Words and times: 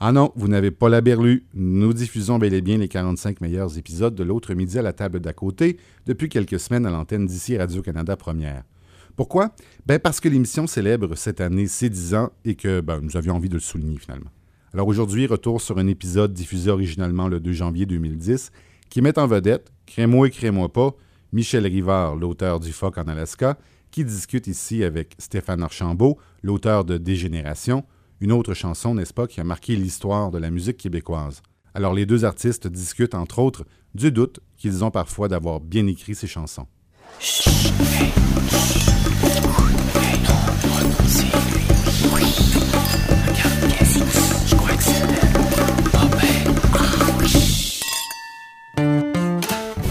Ah 0.00 0.12
non, 0.12 0.30
vous 0.36 0.46
n'avez 0.46 0.70
pas 0.70 0.88
la 0.88 1.00
berlue. 1.00 1.44
Nous 1.54 1.92
diffusons 1.92 2.38
bel 2.38 2.54
et 2.54 2.60
bien 2.60 2.78
les 2.78 2.86
45 2.86 3.40
meilleurs 3.40 3.78
épisodes 3.78 4.14
de 4.14 4.22
l'autre 4.22 4.54
midi 4.54 4.78
à 4.78 4.82
la 4.82 4.92
table 4.92 5.18
d'à 5.18 5.32
côté 5.32 5.76
depuis 6.06 6.28
quelques 6.28 6.60
semaines 6.60 6.86
à 6.86 6.90
l'antenne 6.90 7.26
d'ici 7.26 7.58
Radio-Canada 7.58 8.16
Première. 8.16 8.62
Pourquoi? 9.16 9.56
Ben 9.86 9.98
parce 9.98 10.20
que 10.20 10.28
l'émission 10.28 10.68
célèbre 10.68 11.16
cette 11.16 11.40
année 11.40 11.66
ses 11.66 11.90
10 11.90 12.14
ans 12.14 12.30
et 12.44 12.54
que 12.54 12.80
ben, 12.80 13.00
nous 13.02 13.16
avions 13.16 13.34
envie 13.34 13.48
de 13.48 13.54
le 13.54 13.60
souligner 13.60 13.98
finalement. 13.98 14.30
Alors 14.72 14.86
aujourd'hui, 14.86 15.26
retour 15.26 15.60
sur 15.60 15.78
un 15.78 15.88
épisode 15.88 16.32
diffusé 16.32 16.70
originalement 16.70 17.26
le 17.26 17.40
2 17.40 17.52
janvier 17.52 17.84
2010 17.84 18.52
qui 18.90 19.02
met 19.02 19.18
en 19.18 19.26
vedette, 19.26 19.72
crée-moi 19.86 20.28
et 20.28 20.30
crée-moi 20.30 20.72
pas, 20.72 20.94
Michel 21.32 21.66
Rivard, 21.66 22.14
l'auteur 22.14 22.60
du 22.60 22.70
Phoque 22.70 22.98
en 22.98 23.08
Alaska, 23.08 23.58
qui 23.90 24.04
discute 24.04 24.46
ici 24.46 24.84
avec 24.84 25.16
Stéphane 25.18 25.60
Archambault, 25.60 26.18
l'auteur 26.44 26.84
de 26.84 26.98
Dégénération, 26.98 27.84
une 28.20 28.32
autre 28.32 28.54
chanson, 28.54 28.94
n'est-ce 28.94 29.14
pas, 29.14 29.26
qui 29.26 29.40
a 29.40 29.44
marqué 29.44 29.76
l'histoire 29.76 30.30
de 30.30 30.38
la 30.38 30.50
musique 30.50 30.76
québécoise. 30.78 31.42
Alors 31.74 31.94
les 31.94 32.06
deux 32.06 32.24
artistes 32.24 32.66
discutent 32.66 33.14
entre 33.14 33.38
autres 33.38 33.64
du 33.94 34.10
doute 34.10 34.40
qu'ils 34.56 34.84
ont 34.84 34.90
parfois 34.90 35.28
d'avoir 35.28 35.60
bien 35.60 35.86
écrit 35.86 36.14
ces 36.14 36.26
chansons. 36.26 36.66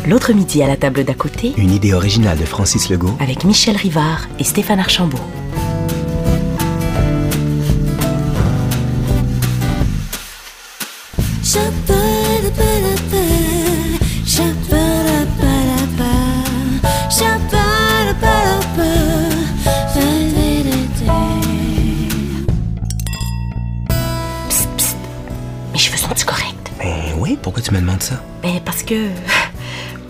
L'autre 0.08 0.32
midi 0.32 0.64
à 0.64 0.68
la 0.68 0.78
table 0.78 1.04
d'à 1.04 1.14
côté, 1.14 1.54
Une 1.58 1.72
idée 1.72 1.94
originale 1.94 2.38
de 2.38 2.46
Francis 2.46 2.90
Legault. 2.90 3.16
avec 3.20 3.44
Michel 3.44 3.76
Rivard 3.76 4.28
et 4.40 4.44
Stéphane 4.46 4.80
Archambault. 4.80 5.18
Pourquoi 27.48 27.64
tu 27.64 27.74
me 27.74 27.80
demandes 27.80 28.04
ça? 28.04 28.22
Ben, 28.44 28.60
parce 28.66 28.84
que. 28.84 29.08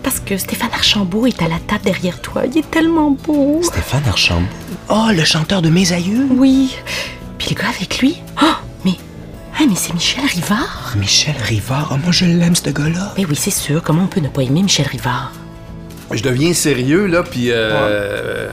Parce 0.02 0.18
que 0.18 0.36
Stéphane 0.36 0.70
Archambault 0.72 1.24
est 1.26 1.40
à 1.40 1.46
la 1.46 1.60
table 1.60 1.84
derrière 1.84 2.20
toi. 2.20 2.42
Il 2.46 2.58
est 2.58 2.68
tellement 2.68 3.12
beau. 3.12 3.60
Stéphane 3.62 4.02
Archambault? 4.08 4.48
Oh, 4.88 5.06
le 5.12 5.22
chanteur 5.24 5.62
de 5.62 5.68
mes 5.68 5.92
aïeux? 5.92 6.26
Oui. 6.30 6.74
Puis 7.38 7.50
le 7.50 7.60
gars 7.60 7.68
avec 7.68 8.00
lui. 8.00 8.20
Oh, 8.42 8.46
mais. 8.84 8.94
Ah, 9.56 9.62
mais 9.68 9.76
c'est 9.76 9.94
Michel 9.94 10.24
Rivard. 10.24 10.94
Michel 10.96 11.36
Rivard. 11.40 11.90
Oh, 11.92 11.96
moi, 12.02 12.10
je 12.10 12.24
l'aime, 12.24 12.56
ce 12.56 12.70
gars-là. 12.70 13.12
Ben 13.16 13.24
oui, 13.28 13.36
c'est 13.36 13.52
sûr. 13.52 13.84
Comment 13.84 14.02
on 14.02 14.08
peut 14.08 14.20
ne 14.20 14.28
pas 14.28 14.42
aimer 14.42 14.64
Michel 14.64 14.88
Rivard? 14.88 15.30
Je 16.10 16.22
deviens 16.24 16.52
sérieux, 16.54 17.06
là, 17.06 17.22
puis 17.22 17.52
euh, 17.52 18.48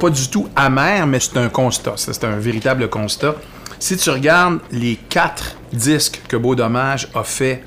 pas 0.00 0.10
du 0.10 0.26
tout 0.28 0.48
amer, 0.56 1.06
mais 1.06 1.20
c'est 1.20 1.36
un 1.36 1.48
constat. 1.48 1.92
Ça, 1.94 2.12
C'est 2.12 2.24
un 2.24 2.38
véritable 2.38 2.88
constat. 2.90 3.36
Si 3.78 3.96
tu 3.96 4.10
regardes 4.10 4.58
les 4.72 4.96
quatre 4.96 5.54
disques 5.72 6.22
que 6.26 6.36
Beau 6.36 6.56
Dommage 6.56 7.08
a 7.14 7.22
fait, 7.22 7.62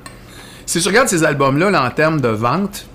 si 0.69 0.81
tu 0.81 0.87
regardes 0.87 1.07
ces 1.07 1.23
albums-là 1.23 1.69
là, 1.71 1.83
en 1.83 1.89
termes 1.91 2.21
de 2.21 2.27
vente, 2.29 2.85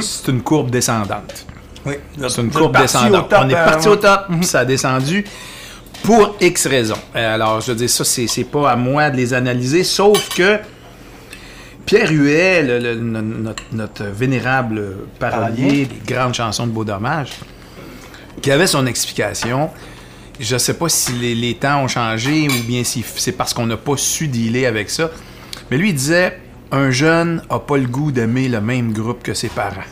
c'est 0.00 0.30
une 0.30 0.42
courbe 0.42 0.70
descendante. 0.70 1.46
Oui. 1.84 1.94
C'est 2.28 2.40
une 2.40 2.50
courbe 2.50 2.76
descendante. 2.78 3.32
On 3.38 3.48
est 3.48 3.52
parti 3.54 3.88
au 3.88 3.96
top, 3.96 4.20
puis 4.30 4.44
ça 4.46 4.60
a 4.60 4.64
descendu 4.64 5.24
pour 6.02 6.36
X 6.40 6.66
raisons. 6.66 6.96
Euh, 7.14 7.34
Alors, 7.34 7.60
je 7.60 7.72
veux 7.72 7.76
dire, 7.76 7.90
ça, 7.90 8.04
c'est 8.04 8.44
pas 8.44 8.70
à 8.70 8.76
moi 8.76 9.10
de 9.10 9.16
les 9.16 9.34
analyser, 9.34 9.84
sauf 9.84 10.30
que 10.34 10.58
Pierre 11.84 12.10
Huet, 12.10 12.62
le- 12.62 12.78
le- 12.78 12.94
no- 12.94 13.20
notre, 13.20 13.62
notre 13.72 14.04
vénérable 14.04 14.82
parolier 15.18 15.84
des 15.86 16.14
grandes 16.14 16.32
chansons 16.34 16.66
de 16.66 16.72
Beau 16.72 16.84
Dommage, 16.84 17.32
qui 18.40 18.50
avait 18.50 18.66
son 18.66 18.86
explication. 18.86 19.68
Je 20.40 20.56
sais 20.56 20.74
pas 20.74 20.88
si 20.88 21.12
les, 21.12 21.34
les 21.34 21.54
temps 21.54 21.82
ont 21.82 21.88
changé 21.88 22.48
ou 22.48 22.62
bien 22.66 22.82
si 22.82 23.04
c'est 23.16 23.32
parce 23.32 23.52
qu'on 23.52 23.66
n'a 23.66 23.76
pas 23.76 23.96
su 23.98 24.26
dealer 24.28 24.64
avec 24.66 24.88
ça. 24.88 25.10
Mais 25.70 25.76
lui, 25.76 25.90
il 25.90 25.94
disait 25.94 26.40
un 26.72 26.90
jeune 26.90 27.42
a 27.50 27.58
pas 27.58 27.76
le 27.76 27.86
goût 27.86 28.10
d'aimer 28.12 28.48
le 28.48 28.60
même 28.60 28.92
groupe 28.92 29.22
que 29.22 29.34
ses 29.34 29.48
parents. 29.48 29.82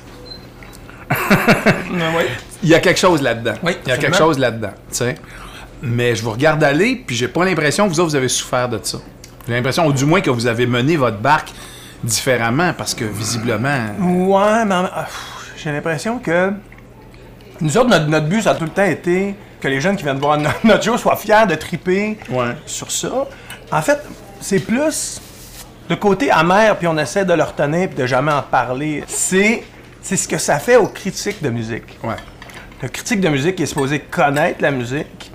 oui. 1.10 2.24
Il 2.62 2.68
y 2.68 2.74
a 2.74 2.80
quelque 2.80 2.98
chose 2.98 3.20
là-dedans. 3.22 3.54
Oui, 3.62 3.76
Il 3.84 3.88
y 3.90 3.92
a 3.92 3.98
quelque 3.98 4.16
chose 4.16 4.38
là-dedans. 4.38 4.72
Mais 5.82 6.14
je 6.14 6.22
vous 6.22 6.30
regarde 6.30 6.62
aller, 6.62 7.02
puis 7.06 7.16
j'ai 7.16 7.28
pas 7.28 7.44
l'impression 7.44 7.88
que 7.88 7.92
vous 7.92 8.00
autres, 8.00 8.10
vous 8.10 8.16
avez 8.16 8.28
souffert 8.28 8.68
de 8.68 8.78
ça. 8.82 8.98
J'ai 9.48 9.54
l'impression, 9.54 9.86
ou 9.86 9.92
du 9.92 10.04
moins, 10.04 10.20
que 10.20 10.30
vous 10.30 10.46
avez 10.46 10.66
mené 10.66 10.96
votre 10.96 11.18
barque 11.18 11.50
différemment, 12.04 12.72
parce 12.76 12.94
que 12.94 13.04
visiblement... 13.04 13.86
Ouais, 14.00 14.64
mais 14.64 14.74
ah, 14.74 15.08
j'ai 15.56 15.72
l'impression 15.72 16.18
que 16.20 16.52
nous 17.60 17.76
autres, 17.76 17.88
notre, 17.90 18.06
notre 18.06 18.26
but, 18.26 18.42
ça 18.42 18.52
a 18.52 18.54
tout 18.54 18.64
le 18.64 18.70
temps 18.70 18.84
été 18.84 19.34
que 19.60 19.66
les 19.68 19.80
jeunes 19.80 19.96
qui 19.96 20.04
viennent 20.04 20.18
voir 20.18 20.38
no- 20.38 20.48
notre 20.64 20.84
show 20.84 20.96
soient 20.96 21.16
fiers 21.16 21.46
de 21.48 21.54
triper 21.56 22.16
Ouais. 22.30 22.54
sur 22.66 22.90
ça. 22.90 23.26
En 23.72 23.82
fait, 23.82 23.98
c'est 24.40 24.60
plus 24.60 25.20
le 25.92 25.96
côté 25.96 26.30
amer, 26.30 26.74
puis 26.78 26.86
on 26.86 26.96
essaie 26.96 27.26
de 27.26 27.34
le 27.34 27.42
retenir 27.42 27.88
puis 27.88 27.98
de 27.98 28.06
jamais 28.06 28.32
en 28.32 28.40
parler. 28.40 29.04
C'est, 29.06 29.62
c'est 30.00 30.16
ce 30.16 30.26
que 30.26 30.38
ça 30.38 30.58
fait 30.58 30.76
aux 30.76 30.86
critiques 30.86 31.42
de 31.42 31.50
musique. 31.50 31.98
Ouais. 32.02 32.16
Le 32.82 32.88
critique 32.88 33.20
de 33.20 33.28
musique 33.28 33.60
est 33.60 33.66
supposé 33.66 33.98
connaître 33.98 34.62
la 34.62 34.70
musique. 34.70 35.30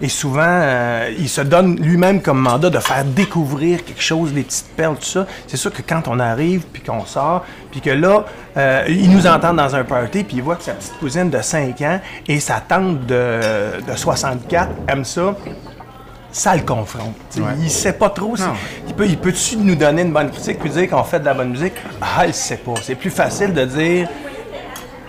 Et 0.00 0.08
souvent, 0.08 0.42
euh, 0.46 1.12
il 1.18 1.28
se 1.28 1.40
donne 1.40 1.76
lui-même 1.80 2.22
comme 2.22 2.38
mandat 2.38 2.70
de 2.70 2.78
faire 2.78 3.04
découvrir 3.04 3.84
quelque 3.84 4.02
chose, 4.02 4.32
des 4.32 4.42
petites 4.42 4.76
perles, 4.76 4.96
tout 4.96 5.06
ça. 5.06 5.26
C'est 5.48 5.56
sûr 5.56 5.72
que 5.72 5.82
quand 5.82 6.06
on 6.06 6.20
arrive, 6.20 6.62
puis 6.72 6.82
qu'on 6.82 7.04
sort, 7.04 7.44
puis 7.72 7.80
que 7.80 7.90
là, 7.90 8.24
euh, 8.56 8.84
il 8.88 9.10
nous 9.10 9.26
entend 9.26 9.54
dans 9.54 9.74
un 9.74 9.82
party, 9.82 10.22
puis 10.22 10.36
il 10.36 10.42
voit 10.42 10.56
que 10.56 10.62
sa 10.62 10.74
petite 10.74 10.98
cousine 10.98 11.30
de 11.30 11.40
5 11.40 11.80
ans 11.80 12.00
et 12.28 12.38
sa 12.38 12.60
tante 12.60 13.06
de, 13.06 13.80
de 13.88 13.96
64 13.96 14.70
aiment 14.88 15.04
ça, 15.04 15.34
ça 16.34 16.56
le 16.56 16.62
confronte. 16.62 17.14
Ouais. 17.36 17.42
Il 17.60 17.70
sait 17.70 17.92
pas 17.92 18.10
trop. 18.10 18.36
si- 18.36 18.42
il 18.88 18.94
peut, 18.94 19.06
il 19.06 19.16
peut-tu 19.16 19.56
nous 19.56 19.76
donner 19.76 20.02
une 20.02 20.12
bonne 20.12 20.30
critique 20.30 20.58
puis 20.58 20.68
dire 20.70 20.90
qu'on 20.90 21.04
fait 21.04 21.20
de 21.20 21.24
la 21.26 21.32
bonne 21.34 21.50
musique? 21.50 21.74
Ah, 22.02 22.26
il 22.26 22.34
sait 22.34 22.56
pas. 22.56 22.74
C'est 22.82 22.96
plus 22.96 23.10
facile 23.10 23.54
de 23.54 23.64
dire... 23.64 24.08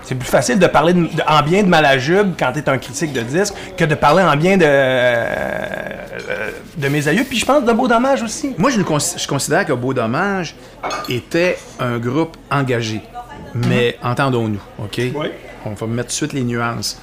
C'est 0.03 0.14
plus 0.14 0.30
facile 0.30 0.59
de 0.59 0.68
parler 0.68 0.94
de- 0.94 1.00
de- 1.08 1.24
en 1.28 1.41
bien 1.41 1.64
de 1.64 1.68
Malajube 1.68 2.34
quand 2.38 2.52
tu 2.53 2.59
es 2.59 2.69
un 2.69 2.78
critique 2.78 3.12
de 3.12 3.22
disque 3.22 3.56
que 3.75 3.85
de 3.85 3.96
parler 3.96 4.22
en 4.22 4.35
bien 4.38 4.56
de, 4.56 4.64
euh, 4.68 6.52
de 6.78 6.88
mes 6.90 7.08
aïeux. 7.08 7.24
Puis 7.28 7.40
je 7.40 7.46
pense 7.46 7.64
de 7.64 7.74
Beau 7.74 7.88
Dommage 7.88 8.22
aussi. 8.22 8.53
Moi, 8.59 8.69
je, 8.69 8.78
je 8.81 9.28
considère 9.28 9.66
que 9.66 9.74
Beau 9.74 9.96
Dommage 9.96 10.56
était 11.09 11.58
un 11.80 11.97
groupe 11.97 12.38
engagé. 12.52 13.02
Mais 13.56 13.97
entendons-nous, 14.03 14.62
OK? 14.78 14.97
Oui. 15.16 15.28
On 15.66 15.72
va 15.72 15.88
mettre 15.88 16.09
tout 16.09 16.12
de 16.12 16.12
suite 16.12 16.34
les 16.34 16.44
nuances. 16.44 17.02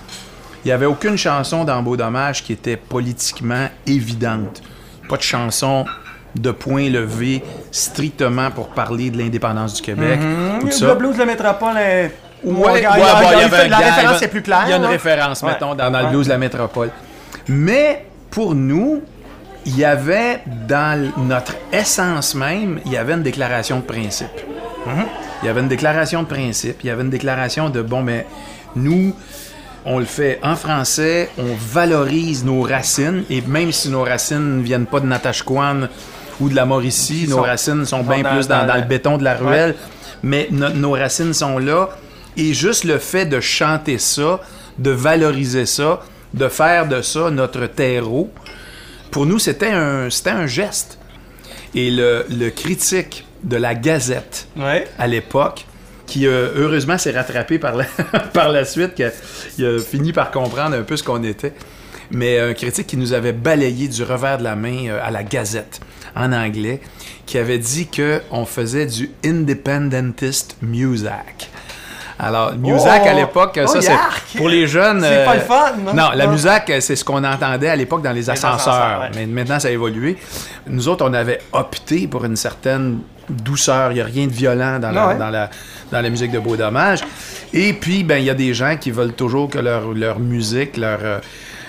Il 0.65 0.69
n'y 0.69 0.73
avait 0.73 0.87
aucune 0.87 1.17
chanson 1.17 1.65
dans 1.65 1.83
Beau 1.83 1.97
Dommage 1.97 2.43
qui 2.45 2.53
était 2.53 2.77
politiquement 2.77 3.69
évidente. 3.87 4.63
Pas 5.09 5.17
de 5.17 5.23
chanson 5.23 5.85
de 6.35 6.51
point 6.51 6.89
levé 6.89 7.43
strictement 7.71 8.51
pour 8.51 8.69
parler 8.69 9.11
de 9.11 9.19
l'indépendance 9.19 9.75
du 9.75 9.83
Québec. 9.83 10.21
ça. 10.71 10.87
Le 10.89 10.95
blues 10.95 11.15
de 11.15 11.19
la 11.19 11.27
métropole 11.27 11.77
est... 11.77 12.13
Ouais, 12.45 12.83
la 12.83 13.77
référence 13.79 14.23
est 14.23 14.29
plus 14.29 14.43
claire. 14.43 14.63
Il 14.67 14.71
y 14.71 14.73
a 14.73 14.77
une 14.77 14.85
référence, 14.85 15.43
mettons, 15.43 15.75
dans, 15.75 15.91
dans 15.91 16.01
le 16.03 16.09
blues 16.09 16.27
de 16.27 16.33
la 16.33 16.39
métropole. 16.39 16.91
Mais 17.49 18.07
pour 18.31 18.55
nous, 18.55 19.03
il 19.67 19.79
y 19.79 19.85
avait 19.85 20.41
dans 20.69 21.13
notre 21.19 21.55
essence 21.73 22.35
même, 22.35 22.81
il 22.85 22.93
y 22.93 22.97
avait 22.97 23.13
une 23.13 23.23
déclaration 23.23 23.77
de 23.77 23.85
principe. 23.85 24.27
Il 25.43 25.47
y 25.47 25.49
avait 25.49 25.61
une 25.61 25.69
déclaration 25.69 26.23
de 26.23 26.29
principe, 26.29 26.79
il 26.83 26.87
y 26.89 26.91
avait 26.91 27.03
une 27.03 27.11
déclaration 27.11 27.69
de 27.69 27.83
bon, 27.83 28.03
mais 28.03 28.27
nous, 28.75 29.15
on 29.85 29.99
le 29.99 30.05
fait 30.05 30.39
en 30.43 30.57
français, 30.57 31.29
on 31.39 31.55
valorise 31.73 32.45
nos 32.45 32.63
racines, 32.63 33.25
et 33.31 33.41
même 33.43 33.73
si 33.73 33.89
nos 33.89 34.03
racines 34.05 34.59
ne 34.59 34.63
viennent 34.63 34.87
pas 34.87 35.01
de 35.01 35.07
Natashquan 35.07 35.89
ou 36.41 36.49
de 36.49 36.55
la 36.55 36.65
Mauricie, 36.65 37.27
nos 37.29 37.37
sont- 37.37 37.43
racines 37.43 37.85
sont 37.85 38.03
bien 38.03 38.23
dans- 38.23 38.31
plus 38.35 38.49
dans, 38.49 38.75
le 38.77 38.83
béton 38.83 39.17
de 39.19 39.25
la 39.25 39.35
ruelle, 39.35 39.75
mais 40.23 40.49
no- 40.51 40.71
nos 40.71 40.93
racines 40.93 41.35
sont 41.35 41.59
là, 41.59 41.89
et 42.37 42.55
juste 42.55 42.85
le 42.85 42.99
fait 42.99 43.27
de 43.27 43.41
chanter 43.41 43.99
ça, 43.99 44.41
de 44.79 44.91
valoriser 44.91 45.67
ça, 45.67 46.01
de 46.33 46.49
faire 46.49 46.89
de 46.89 47.03
ça 47.03 47.31
notre 47.31 47.67
terreau, 47.67 48.31
pour 49.11 49.27
nous, 49.27 49.39
c'était 49.39 49.71
un, 49.71 50.09
c'était 50.11 50.31
un 50.31 50.47
geste. 50.47 50.99
Et 51.75 51.91
le, 51.91 52.25
le 52.31 52.49
critique 52.51 53.27
de 53.43 53.57
la 53.57 53.75
Gazette 53.75 54.47
Ouais. 54.57 54.87
à 54.99 55.07
l'époque, 55.07 55.67
qui 56.13 56.27
euh, 56.27 56.51
heureusement 56.57 56.99
s'est 56.99 57.13
rattrapé 57.13 57.59
par 57.59 57.75
la, 57.75 57.87
par 58.35 58.51
la 58.51 58.67
suite, 58.67 58.95
qui 58.95 59.03
a, 59.03 59.11
il 59.57 59.65
a 59.65 59.79
fini 59.79 60.13
par 60.13 60.31
comprendre 60.31 60.77
un 60.77 60.83
peu 60.83 60.95
ce 60.99 61.03
qu'on 61.03 61.23
était. 61.25 61.55
Mais 62.11 62.39
un 62.39 62.53
critique 62.53 62.87
qui 62.87 62.99
nous 62.99 63.15
avait 63.15 63.33
balayé 63.33 63.89
du 63.89 64.03
revers 64.03 64.37
de 64.37 64.45
la 64.45 64.55
main 64.55 64.89
euh, 64.89 65.01
à 65.03 65.11
la 65.11 65.23
Gazette 65.23 65.81
en 66.15 66.35
anglais, 66.35 66.83
qui 67.25 67.39
avait 67.39 67.57
dit 67.57 67.87
que 67.89 68.21
on 68.31 68.45
faisait 68.45 68.85
du 68.85 69.11
independentist 69.25 70.59
music. 70.61 71.51
Alors, 72.19 72.53
Muzak, 72.57 73.07
à 73.07 73.15
l'époque, 73.15 73.59
Oh, 73.65 73.67
ça, 73.67 73.81
c'est 73.81 73.91
yark! 73.93 74.23
pour 74.37 74.51
les 74.51 74.67
jeunes. 74.67 75.01
C'est 75.03 75.25
pas 75.25 75.35
le 75.35 75.41
fun, 75.41 75.73
non? 75.83 75.95
Non, 75.95 76.11
la. 76.15 76.27
Muzak, 76.27 76.71
c'est 76.81 76.95
ce 76.95 77.05
qu'on 77.05 77.25
entendait 77.25 77.71
à 77.71 77.75
l'époque 77.75 78.03
dans 78.03 78.13
les 78.13 78.29
ascenseurs. 78.29 78.55
ascenseurs, 78.75 79.01
ouais. 79.01 79.11
Mais 79.15 79.27
maintenant, 79.27 79.59
ça 79.59 79.69
a 79.69 79.71
évolué. 79.71 80.19
Nous 80.67 80.89
autres, 80.89 81.07
on 81.09 81.15
avait 81.15 81.41
opté 81.53 82.07
pour 82.07 82.25
une 82.27 82.37
certaine 82.37 82.99
douceur. 83.29 83.91
Il 83.93 83.95
n'y 83.95 84.01
a 84.01 84.05
rien 84.05 84.27
de 84.27 84.33
violent 84.33 84.79
dans, 84.79 84.91
la, 84.91 85.01
Non, 85.01 85.09
ouais. 85.09 85.19
dans, 85.19 85.31
la, 85.31 85.51
dans 85.93 86.01
la 86.01 86.11
musique 86.11 86.33
de 86.33 86.39
Beau 86.39 86.57
Dommage. 86.57 87.01
Et 87.53 87.73
puis, 87.75 88.03
ben, 88.03 88.17
il 88.17 88.25
y 88.25 88.31
a 88.31 88.35
des 88.35 88.55
gens 88.55 88.77
qui 88.77 88.91
veulent 88.91 89.13
toujours 89.13 89.49
que 89.49 89.59
leur, 89.59 89.93
leur 89.93 90.19
musique, 90.19 90.77
leur, 90.77 90.99
euh, 91.03 91.19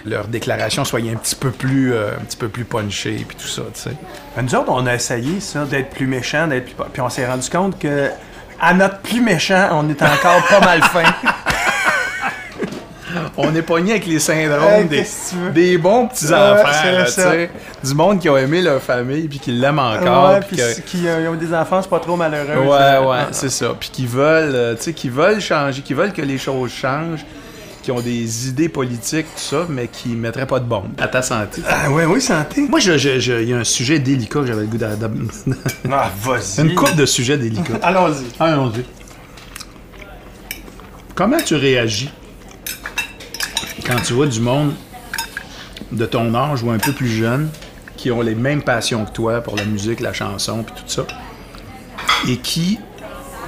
leur 0.05 0.27
déclaration 0.27 0.85
soit 0.85 1.01
un 1.01 1.15
petit 1.15 1.35
peu 1.35 1.51
plus, 1.51 1.93
euh, 1.93 2.11
un 2.19 2.23
petit 2.23 2.37
peu 2.37 2.47
plus 2.47 2.63
punchée, 2.63 3.25
puis 3.27 3.37
tout 3.37 3.47
ça, 3.47 3.63
tu 3.73 3.81
sais. 3.81 3.91
Ben, 4.35 4.43
Nous 4.43 4.55
autres, 4.55 4.71
on 4.71 4.85
a 4.87 4.95
essayé 4.95 5.39
ça, 5.39 5.65
d'être 5.65 5.89
plus 5.89 6.07
méchant, 6.07 6.47
d'être 6.47 6.73
plus... 6.73 6.85
Puis 6.91 7.01
on 7.01 7.09
s'est 7.09 7.27
rendu 7.27 7.49
compte 7.49 7.77
que 7.77 8.09
à 8.59 8.73
notre 8.73 8.99
plus 8.99 9.19
méchant, 9.21 9.69
on 9.73 9.89
est 9.89 10.01
encore 10.01 10.41
pas 10.49 10.61
mal 10.61 10.81
fin. 10.83 11.03
On 13.35 13.55
est 13.55 13.63
pogné 13.63 13.91
avec 13.93 14.05
les 14.05 14.19
syndromes 14.19 14.61
Hey, 14.91 15.05
des, 15.53 15.77
bons 15.79 16.07
petits 16.07 16.25
Ouais, 16.27 16.33
enfants, 16.35 16.69
c'est 16.83 16.91
là, 16.91 17.05
tu 17.05 17.11
ça. 17.11 17.31
sais. 17.31 17.49
Du 17.83 17.95
monde 17.95 18.19
qui 18.19 18.29
ont 18.29 18.37
aimé 18.37 18.61
leur 18.61 18.79
famille 18.81 19.27
puis 19.27 19.39
qui 19.39 19.51
l'aiment 19.51 19.79
encore. 19.79 20.33
ouais, 20.33 20.39
puis 20.47 20.55
que- 20.57 20.81
qui 20.81 21.07
euh, 21.07 21.31
ont 21.31 21.35
des 21.35 21.51
enfants, 21.53 21.81
c'est 21.81 21.89
pas 21.89 21.99
trop 21.99 22.15
malheureux. 22.15 22.63
Ouais, 22.67 22.77
ça. 22.77 23.01
ouais, 23.07 23.17
c'est 23.31 23.49
ça. 23.49 23.75
Puis 23.79 23.89
qui 23.91 24.05
veulent, 24.05 24.53
euh, 24.53 24.75
tu 24.75 24.83
sais, 24.83 24.93
qui 24.93 25.09
veulent 25.09 25.41
changer, 25.41 25.81
qui 25.81 25.95
veulent 25.95 26.13
que 26.13 26.21
les 26.21 26.37
choses 26.37 26.71
changent, 26.71 27.25
qui 27.81 27.91
ont 27.91 27.99
des 28.01 28.49
idées 28.49 28.69
politiques, 28.69 29.25
tout 29.35 29.41
ça, 29.41 29.65
mais 29.67 29.87
qui 29.87 30.09
mettraient 30.09 30.45
pas 30.45 30.59
de 30.59 30.65
bombe. 30.65 30.91
À 30.99 31.07
ta 31.07 31.21
santé. 31.23 31.63
Ah, 31.67 31.89
ouais, 31.89 32.05
oui, 32.05 32.21
santé. 32.21 32.61
Moi, 32.69 32.79
je- 32.79 32.97
je- 32.99 33.19
je- 33.19 33.41
il 33.41 33.49
y 33.49 33.53
a 33.53 33.57
un 33.57 33.63
sujet 33.63 33.97
délicat 33.99 34.41
que 34.41 34.45
j'avais 34.45 34.61
le 34.61 34.67
goût 34.67 34.77
d'a- 34.77 34.91
Ah, 35.91 36.09
vas-y. 36.21 36.61
Une 36.67 36.75
coupe 36.75 36.95
de 36.95 37.05
sujets 37.07 37.37
délicats. 37.37 37.73
Allons-y. 37.81 38.25
Allons-y. 38.39 38.85
Comment 41.15 41.37
tu 41.43 41.55
réagis 41.55 42.11
quand 43.85 43.99
tu 44.01 44.13
vois 44.13 44.27
du 44.27 44.39
monde 44.39 44.73
de 45.91 46.05
ton 46.05 46.33
âge 46.35 46.63
ou 46.63 46.71
un 46.71 46.77
peu 46.77 46.91
plus 46.91 47.09
jeune 47.09 47.49
qui 47.97 48.11
ont 48.11 48.21
les 48.21 48.35
mêmes 48.35 48.61
passions 48.61 49.05
que 49.05 49.11
toi 49.11 49.41
pour 49.41 49.55
la 49.55 49.65
musique, 49.65 49.99
la 49.99 50.13
chanson 50.13 50.63
puis 50.63 50.73
tout 50.75 50.83
ça 50.87 51.05
et 52.27 52.37
qui 52.37 52.79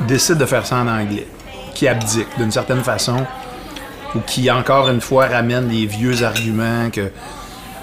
décident 0.07 0.39
de 0.39 0.45
faire 0.45 0.65
ça 0.65 0.77
en 0.77 0.87
anglais, 0.87 1.27
qui 1.73 1.87
abdiquent 1.87 2.37
d'une 2.37 2.51
certaine 2.51 2.83
façon 2.83 3.25
ou 4.13 4.19
qui 4.19 4.49
encore 4.51 4.89
une 4.89 5.01
fois 5.01 5.27
ramènent 5.27 5.69
les 5.69 5.85
vieux 5.85 6.23
arguments 6.23 6.89
que 6.89 7.11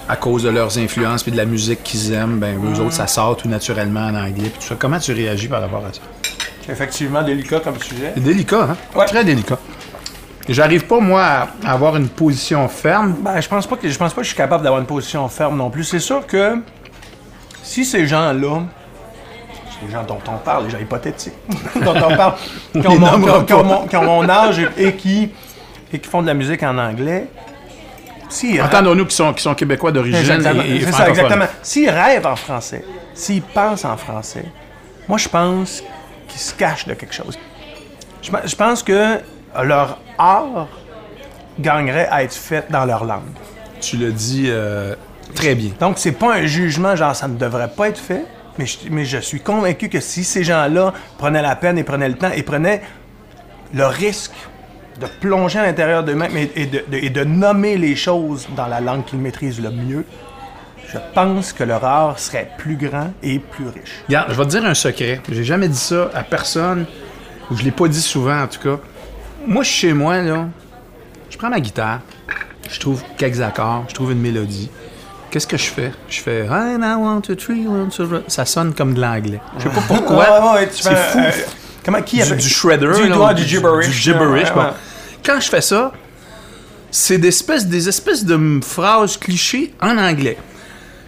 à 0.09 0.15
cause 0.15 0.43
de 0.43 0.49
leurs 0.49 0.77
influences 0.77 1.23
puis 1.23 1.31
de 1.31 1.37
la 1.37 1.45
musique 1.45 1.81
qu'ils 1.83 2.11
aiment, 2.13 2.39
ben 2.39 2.57
eux 2.63 2.79
autres 2.79 2.93
ça 2.93 3.07
sort 3.07 3.37
tout 3.37 3.47
naturellement 3.47 4.07
en 4.07 4.15
anglais 4.15 4.49
puis 4.49 4.59
tout 4.59 4.67
ça. 4.67 4.75
Comment 4.77 4.99
tu 4.99 5.13
réagis 5.13 5.47
par 5.47 5.61
rapport 5.61 5.83
à 5.85 5.93
ça? 5.93 6.01
Effectivement, 6.71 7.23
délicat 7.23 7.59
comme 7.59 7.77
sujet. 7.79 8.13
délicat, 8.15 8.69
hein? 8.71 8.77
Ouais. 8.95 9.05
Très 9.05 9.23
délicat. 9.25 9.59
J'arrive 10.49 10.85
pas, 10.85 10.99
moi, 10.99 11.47
à 11.65 11.71
avoir 11.71 11.95
une 11.95 12.09
position 12.09 12.67
ferme. 12.67 13.13
Ben, 13.21 13.39
je 13.39 13.47
pense 13.47 13.65
pas 13.65 13.77
que 13.77 13.87
je 13.87 13.97
pense 13.97 14.13
pas 14.13 14.21
que 14.21 14.23
je 14.25 14.29
suis 14.29 14.37
capable 14.37 14.63
d'avoir 14.63 14.81
une 14.81 14.87
position 14.87 15.27
ferme 15.29 15.57
non 15.57 15.69
plus. 15.69 15.83
C'est 15.85 15.99
sûr 15.99 16.25
que 16.27 16.57
si 17.61 17.85
ces 17.85 18.05
gens-là, 18.07 18.63
ces 19.79 19.91
gens 19.91 20.03
dont 20.03 20.19
on 20.27 20.37
parle, 20.37 20.65
les 20.65 20.69
gens 20.71 20.79
hypothétiques, 20.79 21.33
dont 21.81 21.93
on 21.95 22.15
parle, 22.17 22.33
qui 22.73 22.85
ont, 22.87 22.91
les 22.91 22.99
mon, 22.99 23.43
qui 23.45 23.53
ont- 23.53 23.63
mon- 23.63 23.87
qui 23.87 23.95
ont 23.95 24.03
mon 24.03 24.27
âge 24.29 24.59
et, 24.59 24.87
et 24.87 24.93
qui, 24.95 25.31
et 25.93 25.99
qui 25.99 26.09
font 26.09 26.21
de 26.21 26.27
la 26.27 26.33
musique 26.33 26.61
en 26.63 26.77
anglais, 26.77 27.27
Entendons-nous 28.63 29.05
qui 29.05 29.15
sont, 29.15 29.31
qui 29.31 29.43
sont 29.43 29.53
québécois 29.53 29.91
d'origine 29.91 30.17
Exactement, 30.19 30.63
et, 30.63 30.77
et 30.77 30.81
c'est 30.85 30.91
ça, 30.91 31.07
exactement. 31.07 31.45
S'ils 31.61 31.89
rêvent 31.89 32.25
en 32.25 32.35
français, 32.35 32.83
s'ils 33.13 33.43
pensent 33.43 33.85
en 33.85 33.95
français, 33.95 34.45
moi 35.07 35.19
je 35.19 35.29
pense 35.29 35.83
qu'ils 36.27 36.41
se 36.41 36.51
cachent 36.55 36.87
de 36.87 36.95
quelque 36.95 37.13
chose. 37.13 37.37
Je, 38.23 38.31
je 38.45 38.55
pense 38.55 38.81
que 38.81 39.19
leur 39.63 39.99
art 40.17 40.67
gagnerait 41.59 42.07
à 42.09 42.23
être 42.23 42.33
fait 42.33 42.65
dans 42.71 42.85
leur 42.85 43.03
langue. 43.05 43.21
Tu 43.81 43.97
le 43.97 44.11
dis 44.11 44.45
euh, 44.47 44.95
très 45.35 45.55
bien. 45.55 45.71
Donc, 45.79 45.97
c'est 45.99 46.13
pas 46.13 46.33
un 46.35 46.45
jugement, 46.45 46.95
genre, 46.95 47.15
ça 47.15 47.27
ne 47.27 47.37
devrait 47.37 47.69
pas 47.69 47.89
être 47.89 47.99
fait, 47.99 48.25
mais 48.57 48.65
je, 48.65 48.77
mais 48.89 49.05
je 49.05 49.17
suis 49.19 49.39
convaincu 49.41 49.89
que 49.89 49.99
si 49.99 50.23
ces 50.23 50.43
gens-là 50.43 50.93
prenaient 51.17 51.41
la 51.41 51.55
peine 51.55 51.77
et 51.77 51.83
prenaient 51.83 52.09
le 52.09 52.15
temps 52.15 52.31
et 52.35 52.43
prenaient 52.43 52.81
le 53.73 53.85
risque 53.85 54.33
de 54.99 55.07
plonger 55.19 55.59
à 55.59 55.63
l'intérieur 55.65 56.03
d'eux-mêmes 56.03 56.37
et, 56.37 56.51
et 56.55 56.65
de, 56.67 56.83
de- 56.87 56.97
et 56.97 57.09
de 57.09 57.23
nommer 57.23 57.77
les 57.77 57.95
choses 57.95 58.47
dans 58.55 58.67
la 58.67 58.79
langue 58.79 59.05
qu'ils 59.05 59.19
maîtrisent 59.19 59.59
le 59.61 59.71
mieux, 59.71 60.05
je 60.87 60.97
pense 61.15 61.51
que 61.53 61.63
leur 61.63 61.83
art 61.83 62.19
serait 62.19 62.51
plus 62.59 62.75
grand 62.75 63.11
et 63.23 63.39
plus 63.39 63.65
riche. 63.65 64.03
Regarde, 64.07 64.31
je 64.31 64.37
vais 64.37 64.43
te 64.43 64.49
dire 64.49 64.65
un 64.65 64.75
secret. 64.75 65.19
J'ai 65.31 65.43
jamais 65.43 65.67
dit 65.67 65.77
ça 65.77 66.11
à 66.13 66.21
personne, 66.23 66.85
ou 67.49 67.55
je 67.57 67.63
l'ai 67.63 67.71
pas 67.71 67.87
dit 67.87 68.01
souvent 68.01 68.43
en 68.43 68.47
tout 68.47 68.59
cas. 68.59 68.79
Moi, 69.45 69.63
je 69.63 69.69
suis 69.69 69.79
chez 69.87 69.93
moi, 69.93 70.21
là, 70.21 70.47
je 71.29 71.37
prends 71.37 71.49
ma 71.49 71.59
guitare, 71.59 71.99
je 72.69 72.79
trouve 72.79 73.01
quelques 73.17 73.41
accords, 73.41 73.85
je 73.89 73.93
trouve 73.93 74.11
une 74.11 74.19
mélodie. 74.21 74.69
Qu'est-ce 75.29 75.47
que 75.47 75.57
je 75.57 75.63
fais? 75.63 75.91
Je 76.07 76.19
fais 76.21 76.45
I 76.45 76.95
want 76.97 77.21
to 77.21 77.35
tree, 77.35 77.65
want 77.67 77.89
to 77.97 78.05
Ça 78.27 78.45
sonne 78.45 78.73
comme 78.73 78.93
de 78.93 79.01
l'anglais. 79.01 79.41
Je 79.57 79.63
sais 79.63 79.69
pas 79.69 79.81
pourquoi. 79.87 80.53
Ouais, 80.53 80.69
c'est 80.71 80.95
fou. 80.95 81.17
euh, 81.19 81.31
comment, 81.83 82.01
qui 82.03 82.21
du, 82.21 82.35
du 82.35 82.49
shredder. 82.49 82.91
Du, 83.01 83.07
là, 83.09 83.35
gibberish. 83.35 83.87
Du 83.87 83.93
gibberish, 83.93 84.49
Ouais, 84.49 84.53
bon. 84.53 84.61
ouais. 84.61 84.67
Quand 85.25 85.39
je 85.39 85.49
fais 85.49 85.61
ça, 85.61 85.91
c'est 86.91 87.17
des 87.17 87.29
espèces, 87.29 87.65
des 87.65 87.89
espèces 87.89 88.23
de 88.23 88.59
phrases 88.63 89.17
clichés 89.17 89.73
en 89.81 89.97
anglais. 89.97 90.37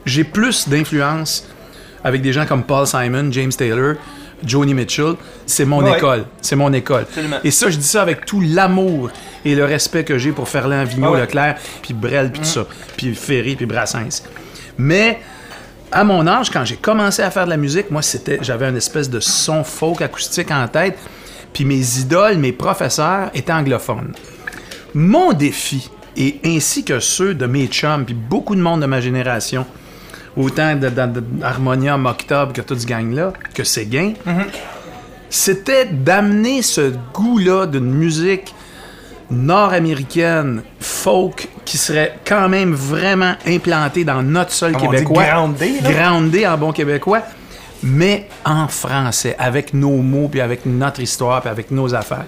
J'ai 0.06 0.24
plus 0.24 0.68
d'influence 0.68 1.46
avec 2.04 2.24
des 2.24 2.34
gens 2.34 2.48
comme 2.48 2.64
Paul 2.64 2.88
Simon, 2.88 3.32
James 3.32 3.52
Taylor, 3.54 3.96
Joni 4.46 4.74
Mitchell. 4.74 5.16
C'est 5.46 5.66
mon 5.66 5.84
Ouais. 5.84 5.98
école. 5.98 6.26
C'est 6.42 6.56
mon 6.56 6.72
école. 6.74 7.04
Absolument. 7.04 7.38
Et 7.44 7.52
ça, 7.52 7.70
je 7.70 7.78
dis 7.78 7.88
ça 7.88 8.02
avec 8.02 8.26
tout 8.26 8.42
l'amour 8.42 9.10
et 9.44 9.56
le 9.56 9.66
respect 9.66 10.04
que 10.04 10.18
j'ai 10.18 10.32
pour 10.32 10.48
Ferland, 10.50 10.84
Vigneault, 10.86 11.12
ouais. 11.14 11.18
Mm. 11.20 11.22
Leclerc, 11.22 11.56
puis 11.82 11.94
Brel, 11.94 12.32
puis 12.32 12.42
tout 12.42 12.48
ça. 12.48 12.66
Puis 12.98 13.14
Ferry, 13.16 13.56
puis 13.56 13.66
Brassens. 13.66 14.24
Mais 14.78 15.20
à 15.92 16.04
mon 16.04 16.26
âge, 16.28 16.50
quand 16.50 16.66
j'ai 16.66 16.76
commencé 16.78 17.22
à 17.22 17.32
faire 17.32 17.46
de 17.46 17.50
la 17.52 17.58
musique, 17.58 17.92
moi, 17.92 18.02
c'était, 18.02 18.40
j'avais 18.42 18.68
une 18.68 18.78
espèce 18.78 19.10
de 19.10 19.20
son 19.20 19.64
folk 19.64 20.02
acoustique 20.02 20.52
en 20.52 20.68
tête. 20.68 20.98
Puis 21.54 21.64
mes 21.64 22.00
idoles, 22.00 22.38
mes 22.38 22.52
professeurs 22.52 23.30
étaient 23.34 23.54
anglophones. 23.54 24.14
Mon 24.94 25.32
défi, 25.34 25.90
et 26.18 26.40
ainsi 26.46 26.84
que 26.84 27.00
ceux 27.00 27.34
de 27.34 27.46
mes 27.46 27.68
chums, 27.68 28.06
puis 28.06 28.14
beaucoup 28.14 28.56
de 28.56 28.62
monde 28.62 28.82
de 28.82 28.86
ma 28.86 29.00
génération, 29.02 29.66
autant 30.38 30.76
d'Harmonium, 30.76 32.06
Octobre, 32.06 32.54
que 32.54 32.62
tout 32.62 32.78
ce 32.78 32.86
gang-là, 32.86 33.34
que 33.54 33.64
Séguin, 33.64 34.14
c'était 35.30 35.86
d'amener 35.86 36.62
ce 36.62 36.94
goût-là 37.14 37.66
d'une 37.66 37.92
musique 37.92 38.54
nord-américaine, 39.32 40.62
folk, 40.80 41.48
qui 41.66 41.78
serait 41.78 42.20
quand 42.26 42.48
même 42.48 42.74
vraiment 42.74 43.36
implantée 43.48 44.04
dans 44.04 44.22
notre 44.22 44.52
sol 44.52 44.74
Comme 44.74 44.88
on 44.88 44.92
dit, 44.92 44.98
québécois. 44.98 45.24
groundé. 45.26 45.74
Groundé 45.82 46.48
en 46.48 46.58
bon 46.58 46.72
québécois, 46.72 47.24
mais 47.82 48.28
en 48.46 48.68
français, 48.68 49.36
avec 49.40 49.74
nos 49.74 49.98
mots, 49.98 50.28
puis 50.28 50.42
avec 50.42 50.66
notre 50.66 51.02
histoire, 51.02 51.42
puis 51.42 51.50
avec 51.50 51.72
nos 51.72 51.94
affaires. 51.96 52.26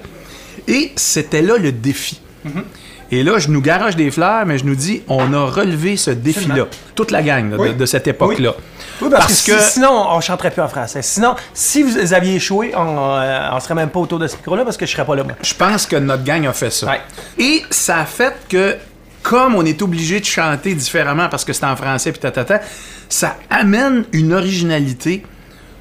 Et 0.68 0.92
c'était 0.96 1.42
là 1.42 1.58
le 1.58 1.72
défi. 1.72 2.20
Mm-hmm. 2.46 2.64
Et 3.12 3.24
là, 3.24 3.40
je 3.40 3.48
nous 3.50 3.62
garoche 3.62 3.96
des 3.96 4.12
fleurs, 4.12 4.46
mais 4.46 4.58
je 4.58 4.66
nous 4.66 4.76
dis, 4.76 5.02
on 5.08 5.34
a 5.34 5.46
relevé 5.46 5.96
ce 5.96 6.12
défi-là. 6.12 6.66
Toute 6.94 7.12
la 7.12 7.22
gang 7.24 7.50
là, 7.52 7.58
de- 7.58 7.62
Oui. 7.62 7.74
de, 7.74 7.86
cette 7.86 8.08
époque-là. 8.08 8.54
Oui, 9.02 9.10
parce, 9.12 9.44
que, 9.44 9.58
si- 9.60 9.72
sinon, 9.74 10.08
on 10.10 10.20
chanterait 10.20 10.52
plus 10.52 10.62
en 10.62 10.68
français. 10.68 11.02
Sinon, 11.02 11.36
si 11.54 11.84
vous 11.84 12.14
aviez 12.14 12.36
échoué, 12.36 12.74
on, 12.76 12.98
euh, 13.16 13.50
on 13.54 13.60
serait 13.60 13.76
même 13.76 13.90
pas 13.90 14.00
autour 14.00 14.20
de 14.20 14.28
ce 14.28 14.36
micro-là 14.36 14.64
parce 14.66 14.76
que 14.76 14.86
je 14.86 14.92
serais 14.92 15.06
pas 15.06 15.16
là, 15.16 15.24
moi. 15.24 15.34
Je 15.42 15.54
pense 15.54 15.86
que 15.86 15.96
notre 15.96 16.24
gang 16.24 16.46
a 16.48 16.54
fait 16.54 16.70
ça. 16.72 16.88
Ouais. 16.88 17.02
Et 17.38 17.64
ça 17.70 18.00
a 18.00 18.06
fait 18.06 18.34
que, 18.50 18.76
comme 19.24 19.56
on 19.56 19.66
est 19.66 19.82
obligé 19.82 20.20
de 20.20 20.26
chanter 20.26 20.74
différemment 20.74 21.30
parce 21.30 21.46
que 21.46 21.54
c'est 21.54 21.66
en 21.66 21.76
français, 21.76 22.12
puis 22.12 22.20
tatata, 22.20 22.60
ça 23.08 23.38
amène 23.50 24.04
une 24.12 24.34
originalité 24.34 25.24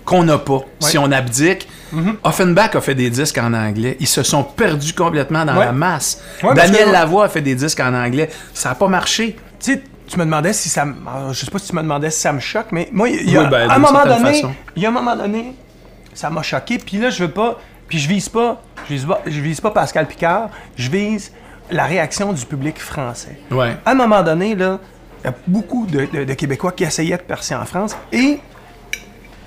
qu'on 0.05 0.23
n'a 0.25 0.39
pas 0.39 0.61
si 0.81 0.97
on 0.99 1.11
abdique. 1.11 1.67
Mm-hmm. 1.95 2.15
Offenbach 2.25 2.75
a 2.77 2.81
fait 2.81 2.95
des 2.95 3.11
disques 3.11 3.39
en 3.39 3.53
anglais. 3.55 3.97
Ils 4.01 4.07
se 4.09 4.23
sont 4.23 4.43
perdus 4.43 4.93
complètement 4.93 5.45
dans 5.45 5.57
Ouais. 5.57 5.67
la 5.67 5.73
masse. 5.73 6.23
Ouais, 6.43 6.55
Daniel 6.55 6.87
que- 6.87 6.93
Lavoie 6.93 7.25
a 7.27 7.29
fait 7.29 7.41
des 7.43 7.55
disques 7.55 7.81
en 7.81 7.95
anglais. 7.95 8.29
Ça 8.55 8.71
n'a 8.71 8.75
pas 8.75 8.89
marché. 8.89 9.37
Tu 9.61 9.73
sais, 9.73 9.83
tu 10.09 10.19
me 10.19 10.25
demandais 10.25 10.53
si 10.53 10.69
ça 10.69 10.85
me... 10.85 10.95
alors, 11.09 11.33
Je 11.33 11.45
sais 11.45 11.51
pas 11.51 11.59
si 11.59 11.69
tu 11.69 11.77
me 11.77 11.83
demandais 11.83 12.11
si 12.11 12.21
ça 12.21 12.33
me 12.33 12.41
choque, 12.41 12.67
mais 12.73 12.89
moi, 12.93 13.09
il 13.09 13.31
y 13.31 13.37
a, 13.37 13.43
Oui, 13.43 13.49
ben, 13.51 13.71
un 13.71 13.79
moment 13.79 14.05
donné, 14.05 14.43
il 14.77 14.83
y 14.83 14.87
a 14.87 14.89
un 14.89 14.93
moment 14.93 15.17
donné, 15.17 15.55
ça 16.15 16.31
m'a 16.31 16.43
choqué. 16.43 16.79
Puis 16.79 16.99
là, 16.99 17.11
je 17.11 17.25
veux 17.25 17.31
pas... 17.31 17.59
Puis 17.89 17.99
je 17.99 18.09
vise 18.09 18.29
pas... 18.29 18.61
Je 18.89 18.95
vise 18.95 19.05
pas, 19.05 19.21
je 19.27 19.41
vise 19.41 19.61
pas 19.61 19.71
Pascal 19.71 20.07
Picard. 20.07 20.51
Je 20.77 20.91
vise 20.91 21.33
la 21.71 21.87
réaction 21.87 22.33
du 22.33 22.45
public 22.47 22.79
français. 22.81 23.39
Ouais. 23.51 23.77
À 23.85 23.91
un 23.91 23.95
moment 23.95 24.23
donné, 24.23 24.55
là, 24.55 24.79
il 25.23 25.27
y 25.27 25.31
a 25.31 25.35
beaucoup 25.49 25.87
de, 25.87 26.07
de- 26.13 26.25
de 26.25 26.35
Québécois 26.35 26.71
qui 26.73 26.85
essayaient 26.85 27.17
de 27.17 27.23
percer 27.23 27.55
en 27.57 27.65
France 27.65 27.97
et, 28.13 28.39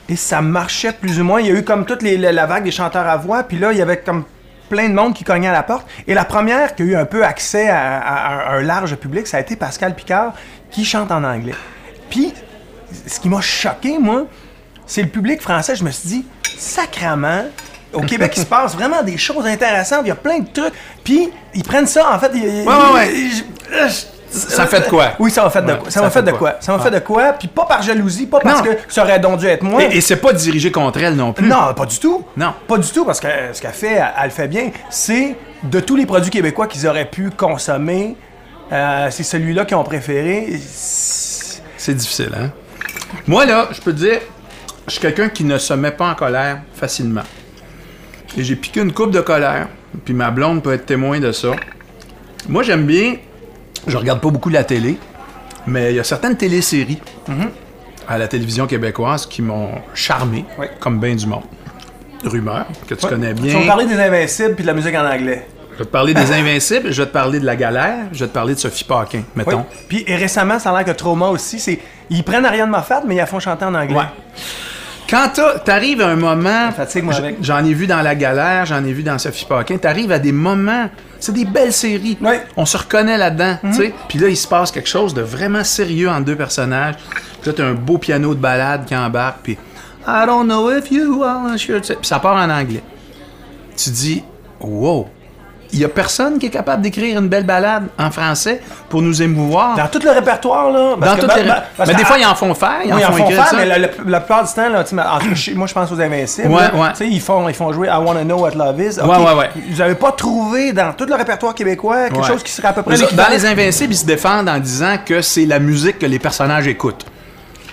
et 0.09 0.15
ça 0.15 0.41
marchait 0.41 0.91
plus 0.91 1.19
ou 1.21 1.23
moins. 1.23 1.39
Il 1.39 1.47
y 1.47 1.51
a 1.51 1.53
eu 1.53 1.63
comme 1.63 1.85
toute 1.85 2.01
les- 2.01 2.17
la, 2.17 2.45
vague 2.45 2.63
des 2.63 2.71
chanteurs 2.71 3.07
à 3.07 3.15
voix, 3.17 3.43
puis 3.43 3.57
là, 3.59 3.71
il 3.71 3.77
y 3.77 3.81
avait 3.81 3.97
comme 3.97 4.25
plein 4.69 4.89
de 4.89 4.93
monde 4.93 5.13
qui 5.13 5.23
cognait 5.23 5.47
à 5.47 5.51
la 5.53 5.63
porte. 5.63 5.87
Et 6.07 6.13
la 6.13 6.25
première 6.25 6.75
qui 6.75 6.81
a 6.83 6.85
eu 6.85 6.95
un 6.95 7.05
peu 7.05 7.23
accès 7.23 7.69
à, 7.69 7.99
à- 7.99 8.49
à 8.49 8.55
un 8.57 8.61
large 8.61 8.95
public, 8.95 9.27
ça 9.27 9.37
a 9.37 9.39
été 9.39 9.55
Pascal 9.55 9.95
Picard 9.95 10.33
qui 10.71 10.83
chante 10.85 11.11
en 11.11 11.23
anglais. 11.23 11.55
Puis, 12.09 12.33
ce 13.07 13.19
qui 13.19 13.29
m'a 13.29 13.41
choqué, 13.41 13.97
moi, 13.99 14.25
c'est 14.85 15.01
le 15.03 15.09
public 15.09 15.41
français. 15.41 15.75
Je 15.75 15.83
me 15.83 15.91
suis 15.91 16.09
dit, 16.09 16.25
sacrament, 16.57 17.45
au 17.93 18.01
Québec, 18.01 18.33
il 18.35 18.41
se 18.41 18.45
passe 18.45 18.75
vraiment 18.75 19.01
des 19.03 19.17
choses 19.17 19.45
intéressantes. 19.47 20.01
Il 20.05 20.09
y 20.09 20.11
a 20.11 20.15
plein 20.15 20.39
de 20.39 20.47
trucs. 20.51 20.73
Puis, 21.03 21.29
ils 21.55 21.63
prennent 21.63 21.87
ça, 21.87 22.11
en 22.13 22.19
fait. 22.19 22.31
ils- 22.35 22.41
Ouais, 22.41 22.65
ouais, 22.67 22.93
ouais. 22.93 23.13
ils- 23.15 23.43
Ça 24.31 24.67
fait 24.67 24.81
de 24.81 24.85
quoi? 24.89 25.13
Oui, 25.19 25.31
ça 25.31 25.43
m'a 25.43 25.49
fait 25.49 25.61
de 25.61 25.73
quoi? 25.73 25.89
Ça 25.89 26.01
m'a 26.01 26.09
fait 26.09 26.21
de 26.23 26.31
quoi? 26.31 26.55
Ça 26.59 26.75
m'a 26.77 26.83
fait 26.83 26.91
de 26.91 26.99
quoi? 26.99 27.33
Puis 27.33 27.47
pas 27.47 27.65
par 27.65 27.81
jalousie, 27.81 28.27
pas 28.27 28.39
parce 28.39 28.61
que 28.61 28.69
ça 28.87 29.03
aurait 29.03 29.19
donc 29.19 29.39
dû 29.39 29.47
être 29.47 29.63
moi. 29.63 29.83
Et, 29.83 30.01
c'est 30.01 30.17
pas 30.17 30.33
dirigé 30.33 30.71
contre 30.71 30.99
elle 31.01 31.15
non 31.15 31.33
plus. 31.33 31.47
Non, 31.47 31.73
pas 31.75 31.85
du 31.85 31.97
tout. 31.99 32.23
Non. 32.37 32.53
Pas 32.67 32.77
du 32.77 32.89
tout, 32.89 33.05
parce 33.05 33.19
que 33.19 33.27
ce 33.53 33.61
qu'elle 33.61 33.71
fait, 33.71 33.93
elle, 33.93 34.11
elle 34.17 34.23
le 34.25 34.29
fait 34.29 34.47
bien. 34.47 34.69
C'est 34.89 35.35
de 35.63 35.79
tous 35.79 35.95
les 35.95 36.05
produits 36.05 36.29
québécois 36.31 36.67
qu'ils 36.67 36.87
auraient 36.87 37.09
pu 37.09 37.31
consommer, 37.31 38.15
euh, 38.71 39.07
c'est 39.09 39.23
celui-là 39.23 39.65
qu'ils 39.65 39.77
ont 39.77 39.83
préféré. 39.83 40.59
C'est- 40.63 41.61
C'est 41.77 41.93
difficile, 41.95 42.31
hein? 42.39 42.51
Moi, 43.25 43.45
là, 43.45 43.67
je 43.71 43.81
peux 43.81 43.91
te 43.93 43.97
dire, 43.97 44.19
je 44.85 44.91
suis 44.91 45.01
quelqu'un 45.01 45.29
qui 45.29 45.43
ne 45.43 45.57
se 45.57 45.73
met 45.73 45.91
pas 45.91 46.09
en 46.11 46.15
colère 46.15 46.59
facilement. 46.75 47.23
Et 48.37 48.43
j'ai 48.43 48.55
piqué 48.55 48.81
une 48.81 48.93
coupe 48.93 49.11
de 49.11 49.21
colère, 49.21 49.67
puis 50.05 50.13
ma 50.13 50.29
blonde 50.29 50.61
peut 50.61 50.73
être 50.73 50.85
témoin 50.85 51.19
de 51.19 51.31
ça. 51.31 51.49
Moi, 52.47 52.61
j'aime 52.63 52.85
bien, 52.85 53.15
je 53.89 53.97
regarde 53.97 54.21
pas 54.21 54.29
beaucoup 54.29 54.49
la 54.49 54.63
télé, 54.63 54.97
mais 55.67 55.91
il 55.91 55.95
y 55.97 55.99
a 55.99 56.03
certaines 56.03 56.37
téléséries 56.37 56.99
à 58.07 58.17
la 58.17 58.27
télévision 58.27 58.65
québécoise 58.67 59.25
qui 59.25 59.41
m'ont 59.41 59.69
charmé, 59.93 60.45
Oui. 60.57 60.67
comme 60.79 60.99
bien 60.99 61.15
du 61.15 61.27
monde. 61.27 61.43
Rumeur, 62.23 62.65
que 62.87 62.95
tu 62.95 63.07
connais 63.07 63.33
Tu 63.33 63.41
bien. 63.43 63.53
vas 63.53 63.59
me 63.61 63.67
parler 63.67 63.85
des 63.85 63.99
Invincibles 63.99 64.55
puis 64.55 64.63
de 64.63 64.67
la 64.67 64.73
musique 64.73 64.95
en 64.95 65.05
anglais. 65.05 65.47
Je 65.73 65.77
vais 65.79 65.85
te 65.85 65.89
parler 65.91 66.13
des 66.13 66.31
Invincibles, 66.33 66.91
je 66.91 67.01
vais 67.01 67.07
te 67.07 67.13
parler 67.13 67.39
de 67.39 67.45
la 67.45 67.55
galère, 67.55 68.07
je 68.11 68.19
vais 68.19 68.27
te 68.27 68.33
parler 68.33 68.55
de 68.55 68.59
Sophie 68.59 68.83
Paquin, 68.83 69.19
Oui. 69.19 69.23
mettons. 69.45 69.65
Puis 69.87 70.03
et 70.05 70.15
récemment, 70.17 70.59
ça 70.59 70.71
a 70.71 70.75
l'air 70.77 70.85
que 70.85 70.97
Trauma 70.97 71.27
aussi, 71.29 71.59
c'est 71.59 71.79
ils 72.09 72.23
prennent 72.23 72.45
Ariane 72.45 72.69
Moffat, 72.69 73.03
mais 73.07 73.15
ils 73.15 73.19
la 73.19 73.25
font 73.25 73.39
chanter 73.39 73.63
en 73.63 73.73
anglais. 73.73 73.95
Ouais. 73.95 74.03
Quand 75.09 75.29
t'as- 75.33 75.59
t'arrives 75.59 76.01
à 76.01 76.07
un 76.09 76.15
moment, 76.17 76.69
j'en 77.41 77.63
ai 77.65 77.73
vu 77.73 77.87
dans 77.87 78.01
La 78.01 78.15
Galère, 78.15 78.65
j'en 78.65 78.83
ai 78.83 78.91
vu 78.91 79.01
dans 79.01 79.17
Sophie 79.17 79.45
Paquin, 79.45 79.77
t'arrives 79.77 80.11
à 80.11 80.19
des 80.19 80.33
moments, 80.33 80.89
c'est 81.19 81.33
des 81.33 81.45
belles 81.45 81.73
séries, 81.73 82.17
on 82.55 82.65
se 82.65 82.77
reconnaît 82.77 83.17
là-dedans, 83.17 83.57
tu 83.61 83.73
sais. 83.73 83.93
Puis 84.07 84.19
là, 84.19 84.29
il 84.29 84.37
se 84.37 84.47
passe 84.47 84.71
quelque 84.71 84.89
chose 84.89 85.13
de 85.13 85.21
vraiment 85.21 85.63
sérieux 85.63 86.09
entre 86.09 86.25
deux 86.25 86.35
personnages. 86.35 86.95
Puis 87.41 87.51
là, 87.51 87.53
t'as 87.57 87.65
un 87.65 87.73
beau 87.73 87.97
piano 87.97 88.33
de 88.33 88.39
balade 88.39 88.85
qui 88.85 88.95
embarque, 88.95 89.39
puis 89.43 89.57
I 90.07 90.25
don't 90.25 90.45
know 90.45 90.71
if 90.71 90.91
you 90.91 91.23
are 91.23 91.57
sure. 91.57 91.81
Puis 91.81 91.97
ça 92.01 92.19
part 92.19 92.35
en 92.35 92.49
anglais. 92.49 92.83
Tu 93.75 93.89
dis, 93.91 94.23
wow, 94.59 95.07
il 95.71 95.79
y 95.79 95.85
a 95.85 95.89
personne 95.89 96.39
qui 96.39 96.47
est 96.47 96.49
capable 96.49 96.81
d'écrire 96.81 97.19
une 97.19 97.27
belle 97.27 97.43
balade 97.45 97.87
en 97.99 98.09
français 98.09 98.61
pour 98.89 99.01
nous 99.03 99.21
émouvoir. 99.21 99.75
Dans 99.77 99.87
tout 99.87 99.99
le 100.03 100.09
répertoire, 100.11 100.71
là. 100.71 100.95
parce 100.99 101.19
Dans 101.21 101.27
que- 101.27 101.39
les... 101.39 101.47
parce 101.77 101.89
mais 101.89 101.95
des 101.95 102.05
fois, 102.05 102.17
ils 102.17 102.25
en 102.25 102.33
font 102.33 102.53
faire, 102.55 102.79
ils 102.85 102.93
Oui, 102.93 102.99
ils 103.01 103.05
en 103.05 103.11
font, 103.11 103.29
faire, 103.29 103.47
ça. 103.47 103.55
mais 103.55 103.65
la, 103.65 103.77
la- 103.77 103.87
la 104.05 104.19
plupart 104.19 104.47
du 104.47 104.53
temps, 104.53 104.67
là, 104.69 104.79
en 104.81 104.83
tout 104.83 104.95
moi 105.55 105.67
je 105.67 105.73
pense 105.73 105.91
aux 105.91 106.01
Invincibles. 106.01 106.47
Ouais, 106.47 106.61
là, 106.61 106.75
ouais. 106.75 107.07
Ils, 107.07 107.21
font, 107.21 107.47
ils 107.47 107.53
font 107.55 107.71
jouer 107.71 107.87
I 107.87 107.97
Wanna 108.03 108.23
Know 108.23 108.39
What 108.39 108.51
Love 108.51 108.79
Is. 108.81 108.99
Ouais, 108.99 109.17
ouais, 109.17 109.33
ouais. 109.35 109.49
Vous 109.69 109.77
n'avez 109.77 109.95
pas 109.95 110.11
trouvé 110.11 110.73
dans 110.73 110.93
tout 110.93 111.05
le 111.05 111.13
répertoire 111.15 111.53
québécois 111.53 112.09
quelque 112.09 112.25
chose 112.25 112.41
qui 112.43 112.51
serait 112.51 112.69
à 112.69 112.73
peu 112.73 112.81
près 112.83 112.97
l'équivalent? 112.97 113.29
Dans 113.29 113.35
Les 113.35 113.45
Invincibles, 113.45 113.93
ils 113.93 113.97
se 113.97 114.05
défendent 114.05 114.49
en 114.49 114.57
disant 114.59 114.95
que 115.05 115.21
c'est 115.21 115.45
la 115.45 115.59
musique 115.59 115.99
que 115.99 116.05
les 116.07 116.19
personnages 116.19 116.67
écoutent. 116.67 117.05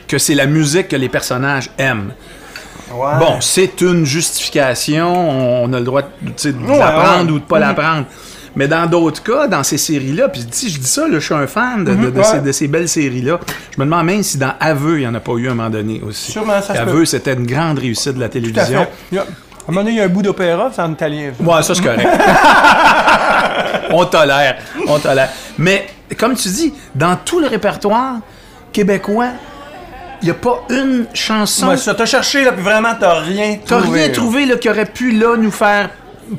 Que 0.06 0.18
c'est 0.18 0.34
la 0.34 0.46
musique 0.46 0.88
que 0.88 0.96
les 0.96 1.08
personnages 1.08 1.70
aiment. 1.78 2.12
Ouais. 2.92 3.18
Bon, 3.18 3.40
c'est 3.40 3.80
une 3.80 4.04
justification, 4.06 5.62
on 5.64 5.72
a 5.72 5.78
le 5.78 5.84
droit 5.84 6.02
de, 6.02 6.50
de 6.50 6.56
Ouais, 6.58 7.30
ou 7.32 7.38
de 7.38 7.44
pas 7.44 7.58
l'apprendre. 7.58 8.04
Mais 8.54 8.68
dans 8.68 8.86
d'autres 8.88 9.22
cas, 9.22 9.48
dans 9.48 9.62
ces 9.62 9.76
séries-là, 9.76 10.28
puis 10.30 10.42
si 10.50 10.70
je 10.70 10.78
dis 10.80 10.86
ça, 10.86 11.02
là, 11.06 11.18
je 11.18 11.24
suis 11.24 11.34
un 11.34 11.46
fan 11.46 11.84
de, 11.84 11.94
de- 11.94 12.10
de 12.10 12.16
ouais. 12.18 12.24
ces, 12.24 12.40
de 12.40 12.52
ces 12.52 12.68
belles 12.68 12.88
séries-là. 12.88 13.38
Je 13.74 13.78
me 13.80 13.84
demande 13.84 14.06
même 14.06 14.22
si 14.22 14.38
dans 14.38 14.52
Aveux, 14.60 14.96
il 14.98 15.00
n'y 15.00 15.06
en 15.06 15.14
a 15.14 15.20
pas 15.20 15.32
eu 15.32 15.48
à 15.48 15.50
un 15.50 15.54
moment 15.54 15.68
donné 15.68 16.00
aussi. 16.06 16.32
Sûrement, 16.32 16.62
ça 16.62 16.72
Aveux, 16.72 17.04
c'était 17.04 17.34
une 17.34 17.46
grande 17.46 17.78
réussite 17.80 18.14
de 18.14 18.20
la 18.20 18.28
Tout 18.30 18.38
à 18.38 18.40
fait. 18.40 18.48
télévision. 18.50 18.86
A- 19.14 19.16
À 19.18 19.20
un 19.20 19.24
moment 19.72 19.80
donné, 19.82 19.90
il 19.90 19.98
y 19.98 20.00
a 20.00 20.04
un 20.04 20.08
bout 20.08 20.22
d'opéra, 20.22 20.70
c'est 20.74 20.80
en 20.80 20.92
italien. 20.92 21.32
Ouais, 21.40 21.62
ça 21.62 21.74
c'est 21.74 21.82
correct. 21.82 22.08
on 23.90 24.04
tolère, 24.06 24.56
on 24.88 24.98
tolère. 24.98 25.28
Mais 25.58 25.86
comme 26.18 26.34
tu 26.34 26.48
dis, 26.48 26.72
dans 26.94 27.16
tout 27.16 27.40
le 27.40 27.48
répertoire 27.48 28.16
québécois, 28.72 29.30
n'y 30.24 30.30
a 30.30 30.34
pas 30.34 30.64
une 30.70 31.06
chanson. 31.14 31.68
Ouais, 31.68 31.76
ça, 31.76 31.94
t'as 31.94 32.06
cherché, 32.06 32.44
là, 32.44 32.52
puis 32.52 32.62
vraiment, 32.62 32.94
t'as 32.98 33.20
rien 33.20 33.58
T'as 33.64 33.80
trouvé. 33.80 33.98
rien 34.00 34.08
là. 34.08 34.14
trouvé 34.14 34.46
là, 34.46 34.56
qui 34.56 34.68
aurait 34.70 34.86
pu 34.86 35.12
là 35.12 35.36
nous 35.36 35.50
faire 35.50 35.90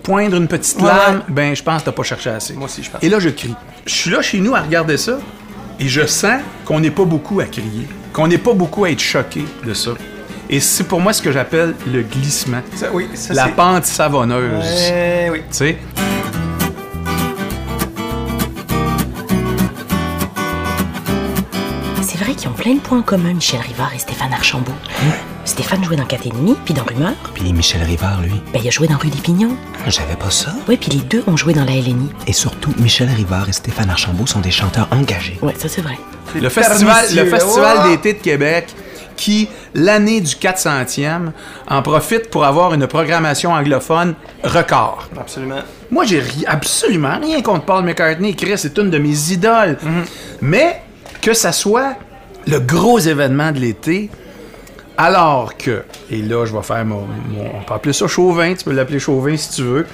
poindre 0.03 0.35
une 0.37 0.47
petite 0.47 0.81
lame. 0.81 1.17
ouais. 1.17 1.21
Ben, 1.29 1.55
je 1.55 1.63
pense 1.63 1.81
que 1.81 1.85
t'as 1.85 1.91
pas 1.93 2.03
cherché 2.03 2.29
assez. 2.29 2.53
Moi 2.53 2.65
aussi, 2.65 2.83
je 2.83 2.89
pense. 2.91 3.01
Et 3.03 3.09
là, 3.09 3.19
je 3.19 3.29
crie. 3.29 3.55
Je 3.85 3.93
suis 3.93 4.09
là 4.11 4.21
chez 4.21 4.39
nous 4.39 4.53
à 4.55 4.61
regarder 4.61 4.97
ça 4.97 5.17
et 5.79 5.87
je 5.87 6.05
sens 6.05 6.41
qu'on 6.65 6.79
n'est 6.79 6.91
pas 6.91 7.05
beaucoup 7.05 7.39
à 7.39 7.45
crier, 7.45 7.87
qu'on 8.11 8.27
n'est 8.27 8.37
pas 8.37 8.53
beaucoup 8.53 8.83
à 8.85 8.91
être 8.91 8.99
choqué 8.99 9.45
de 9.65 9.73
ça. 9.73 9.91
Et 10.49 10.59
c'est 10.61 10.85
pour 10.85 10.99
moi 11.01 11.11
ce 11.13 11.21
que 11.21 11.31
j'appelle 11.31 11.73
le 11.91 12.01
glissement. 12.03 12.61
Ça, 12.75 12.87
oui, 12.93 13.07
ça, 13.13 13.33
La 13.33 13.45
c'est- 13.45 13.51
pente 13.51 13.85
savonneuse. 13.85 14.63
Ouais, 14.63 15.29
oui. 15.31 15.39
Tu 15.51 15.57
sais? 15.57 15.77
Qu'ils 22.37 22.49
ont 22.49 22.53
plein 22.53 22.75
de 22.75 22.79
points 22.79 22.99
en 22.99 23.01
commun, 23.01 23.33
Michel 23.33 23.59
Rivard 23.61 23.91
et 23.95 23.99
Stéphane 23.99 24.31
Archambault. 24.31 24.71
Stéphane 25.45 25.83
jouait 25.83 25.95
dans 25.95 26.05
4 26.05 26.27
et 26.27 26.29
demi, 26.29 26.55
puis 26.65 26.73
dans 26.73 26.83
Rumeur. 26.83 27.13
Puis 27.33 27.51
Michel 27.51 27.81
Rivard, 27.83 28.21
lui, 28.21 28.41
Ben, 28.53 28.59
il 28.63 28.67
a 28.67 28.71
joué 28.71 28.87
dans 28.87 28.97
Rue 28.97 29.07
des 29.09 29.17
Pignons. 29.19 29.55
j'avais 29.87 30.15
pas 30.15 30.29
ça. 30.29 30.53
Ouais, 30.67 30.77
puis 30.77 30.91
les 30.91 30.99
deux 30.99 31.23
ont 31.25 31.35
joué 31.37 31.53
dans 31.53 31.63
la 31.65 31.71
LNI. 31.71 32.09
Et 32.27 32.33
surtout, 32.33 32.71
Michel 32.77 33.09
Rivard 33.09 33.49
et 33.49 33.53
Stéphane 33.53 33.89
Archambault 33.89 34.27
sont 34.27 34.39
des 34.41 34.51
chanteurs 34.51 34.87
engagés. 34.91 35.39
Ouais, 35.41 35.55
ça 35.57 35.67
c'est 35.67 35.81
vrai. 35.81 35.97
Le 36.39 36.49
festival, 36.49 37.05
le 37.15 37.25
festival 37.25 37.77
Oh! 37.85 37.87
d'été 37.89 38.13
de 38.13 38.19
Québec, 38.19 38.67
qui, 39.15 39.49
l'année 39.73 40.21
du 40.21 40.35
400e, 40.35 41.31
en 41.67 41.81
profite 41.81 42.29
pour 42.29 42.45
avoir 42.45 42.73
une 42.75 42.85
programmation 42.85 43.53
anglophone 43.53 44.13
record. 44.43 45.07
Absolument. 45.19 45.61
Moi, 45.89 46.05
j'ai 46.05 46.19
ri- 46.19 46.45
absolument 46.45 47.17
rien 47.19 47.41
contre 47.41 47.65
Paul 47.65 47.83
McCartney. 47.83 48.35
Chris, 48.35 48.57
c'est 48.57 48.77
une 48.77 48.91
de 48.91 48.99
mes 48.99 49.31
idoles. 49.31 49.77
Mais 50.41 50.81
que 51.21 51.33
ça 51.33 51.51
soit 51.51 51.95
le 52.47 52.59
gros 52.59 52.99
événement 52.99 53.51
de 53.51 53.59
l'été, 53.59 54.09
alors 54.97 55.57
que, 55.57 55.83
et 56.09 56.21
là, 56.21 56.45
je 56.45 56.53
vais 56.53 56.63
faire 56.63 56.85
mon, 56.85 57.05
on 57.53 57.63
peut 57.63 57.73
appeler 57.73 57.93
ça 57.93 58.07
Chauvin, 58.07 58.53
tu 58.55 58.63
peux 58.63 58.71
l'appeler 58.71 58.99
Chauvin 58.99 59.35
si 59.37 59.51
tu 59.51 59.61
veux, 59.63 59.85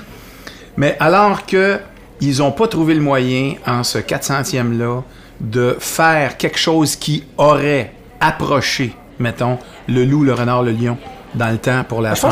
mais 0.78 0.96
alors 1.00 1.46
que 1.46 1.80
ils 2.22 2.38
n'ont 2.38 2.52
pas 2.52 2.68
trouvé 2.68 2.94
le 2.94 3.02
moyen, 3.02 3.56
en 3.68 3.84
ce 3.84 3.98
400e-là, 3.98 5.02
de 5.42 5.76
faire 5.80 6.38
quelque 6.38 6.58
chose 6.58 6.96
qui 6.96 7.24
aurait 7.38 7.92
approché, 8.22 8.96
mettons, 9.20 9.58
le 9.90 10.06
loup, 10.06 10.24
le 10.24 10.34
renard, 10.34 10.64
le 10.64 10.72
lion, 10.72 10.98
dans 11.36 11.50
le 11.50 11.58
temps 11.58 11.84
pour 11.88 12.02
la 12.02 12.16
faire. 12.16 12.30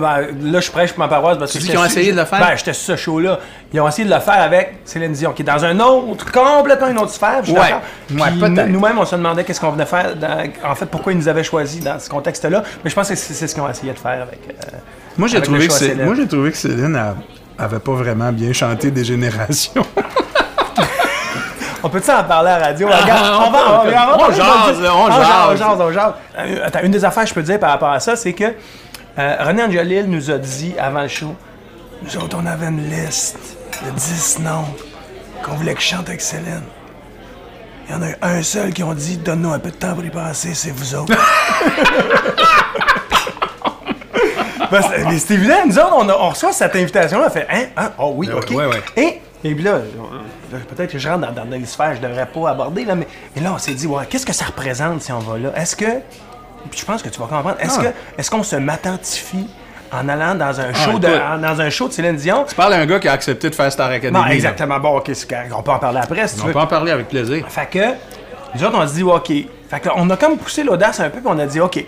Ben, 0.00 0.26
là, 0.52 0.60
je 0.60 0.70
prêche 0.70 0.90
pour 0.92 0.98
ma 1.00 1.08
paroisse. 1.08 1.38
Parce 1.38 1.52
que 1.52 1.58
Tu 1.58 1.66
qu'ils 1.66 1.78
ont 1.78 1.84
essayé 1.84 2.12
de 2.12 2.16
le 2.18 2.24
faire? 2.24 2.38
Ben, 2.40 2.56
j'étais 2.56 2.72
sur 2.72 2.96
ce 2.96 2.96
show-là. 2.96 3.38
Ils 3.72 3.80
ont 3.80 3.88
essayé 3.88 4.08
de 4.08 4.14
le 4.14 4.20
faire 4.20 4.40
avec 4.42 4.78
Céline 4.84 5.12
Dion, 5.12 5.32
qui 5.32 5.42
est 5.42 5.44
dans 5.44 5.64
un 5.64 5.78
autre, 5.80 6.30
complètement 6.30 6.88
une 6.88 6.98
autre 6.98 7.12
sphère. 7.12 7.40
je 7.44 7.52
Ouais. 7.52 7.74
Nous-mêmes, 8.68 8.98
on 8.98 9.04
se 9.04 9.16
demandait 9.16 9.44
qu'est-ce 9.44 9.60
qu'on 9.60 9.70
venait 9.70 9.86
faire. 9.86 10.14
dans- 10.16 10.44
en 10.68 10.74
fait, 10.74 10.86
pourquoi 10.86 11.12
ils 11.12 11.18
nous 11.18 11.28
avaient 11.28 11.44
choisis 11.44 11.82
dans 11.82 11.98
ce 11.98 12.08
contexte-là. 12.08 12.62
Mais 12.84 12.90
je 12.90 12.94
pense 12.94 13.08
que 13.08 13.14
c'est 13.14 13.46
ce 13.46 13.54
qu'ils 13.54 13.62
ont 13.62 13.68
essayé 13.70 13.92
de 13.92 13.98
faire 13.98 14.22
avec. 14.22 14.40
euh, 14.48 14.76
Moi, 15.18 15.28
j'ai 15.28 15.40
trouvé, 15.42 15.66
que 15.68 16.04
moi, 16.04 16.14
trouvé 16.26 16.52
Céline 16.52 16.96
a- 16.96 17.14
avait 17.58 17.78
pas 17.78 17.92
vraiment 17.92 18.32
bien 18.32 18.52
chanté 18.52 18.90
des 18.90 19.04
générations. 19.04 19.84
On 21.82 21.88
peut-tu 21.88 22.10
en 22.10 22.24
parler 22.24 22.50
à 22.50 22.58
la 22.58 22.66
radio? 22.66 22.88
Regarde, 22.88 24.20
on 24.20 24.30
jase, 24.32 24.80
on 24.80 25.10
jase. 25.10 25.28
on 25.48 25.56
jase, 25.56 25.80
on 25.80 25.92
jase. 25.92 26.12
Euh, 26.38 26.66
Attends, 26.66 26.80
une 26.82 26.90
des 26.92 27.04
affaires 27.04 27.22
que 27.24 27.28
je 27.30 27.34
peux 27.34 27.42
dire 27.42 27.58
par 27.58 27.70
rapport 27.70 27.90
à 27.90 28.00
ça, 28.00 28.16
c'est 28.16 28.32
que 28.32 28.44
euh, 29.18 29.36
René 29.40 29.62
Angelil 29.64 30.04
nous 30.08 30.30
a 30.30 30.38
dit 30.38 30.74
avant 30.78 31.02
le 31.02 31.08
show, 31.08 31.34
nous 32.02 32.16
autres, 32.16 32.36
on 32.40 32.46
avait 32.46 32.66
une 32.66 32.88
liste 32.88 33.38
de 33.84 33.90
10 33.90 34.38
noms 34.40 34.64
qu'on 35.44 35.52
voulait 35.54 35.74
que 35.74 35.80
je 35.80 35.86
chante 35.86 36.08
avec 36.08 36.20
Céline. 36.20 36.62
Il 37.88 37.94
y 37.94 37.98
en 37.98 38.02
a 38.02 38.26
un 38.28 38.42
seul 38.42 38.72
qui 38.72 38.82
ont 38.82 38.94
dit, 38.94 39.16
donne-nous 39.16 39.52
un 39.52 39.58
peu 39.58 39.70
de 39.70 39.76
temps 39.76 39.94
pour 39.94 40.04
y 40.04 40.10
penser, 40.10 40.54
c'est 40.54 40.70
vous 40.70 40.94
autres. 40.94 41.14
Ben, 44.70 44.82
c'est- 44.82 45.04
mais 45.04 45.18
c'est 45.18 45.34
évident, 45.34 45.54
nous 45.66 45.76
autres, 45.80 45.96
on, 45.96 46.08
a- 46.08 46.14
on 46.16 46.28
reçoit 46.28 46.52
cette 46.52 46.76
invitation-là, 46.76 47.24
on 47.26 47.30
fait 47.30 47.44
Hein? 47.50 47.64
Hein? 47.76 47.90
Oh 47.98 48.12
oui, 48.14 48.30
ok. 48.32 48.50
ouais, 48.52 48.66
ouais. 48.66 48.82
Et, 48.96 49.20
et 49.44 49.54
puis 49.54 49.64
là, 49.64 49.80
peut-être 50.68 50.92
que 50.92 50.98
je 50.98 51.08
rentre 51.08 51.32
dans, 51.32 51.44
dans 51.44 51.58
des 51.58 51.64
sphères 51.66 51.90
que 51.90 51.96
je 51.96 52.02
devrais 52.02 52.26
pas 52.26 52.50
aborder, 52.50 52.84
là, 52.84 52.94
mais, 52.94 53.06
mais 53.34 53.42
là, 53.42 53.52
on 53.54 53.58
s'est 53.58 53.74
dit, 53.74 53.86
ouais, 53.86 54.04
qu'est-ce 54.08 54.26
que 54.26 54.32
ça 54.32 54.46
représente 54.46 55.02
si 55.02 55.12
on 55.12 55.18
va 55.20 55.38
là? 55.38 55.50
Est-ce 55.56 55.76
que, 55.76 55.84
puis 56.70 56.78
je 56.80 56.84
pense 56.84 57.02
que 57.02 57.08
tu 57.08 57.18
vas 57.18 57.26
comprendre, 57.26 57.56
est-ce 57.60 57.78
Ah. 57.80 57.84
que 57.84 57.88
est-ce 58.20 58.30
qu'on 58.30 58.42
se 58.42 58.56
m'attentifie 58.56 59.46
en 59.92 60.08
allant 60.08 60.34
dans 60.34 60.60
un 60.60 60.72
show 60.72 60.98
de, 60.98 61.08
en- 61.08 61.38
dans 61.38 61.60
un 61.60 61.70
show 61.70 61.88
de 61.88 61.92
Céline 61.92 62.16
Dion? 62.16 62.44
Tu 62.48 62.54
parles 62.54 62.74
à 62.74 62.78
un 62.78 62.86
gars 62.86 62.98
qui 62.98 63.08
a 63.08 63.12
accepté 63.12 63.48
de 63.50 63.54
faire 63.54 63.72
Star 63.72 63.90
Academy. 63.90 64.12
Non, 64.18 64.24
là. 64.24 64.34
exactement. 64.34 64.78
Bon, 64.78 64.98
ok. 64.98 65.10
On 65.56 65.62
peut 65.62 65.70
en 65.72 65.78
parler 65.78 66.00
après 66.02 66.28
si 66.28 66.36
tu 66.36 66.42
On 66.42 66.46
veux. 66.46 66.52
peut 66.52 66.58
en 66.60 66.66
parler 66.66 66.92
avec 66.92 67.08
plaisir. 67.08 67.44
Fait 67.48 67.66
que, 67.70 67.84
nous 68.54 68.64
autres, 68.64 68.76
on 68.78 68.86
se 68.86 68.94
dit, 68.94 69.02
OK. 69.02 69.26
Fait 69.68 69.80
que, 69.80 69.88
on 69.96 70.10
a 70.10 70.16
comme 70.16 70.36
poussé 70.36 70.62
l'audace 70.64 71.00
un 71.00 71.08
peu, 71.10 71.20
puis 71.20 71.28
on 71.28 71.38
a 71.38 71.46
dit, 71.46 71.60
OK, 71.60 71.84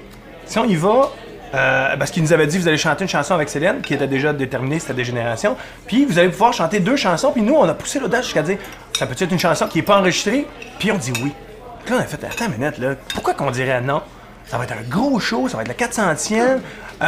si 0.47 0.59
on 0.59 0.65
y 0.65 0.75
va, 0.77 1.11
euh, 1.55 1.97
parce 1.99 2.11
qu'il 2.11 2.23
nous 2.23 2.33
avait 2.33 2.47
dit, 2.47 2.59
vous 2.59 2.69
allez 2.69 2.77
chanter 2.79 3.05
une 3.05 3.09
chanson 3.11 3.35
avec 3.35 3.49
Céline, 3.49 3.81
qui 3.83 3.95
était 3.95 4.07
déjà 4.07 4.33
déterminée, 4.33 4.79
c'était 4.79 4.95
des 4.95 5.05
générations, 5.05 5.57
puis 5.87 6.05
vous 6.05 6.19
allez 6.19 6.29
pouvoir 6.31 6.53
chanter 6.53 6.81
deux 6.81 6.97
chansons, 6.97 7.33
puis 7.33 7.43
nous, 7.43 7.55
on 7.55 7.69
a 7.69 7.75
poussé 7.75 7.99
l'audace 8.01 8.25
jusqu'à 8.25 8.43
dire, 8.43 8.59
ça 8.99 9.07
peut 9.07 9.15
être 9.19 9.31
une 9.31 9.39
chanson 9.39 9.67
qui 9.67 9.79
n'est 9.79 9.85
pas 9.85 9.99
enregistrée, 9.99 10.47
puis 10.79 10.91
on 10.93 10.97
dit 10.99 11.13
oui. 11.23 11.33
Puis 11.85 11.95
là, 11.95 12.01
on 12.01 12.03
a 12.03 12.07
fait, 12.07 12.25
attends 12.25 12.47
une 12.47 12.59
minute, 12.59 12.79
là, 12.79 12.95
pourquoi 13.15 13.35
qu'on 13.35 13.51
dirait 13.51 13.81
non? 13.81 14.03
Ça 14.47 14.57
va 14.59 14.65
être 14.65 14.73
un 14.73 14.89
gros 14.89 15.19
show, 15.21 15.49
ça 15.49 15.57
va 15.57 15.63
être 15.63 15.69
le 15.69 15.75
400e. 15.75 16.35
Euh, 16.41 17.07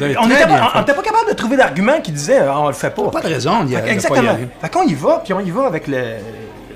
euh, 0.00 0.14
on 0.20 0.26
n'était 0.26 0.46
pas, 0.46 0.70
fait. 0.84 1.02
capable 1.02 1.28
de 1.28 1.34
trouver 1.34 1.56
d'argument 1.56 2.00
qui 2.00 2.12
disait 2.12 2.40
on 2.48 2.68
le 2.68 2.72
fait 2.72 2.90
pas. 2.90 3.10
Pas 3.10 3.20
de 3.20 3.26
raison 3.28 3.64
d'y 3.64 3.74
Fait 3.74 3.80
de 3.80 3.82
que- 3.82 3.86
pas 3.86 3.90
y 3.90 3.94
Exactement. 3.94 4.30
aller. 4.30 4.48
Fait 4.60 4.68
qu'on 4.70 4.82
y 4.84 4.94
va, 4.94 5.20
puis 5.22 5.32
on 5.34 5.40
y 5.40 5.50
va 5.50 5.66
avec 5.66 5.86
le 5.86 5.98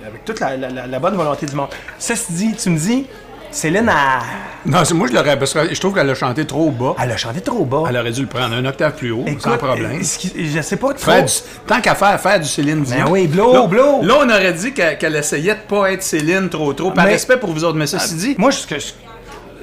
avec 0.07 0.25
toute 0.25 0.41
la, 0.41 0.57
la- 0.57 0.69
la- 0.71 0.87
la 0.87 0.99
bonne 0.99 1.15
volonté 1.15 1.47
du 1.47 1.55
monde. 1.55 1.69
Ceci 1.99 2.33
dit, 2.33 2.55
tu 2.55 2.69
me 2.71 2.77
dis, 2.79 3.07
Céline 3.51 3.89
a, 3.89 4.21
Non, 4.67 4.85
c'est- 4.85 4.93
moi, 4.95 5.09
je 5.09 5.15
l'aurais. 5.15 5.39
Parce 5.39 5.55
que 5.55 5.73
je 5.75 5.81
trouve 5.81 5.95
qu'elle 5.95 6.09
a 6.11 6.15
chanté 6.15 6.45
trop 6.47 6.71
bas. 6.71 6.95
elle 7.03 7.11
a 7.13 7.17
chanté 7.17 7.41
trop 7.41 7.65
bas. 7.65 7.85
Elle 7.89 7.97
aurait 7.97 8.11
dû 8.11 8.21
le 8.23 8.27
prendre 8.27 8.55
un 8.55 8.65
octave 8.67 8.93
plus 8.95 9.11
haut, 9.11 9.25
Écoute, 9.27 9.43
sans 9.43 9.57
problème. 9.57 10.01
je 10.03 10.61
sais 10.61 10.77
pas 10.77 10.93
trop. 10.93 11.13
Du- 11.13 11.33
tant 11.67 11.81
qu'à 11.81 11.95
faire, 11.95 12.21
faire 12.21 12.39
du 12.41 12.47
Céline 12.49 12.83
Dion. 12.83 13.05
Ben 13.05 13.11
oui, 13.11 13.27
blow, 13.27 13.53
là, 13.55 13.67
blow. 13.67 14.03
Là, 14.03 14.15
on 14.21 14.29
aurait 14.29 14.53
dit 14.53 14.73
qu'elle 14.73 15.17
essayait 15.17 15.55
de 15.55 15.61
pas 15.61 15.93
être 15.93 16.03
Céline 16.03 16.49
trop 16.51 16.73
trop. 16.75 16.91
Par 16.91 17.07
Mais- 17.07 17.13
respect 17.13 17.39
pour 17.39 17.51
vous 17.53 17.65
autres. 17.65 17.79
Mais 17.79 17.87
ceci 17.87 18.15
dit, 18.17 18.35
Moi, 18.39 18.53
ce 18.53 18.67
que, 18.67 18.75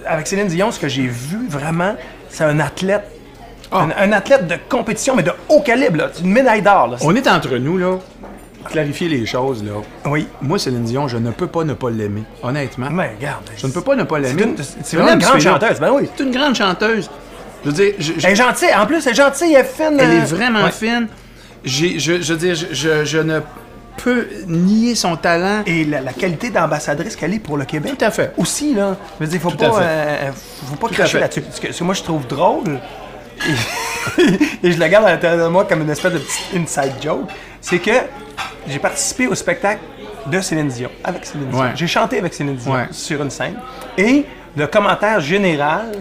avec 0.08 0.26
Céline 0.28 0.48
Dion, 0.48 0.72
ce 0.72 0.80
que 0.80 0.88
j'ai 0.88 1.08
vu 1.08 1.48
vraiment, 1.48 1.96
c'est 2.30 2.44
un 2.44 2.60
athlète. 2.60 3.04
Ah. 3.72 3.88
Un, 3.98 4.10
un 4.10 4.12
athlète 4.14 4.48
de 4.48 4.56
compétition, 4.70 5.16
mais 5.16 5.24
de 5.24 5.32
haut 5.50 5.60
calibre, 5.62 5.98
là. 5.98 6.10
C'est 6.14 6.22
une 6.24 6.32
médaille 6.32 6.62
d'or, 6.62 6.96
on 7.02 7.16
est 7.16 7.28
entre 7.28 7.58
nous, 7.58 7.78
là. 7.78 7.98
Clarifier 8.70 9.08
les 9.08 9.26
choses, 9.26 9.64
là. 9.64 9.72
Oui. 10.06 10.28
Moi, 10.42 10.60
Céline 10.60 10.84
Dion, 10.84 11.08
je 11.08 11.18
ne 11.18 11.32
peux 11.32 11.48
pas 11.48 11.64
ne 11.64 11.74
pas 11.74 11.90
l'aimer. 11.90 12.24
Honnêtement. 12.44 12.90
Mais 12.92 13.14
regarde. 13.18 13.44
Je 13.58 13.68
ne 13.68 13.72
peux 13.72 13.82
pas 13.82 13.96
ne 13.96 14.04
pas 14.04 14.20
l'aimer. 14.20 14.44
une, 14.44 14.56
c'est 14.84 14.98
vraiment 14.98 15.14
une 15.14 15.20
l'aime, 15.20 15.30
grande 15.30 15.42
chanteuse, 15.42 15.80
ben 15.80 15.92
oui. 15.94 16.10
C'est 16.16 16.24
une 16.24 16.32
grande 16.32 16.56
chanteuse. 16.56 17.10
Je 17.64 17.70
veux 17.70 17.76
dire, 17.76 17.94
je- 17.98 18.14
je- 18.20 18.26
Elle 18.28 18.34
est 18.34 18.36
gentille, 18.36 18.74
en 18.78 18.86
plus, 18.86 19.06
elle 19.06 19.14
est 19.14 19.16
gentille, 19.16 19.54
elle 19.54 19.62
est 19.62 19.64
fine. 19.64 19.98
elle 20.00 20.10
euh, 20.10 20.22
est 20.22 20.26
vraiment 20.26 20.64
ouais. 20.66 20.72
fine. 20.72 21.08
Je, 21.64 21.98
je 21.98 22.34
veux 22.34 22.38
dire, 22.38 22.56
je, 22.56 23.18
ne 23.18 23.40
peux 23.98 24.28
nier 24.48 24.94
son 24.94 25.16
talent. 25.16 25.64
Et 25.66 25.84
la, 25.84 26.02
la 26.02 26.14
qualité 26.14 26.50
d'ambassadrice 26.52 27.16
qu'elle 27.16 27.34
est 27.34 27.40
pour 27.40 27.58
le 27.58 27.66
Québec. 27.66 27.94
Tout 27.98 28.06
à 28.06 28.12
fait. 28.12 28.34
Aussi, 28.38 28.74
là. 28.76 28.96
Je 29.20 29.26
veux 29.26 29.32
dire, 29.32 29.42
faut 29.42 29.50
Tout 29.50 29.58
pas, 29.58 29.80
euh, 29.82 30.32
faut 30.70 30.76
pas 30.76 30.88
Tout 30.90 30.94
cracher 30.94 31.20
là-dessus. 31.20 31.44
Ce 31.52 31.60
que, 31.62 31.72
ce 31.72 31.80
que 31.80 31.84
moi, 31.84 31.96
je 31.96 32.04
trouve 32.04 32.28
drôle, 32.28 32.80
et, 33.48 34.24
et 34.68 34.72
je 34.72 34.80
le 34.80 34.88
garde 34.88 35.06
à 35.06 35.12
l'intérieur 35.12 35.46
de 35.48 35.52
moi 35.52 35.66
comme 35.66 35.82
une 35.82 35.90
espèce 35.90 36.14
de 36.14 36.20
petite 36.20 36.56
inside 36.56 36.94
joke, 37.02 37.28
c'est 37.62 37.80
que 37.80 37.92
j'ai 38.68 38.80
participé 38.80 39.28
au 39.28 39.36
spectacle 39.36 39.82
de 40.28 40.42
Céline 40.42 40.68
Dion, 40.70 40.90
avec 41.04 41.26
Céline 41.26 41.50
Dion. 41.50 41.60
Ouais. 41.60 41.72
J'ai 41.76 41.88
chanté 41.88 42.18
avec 42.20 42.34
Céline 42.34 42.56
Dion 42.56 42.74
Ouais. 42.74 42.88
sur 42.92 43.22
une 43.22 43.30
scène. 43.30 43.56
Et 43.98 44.26
le 44.58 44.68
commentaire 44.68 45.20
général 45.20 45.92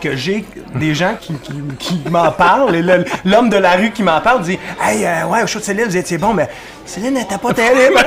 que 0.00 0.14
j'ai 0.16 0.44
des 0.74 0.94
gens 1.00 1.16
qui, 1.20 1.34
qui- 1.34 1.62
qui 1.78 2.02
m'en 2.10 2.30
parlent, 2.32 2.74
et 2.74 2.82
l'homme 3.24 3.48
de 3.50 3.56
la 3.56 3.72
rue 3.72 3.90
qui 3.90 4.02
m'en 4.02 4.20
parle 4.20 4.42
dit 4.42 4.58
Hey, 4.80 5.04
euh, 5.04 5.26
ouais, 5.26 5.42
au 5.42 5.46
show 5.46 5.58
de 5.58 5.64
Céline, 5.64 5.84
vous 5.86 5.96
étiez 5.96 6.16
bon, 6.18 6.32
mais 6.32 6.48
Céline 6.86 7.14
n'était 7.14 7.38
pas 7.38 7.52
terrible. 7.52 7.96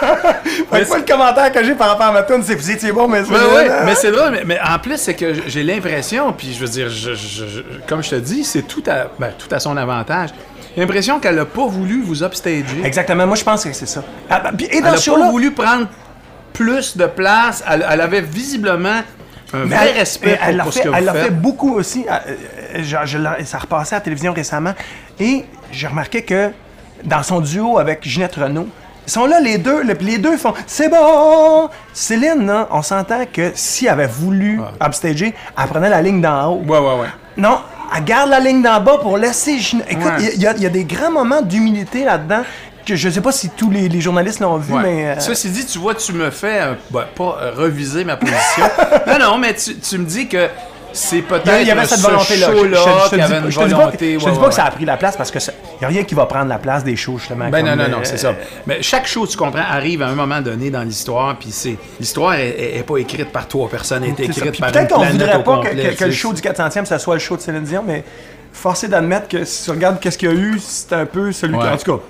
Que 0.00 0.86
moi, 0.88 0.98
le 0.98 1.04
commentaire 1.04 1.50
que 1.52 1.64
j'ai 1.64 1.74
par 1.74 1.88
rapport 1.88 2.06
à 2.06 2.12
ma 2.12 2.22
tune, 2.22 2.42
c'est 2.44 2.54
vous 2.54 2.70
étiez 2.70 2.92
bon, 2.92 3.08
mais 3.08 3.20
Ouais, 3.20 3.24
Céline, 3.26 3.40
ouais, 3.54 3.70
euh, 3.70 3.82
mais 3.84 3.94
c'est 3.96 4.12
drôle, 4.12 4.30
mais, 4.30 4.42
mais 4.44 4.58
en 4.60 4.78
plus, 4.78 4.96
c'est 4.96 5.14
que 5.14 5.34
j'ai 5.48 5.62
l'impression, 5.64 6.32
puis 6.32 6.54
je 6.54 6.60
veux 6.60 6.68
dire, 6.68 6.88
je- 6.88 7.14
je- 7.14 7.46
je- 7.46 7.60
comme 7.88 8.02
je 8.02 8.10
te 8.10 8.14
dis, 8.14 8.44
c'est 8.44 8.62
tout 8.62 8.82
à, 8.86 9.06
ben, 9.18 9.32
tout 9.36 9.52
à 9.52 9.58
son 9.58 9.76
avantage. 9.76 10.30
J'ai 10.78 10.84
l'impression 10.84 11.18
qu'elle 11.18 11.36
a 11.40 11.44
pas 11.44 11.66
voulu 11.66 12.02
vous 12.02 12.22
upstager. 12.22 12.84
Exactement, 12.84 13.26
moi 13.26 13.34
je 13.34 13.42
pense 13.42 13.64
que 13.64 13.72
c'est 13.72 13.86
ça. 13.88 14.04
Ah, 14.30 14.38
bah, 14.38 14.50
et 14.70 14.80
dans 14.80 14.86
Elle 14.90 14.94
a 14.94 14.96
ce 14.96 15.02
show-là, 15.06 15.24
pas 15.24 15.30
voulu 15.32 15.50
prendre 15.50 15.88
plus 16.52 16.96
de 16.96 17.06
place. 17.06 17.64
Elle, 17.68 17.84
elle 17.90 18.00
avait 18.00 18.20
visiblement 18.20 19.00
un 19.52 19.64
mais 19.64 19.74
vrai 19.74 19.88
elle- 19.90 19.98
respect 19.98 20.36
pour, 20.36 20.46
elle 20.48 20.56
l'a 20.56 20.62
pour 20.62 20.72
ce 20.72 20.78
fait, 20.78 20.84
que 20.88 20.94
elle 20.94 21.00
vous 21.00 21.06
l'a 21.06 21.12
fait 21.14 21.22
faites. 21.24 21.40
beaucoup 21.40 21.74
aussi. 21.74 22.06
euh, 22.08 22.12
euh, 22.76 22.82
je- 22.84 22.96
je 23.06 23.18
l'ai- 23.18 23.44
ça 23.44 23.58
repassait 23.58 23.96
à 23.96 23.98
la 23.98 24.02
télévision 24.04 24.32
récemment. 24.32 24.74
Et 25.18 25.44
j'ai 25.72 25.88
remarqué 25.88 26.22
que 26.22 26.50
dans 27.02 27.24
son 27.24 27.40
duo 27.40 27.78
avec 27.78 28.06
Ginette 28.06 28.36
Renault, 28.36 28.68
ils 29.04 29.10
sont 29.10 29.26
là 29.26 29.40
les 29.40 29.58
deux, 29.58 29.82
le- 29.82 29.94
les 30.00 30.18
deux 30.18 30.36
font 30.36 30.54
C'est 30.68 30.88
bon! 30.88 31.68
Céline, 31.92 32.46
là, 32.46 32.68
on 32.70 32.82
s'entend 32.82 33.24
que 33.32 33.50
si 33.56 33.86
elle 33.86 33.92
avait 33.94 34.06
voulu 34.06 34.60
upstager, 34.80 35.34
elle 35.60 35.66
prenait 35.66 35.90
la 35.90 36.02
ligne 36.02 36.20
d'en 36.20 36.52
haut. 36.52 36.62
Ouais, 36.68 36.78
ouais, 36.78 37.00
ouais. 37.00 37.08
Non, 37.36 37.58
elle 37.96 38.04
garde 38.04 38.30
la 38.30 38.40
ligne 38.40 38.62
d'en 38.62 38.80
bas 38.80 38.98
pour 38.98 39.16
laisser. 39.18 39.58
Écoute, 39.88 40.04
Ouais. 40.04 40.32
il 40.34 40.40
y, 40.42 40.46
a- 40.46 40.54
il 40.56 40.62
y 40.62 40.66
a 40.66 40.70
des 40.70 40.84
grands 40.84 41.10
moments 41.10 41.42
d'humilité 41.42 42.04
là-dedans 42.04 42.42
que 42.86 42.96
je 42.96 43.10
sais 43.10 43.20
pas 43.20 43.32
si 43.32 43.50
tous 43.50 43.70
les, 43.70 43.88
les 43.88 44.00
journalistes 44.00 44.40
l'ont 44.40 44.56
vu, 44.56 44.72
Ouais. 44.72 44.82
mais. 44.82 45.06
euh, 45.08 45.20
Ceci 45.20 45.50
dit, 45.50 45.66
tu 45.66 45.78
vois, 45.78 45.94
tu 45.94 46.12
me 46.14 46.30
fais, 46.30 46.60
euh, 46.62 46.74
ben, 46.90 47.04
pas 47.14 47.38
euh, 47.42 47.52
reviser 47.54 48.04
ma 48.04 48.16
position. 48.16 48.64
non, 49.06 49.18
non, 49.18 49.38
mais 49.38 49.54
tu, 49.54 49.76
tu 49.76 49.98
me 49.98 50.06
dis 50.06 50.26
que 50.26 50.48
c'est 50.98 51.22
peut-être 51.22 51.60
Il 51.60 51.66
y 51.66 51.70
avait 51.70 51.84
cette 51.86 51.98
ce 51.98 52.02
volonté-là. 52.06 52.48
Je- 52.52 52.56
je- 52.56 53.16
je 53.16 53.22
avait 53.22 53.38
une 53.38 53.50
je 53.50 53.50
dis 53.50 53.56
pas 53.56 53.64
que- 53.68 53.74
volonté. 53.74 54.14
Je 54.14 54.18
te 54.18 54.24
ouais, 54.24 54.32
dis 54.32 54.38
pas 54.38 54.42
ouais, 54.44 54.48
que 54.48 54.54
ça 54.54 54.64
a 54.64 54.70
pris 54.70 54.84
la 54.84 54.96
place 54.96 55.16
parce 55.16 55.30
que 55.30 55.38
il 55.38 55.78
n'y 55.80 55.84
a 55.84 55.88
rien 55.88 56.04
qui 56.04 56.14
va 56.14 56.26
prendre 56.26 56.46
la 56.48 56.58
place 56.58 56.82
des 56.84 56.96
shows, 56.96 57.18
justement. 57.18 57.48
Ben 57.50 57.64
non, 57.64 57.76
non, 57.76 57.88
non, 57.88 57.98
euh, 57.98 58.04
c'est 58.04 58.16
ça. 58.18 58.34
Mais 58.66 58.82
chaque 58.82 59.06
show, 59.06 59.26
tu 59.26 59.36
comprends, 59.36 59.62
arrive 59.68 60.02
à 60.02 60.08
un 60.08 60.14
moment 60.14 60.40
donné 60.40 60.70
dans 60.70 60.82
l'histoire, 60.82 61.38
puis 61.38 61.50
c'est 61.52 61.76
l'histoire 62.00 62.34
est, 62.34 62.48
est- 62.48 62.78
est 62.78 62.82
pas 62.82 62.96
écrite 62.98 63.30
par 63.30 63.46
trois 63.46 63.68
personnes, 63.68 64.02
elle 64.04 64.10
est 64.10 64.28
écrite 64.28 64.58
par 64.60 64.72
Peut-être 64.72 64.94
qu'on 64.94 65.04
voudrait 65.04 65.42
pas 65.44 65.60
que, 65.60 65.74
le 65.74 65.94
tu 65.94 66.12
show 66.12 66.32
du 66.32 66.42
400e, 66.42 66.84
ça 66.86 66.98
soit 66.98 67.14
le 67.14 67.20
show 67.20 67.36
de 67.36 67.40
Céline 67.42 67.62
Dion, 67.62 67.84
mais 67.86 68.02
forcé 68.52 68.88
d'admettre 68.88 69.28
que 69.28 69.44
si 69.44 69.64
tu 69.64 69.70
regardes 69.70 70.00
qu'est-ce 70.00 70.18
qu'il 70.18 70.28
y 70.30 70.32
a 70.32 70.34
eu, 70.34 70.58
c'est 70.60 70.92
un 70.94 71.06
peu 71.06 71.30
celui 71.32 71.56
qui, 71.58 71.64
Ouais. 71.64 71.70
en 71.70 71.76
tout 71.76 71.96
cas, 71.96 72.02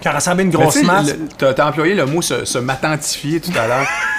qui 0.00 0.08
a 0.08 0.12
rassemblé 0.12 0.44
une 0.44 0.50
grosse 0.50 0.74
tu 0.80 0.84
masse. 0.84 1.14
T'as 1.38 1.52
t'as 1.52 1.68
employé 1.68 1.94
le 1.94 2.06
mot 2.06 2.22
se, 2.22 2.44
se 2.44 2.58
tout 3.40 3.52
à 3.56 3.66
l'heure. 3.68 3.86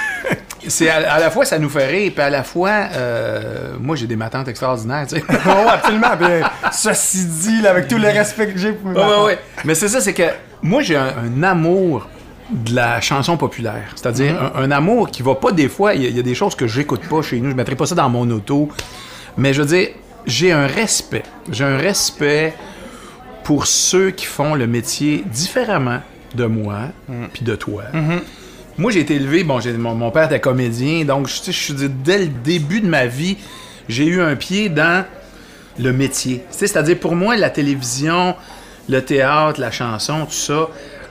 C'est 0.68 0.90
à, 0.90 1.14
à 1.14 1.20
la 1.20 1.32
fois 1.32 1.44
ça 1.46 1.58
nous 1.58 1.70
fait 1.70 1.88
rire, 1.88 2.12
puis 2.14 2.24
à 2.24 2.30
la 2.30 2.44
fois, 2.44 2.70
euh, 2.96 3.74
moi 3.80 3.96
j'ai 3.96 4.06
des 4.08 4.16
matantes 4.16 4.48
extraordinaires, 4.48 5.06
tu 5.08 5.16
sais. 5.16 5.24
Oh, 5.48 5.68
absolument. 5.70 6.10
Puis, 6.20 6.28
ceci 6.72 7.26
dit, 7.26 7.62
là, 7.62 7.72
avec 7.72 7.88
tout 7.88 7.98
le 7.98 8.08
respect 8.10 8.48
que 8.48 8.58
j'ai 8.60 8.74
pour 8.74 8.90
mes 8.92 8.98
Ouais, 9.00 9.24
ouais. 9.26 9.40
Mais 9.66 9.74
c'est 9.76 9.88
ça, 9.88 10.00
c'est 10.02 10.14
que 10.14 10.24
moi, 10.62 10.82
j'ai 10.84 10.96
un, 10.96 11.14
un 11.26 11.44
amour 11.44 12.08
de 12.52 12.76
la 12.76 13.00
chanson 13.02 13.38
populaire. 13.38 13.92
C'est-à-dire 13.96 14.36
un, 14.56 14.64
un 14.64 14.72
amour 14.72 15.10
qui 15.10 15.24
va 15.24 15.36
pas 15.36 15.52
des 15.52 15.70
fois. 15.70 15.94
Il 15.96 16.04
y, 16.04 16.06
a- 16.06 16.10
il 16.10 16.16
y 16.18 16.20
a 16.20 16.24
des 16.24 16.36
choses 16.36 16.54
que 16.54 16.68
j'écoute 16.68 17.02
pas 17.10 17.22
chez 17.22 17.40
nous. 17.40 17.50
Je 17.50 17.56
mettrai 17.56 17.76
pas 17.76 17.86
ça 17.86 17.96
dans 17.96 18.10
mon 18.10 18.30
auto. 18.30 18.70
Mais 19.38 19.54
je 19.54 19.62
veux 19.62 19.68
dire, 19.68 19.88
j'ai 20.28 20.52
un 20.52 20.68
respect. 20.68 21.24
J'ai 21.52 21.64
un 21.64 21.78
respect 21.78 22.54
pour 23.44 23.66
ceux 23.66 24.12
qui 24.12 24.26
font 24.26 24.54
le 24.54 24.68
métier 24.68 25.24
différemment 25.26 26.02
de 26.36 26.46
moi 26.46 26.80
puis 27.34 27.44
de 27.44 27.56
toi. 27.56 27.84
Moi, 28.78 28.92
j'ai 28.92 29.02
été 29.02 29.16
élevé, 29.16 29.44
bon, 29.44 29.60
j'ai- 29.60 29.74
mon, 29.74 29.94
mon 29.96 30.12
père 30.12 30.26
était 30.26 30.40
comédien, 30.40 31.04
donc 31.06 31.28
je, 31.28 31.52
suis 31.52 31.74
dit, 31.74 31.90
dès 31.90 32.20
le 32.20 32.28
début 32.28 32.82
de 32.82 32.88
ma 32.88 33.06
vie, 33.06 33.38
j'ai 33.90 34.06
eu 34.06 34.22
un 34.22 34.36
pied 34.36 34.70
dans 34.70 35.06
le 35.80 35.94
métier. 35.94 36.44
C'est-à-dire, 36.52 37.00
pour 37.00 37.16
moi, 37.16 37.36
la 37.36 37.50
télévision, 37.50 38.36
le 38.90 39.02
théâtre, 39.04 39.60
la 39.60 39.72
chanson, 39.72 40.26
tout 40.26 40.32
ça, 40.32 40.68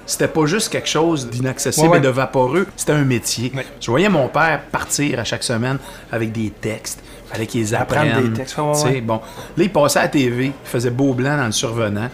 c'était 0.07 0.29
pas 0.29 0.47
juste 0.47 0.71
quelque 0.71 0.89
chose 0.89 1.29
d'inaccessible 1.29 1.87
Ouais, 1.87 1.93
ouais. 1.93 1.99
et 1.99 2.03
de 2.03 2.09
vaporeux, 2.09 2.67
c'était 2.77 2.93
un 2.93 3.05
métier. 3.05 3.53
Ouais. 3.55 3.65
Je 3.81 3.91
voyais 3.91 4.09
mon 4.09 4.29
père 4.29 4.63
partir 4.73 5.21
à 5.21 5.25
chaque 5.25 5.45
semaine 5.45 5.79
avec 6.11 6.33
des 6.33 6.51
textes. 6.51 7.01
Fallait 7.31 7.47
qu'ils 7.47 7.61
les 7.61 7.75
Apprendre 7.75 8.09
apprennent. 8.11 8.29
des 8.33 8.39
textes. 8.39 8.57
Bon, 9.05 9.21
là, 9.57 9.63
il 9.65 9.71
passait 9.71 10.01
à 10.01 10.03
la 10.03 10.09
TV, 10.09 10.47
il 10.47 10.53
faisait 10.65 10.91
beau 10.91 11.15
blanc 11.15 11.37
dans 11.37 11.47
le 11.47 11.53
survenant. 11.53 12.09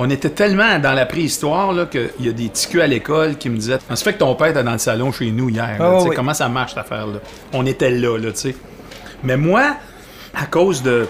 On 0.00 0.08
était 0.10 0.30
tellement 0.30 0.78
dans 0.78 0.92
la 0.94 1.06
préhistoire 1.06 1.72
là, 1.72 1.86
qu'il 1.86 2.08
y 2.20 2.28
a 2.28 2.32
des 2.32 2.48
petits 2.48 2.68
culs 2.68 2.80
à 2.80 2.86
l'école 2.86 3.36
qui 3.36 3.50
me 3.50 3.56
disaient 3.56 3.78
Ça 3.88 3.96
se 3.96 4.04
fait 4.04 4.12
que 4.14 4.18
ton 4.18 4.34
père 4.36 4.46
était 4.48 4.62
dans 4.62 4.72
le 4.72 4.78
salon 4.78 5.10
chez 5.12 5.30
nous 5.32 5.48
hier. 5.50 5.76
là, 5.76 5.76
Ah, 5.80 5.94
tu 5.98 6.02
sais, 6.04 6.08
oui. 6.10 6.16
Comment 6.16 6.34
ça 6.34 6.48
marche 6.48 6.70
cette 6.74 6.78
affaire-là 6.84 7.18
On 7.52 7.66
était 7.66 7.90
là, 7.90 8.16
là, 8.16 8.30
tu 8.30 8.38
sais. 8.38 8.56
Mais 9.24 9.36
moi, 9.36 9.76
à 10.34 10.46
cause 10.46 10.82
de, 10.84 11.06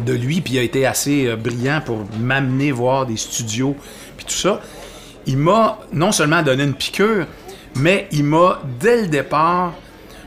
de 0.00 0.12
lui, 0.12 0.40
puis 0.40 0.54
il 0.54 0.58
a 0.58 0.62
été 0.62 0.86
assez 0.86 1.28
euh, 1.28 1.36
brillant 1.36 1.80
pour 1.84 2.04
m'amener 2.18 2.72
voir 2.72 3.06
des 3.06 3.16
studios, 3.16 3.76
puis 4.16 4.26
tout 4.26 4.34
ça, 4.34 4.60
il 5.26 5.36
m'a 5.36 5.78
non 5.92 6.10
seulement 6.10 6.42
donné 6.42 6.64
une 6.64 6.74
piqûre, 6.74 7.26
mais 7.76 8.08
il 8.10 8.24
m'a, 8.24 8.60
dès 8.80 9.02
le 9.02 9.06
départ, 9.06 9.74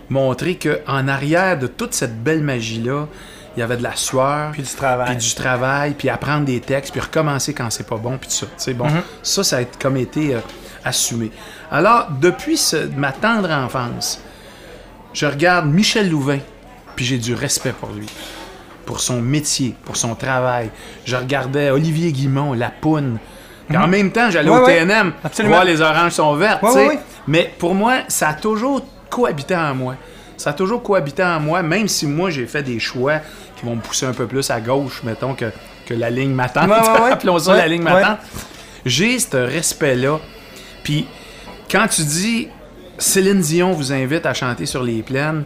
montré 0.10 0.56
qu'en 0.58 1.08
arrière 1.10 1.60
de 1.60 1.68
toute 1.68 1.94
cette 1.94 2.24
belle 2.24 2.42
magie-là, 2.44 3.08
il 3.56 3.60
y 3.60 3.64
avait 3.64 3.78
de 3.78 3.84
la 3.84 3.96
sueur. 3.96 4.52
Puis 4.52 4.64
du 4.64 4.74
travail. 4.74 5.08
Puis 5.18 5.28
du 5.28 5.36
travail, 5.36 5.94
puis 5.98 6.10
apprendre 6.10 6.46
des 6.46 6.60
textes, 6.60 6.92
puis 6.92 7.02
recommencer 7.02 7.54
quand 7.54 7.70
c'est 7.70 7.88
pas 7.88 7.98
bon, 7.98 8.18
puis 8.18 8.30
tout 8.30 8.46
ça. 8.58 8.74
Bon, 8.74 8.88
ça, 9.22 9.44
ça 9.44 9.58
a 9.58 9.62
été- 9.62 9.78
comme 9.80 9.98
été 9.98 10.36
euh, 10.36 10.40
assumé. 10.84 11.32
Alors, 11.72 12.08
depuis 12.20 12.58
ce- 12.58 12.88
ma 12.96 13.12
tendre 13.12 13.52
enfance, 13.52 14.20
je 15.14 15.26
regarde 15.26 15.68
Michel 15.68 16.10
Louvain, 16.10 16.40
puis 16.96 17.06
j'ai 17.06 17.18
du 17.18 17.34
respect 17.36 17.74
pour 17.80 17.90
lui, 17.90 18.08
pour 18.86 19.00
son 19.00 19.22
métier, 19.22 19.76
pour 19.86 19.96
son 19.98 20.16
travail. 20.16 20.70
Je 21.06 21.16
regardais 21.16 21.70
Olivier 21.70 22.12
Guimont, 22.12 22.54
La 22.54 22.70
Poune. 22.70 23.18
Puis 23.70 23.78
En 23.78 23.88
même 23.88 24.12
temps, 24.12 24.30
j'allais 24.30 24.50
Ouais, 24.50 24.60
au 24.60 24.66
ouais. 24.66 24.80
TNM 24.86 25.14
Absolument. 25.24 25.56
voir 25.56 25.66
les 25.66 25.80
oranges 25.82 26.12
sont 26.12 26.36
vertes. 26.36 26.62
Ouais. 26.64 27.00
Mais 27.28 27.54
pour 27.60 27.74
moi, 27.76 28.00
ça 28.10 28.30
a 28.30 28.34
toujours 28.34 28.82
cohabité 29.10 29.56
en 29.56 29.74
moi. 29.74 29.96
Ça 30.38 30.52
a 30.52 30.54
toujours 30.54 30.84
cohabité 30.84 31.24
en 31.24 31.40
moi, 31.40 31.62
même 31.64 31.88
si 31.88 32.08
moi, 32.08 32.30
j'ai 32.30 32.46
fait 32.46 32.64
des 32.64 32.80
choix 32.80 33.20
qui 33.56 33.66
vont 33.66 33.76
me 33.76 33.82
pousser 33.82 34.06
un 34.06 34.14
peu 34.14 34.28
plus 34.28 34.50
à 34.50 34.60
gauche, 34.60 35.02
mettons, 35.04 35.34
que, 35.34 35.46
que 35.86 35.94
la 35.94 36.10
ligne 36.10 36.32
m'attend. 36.34 36.68
Ouais. 36.68 37.12
Appelons 37.12 37.40
ça 37.40 37.56
la 37.56 37.68
ligne 37.68 37.84
m'attend. 37.84 38.18
J'ai 38.86 39.20
ce 39.20 39.38
respect-là. 39.38 40.20
Puis 40.84 41.08
quand 41.72 41.88
tu 41.88 42.04
dis 42.04 42.50
Céline 42.98 43.42
Dion 43.42 43.72
vous 43.72 43.92
invite 43.92 44.26
à 44.26 44.34
chanter 44.34 44.66
sur 44.66 44.84
les 44.84 45.02
plaines, 45.02 45.46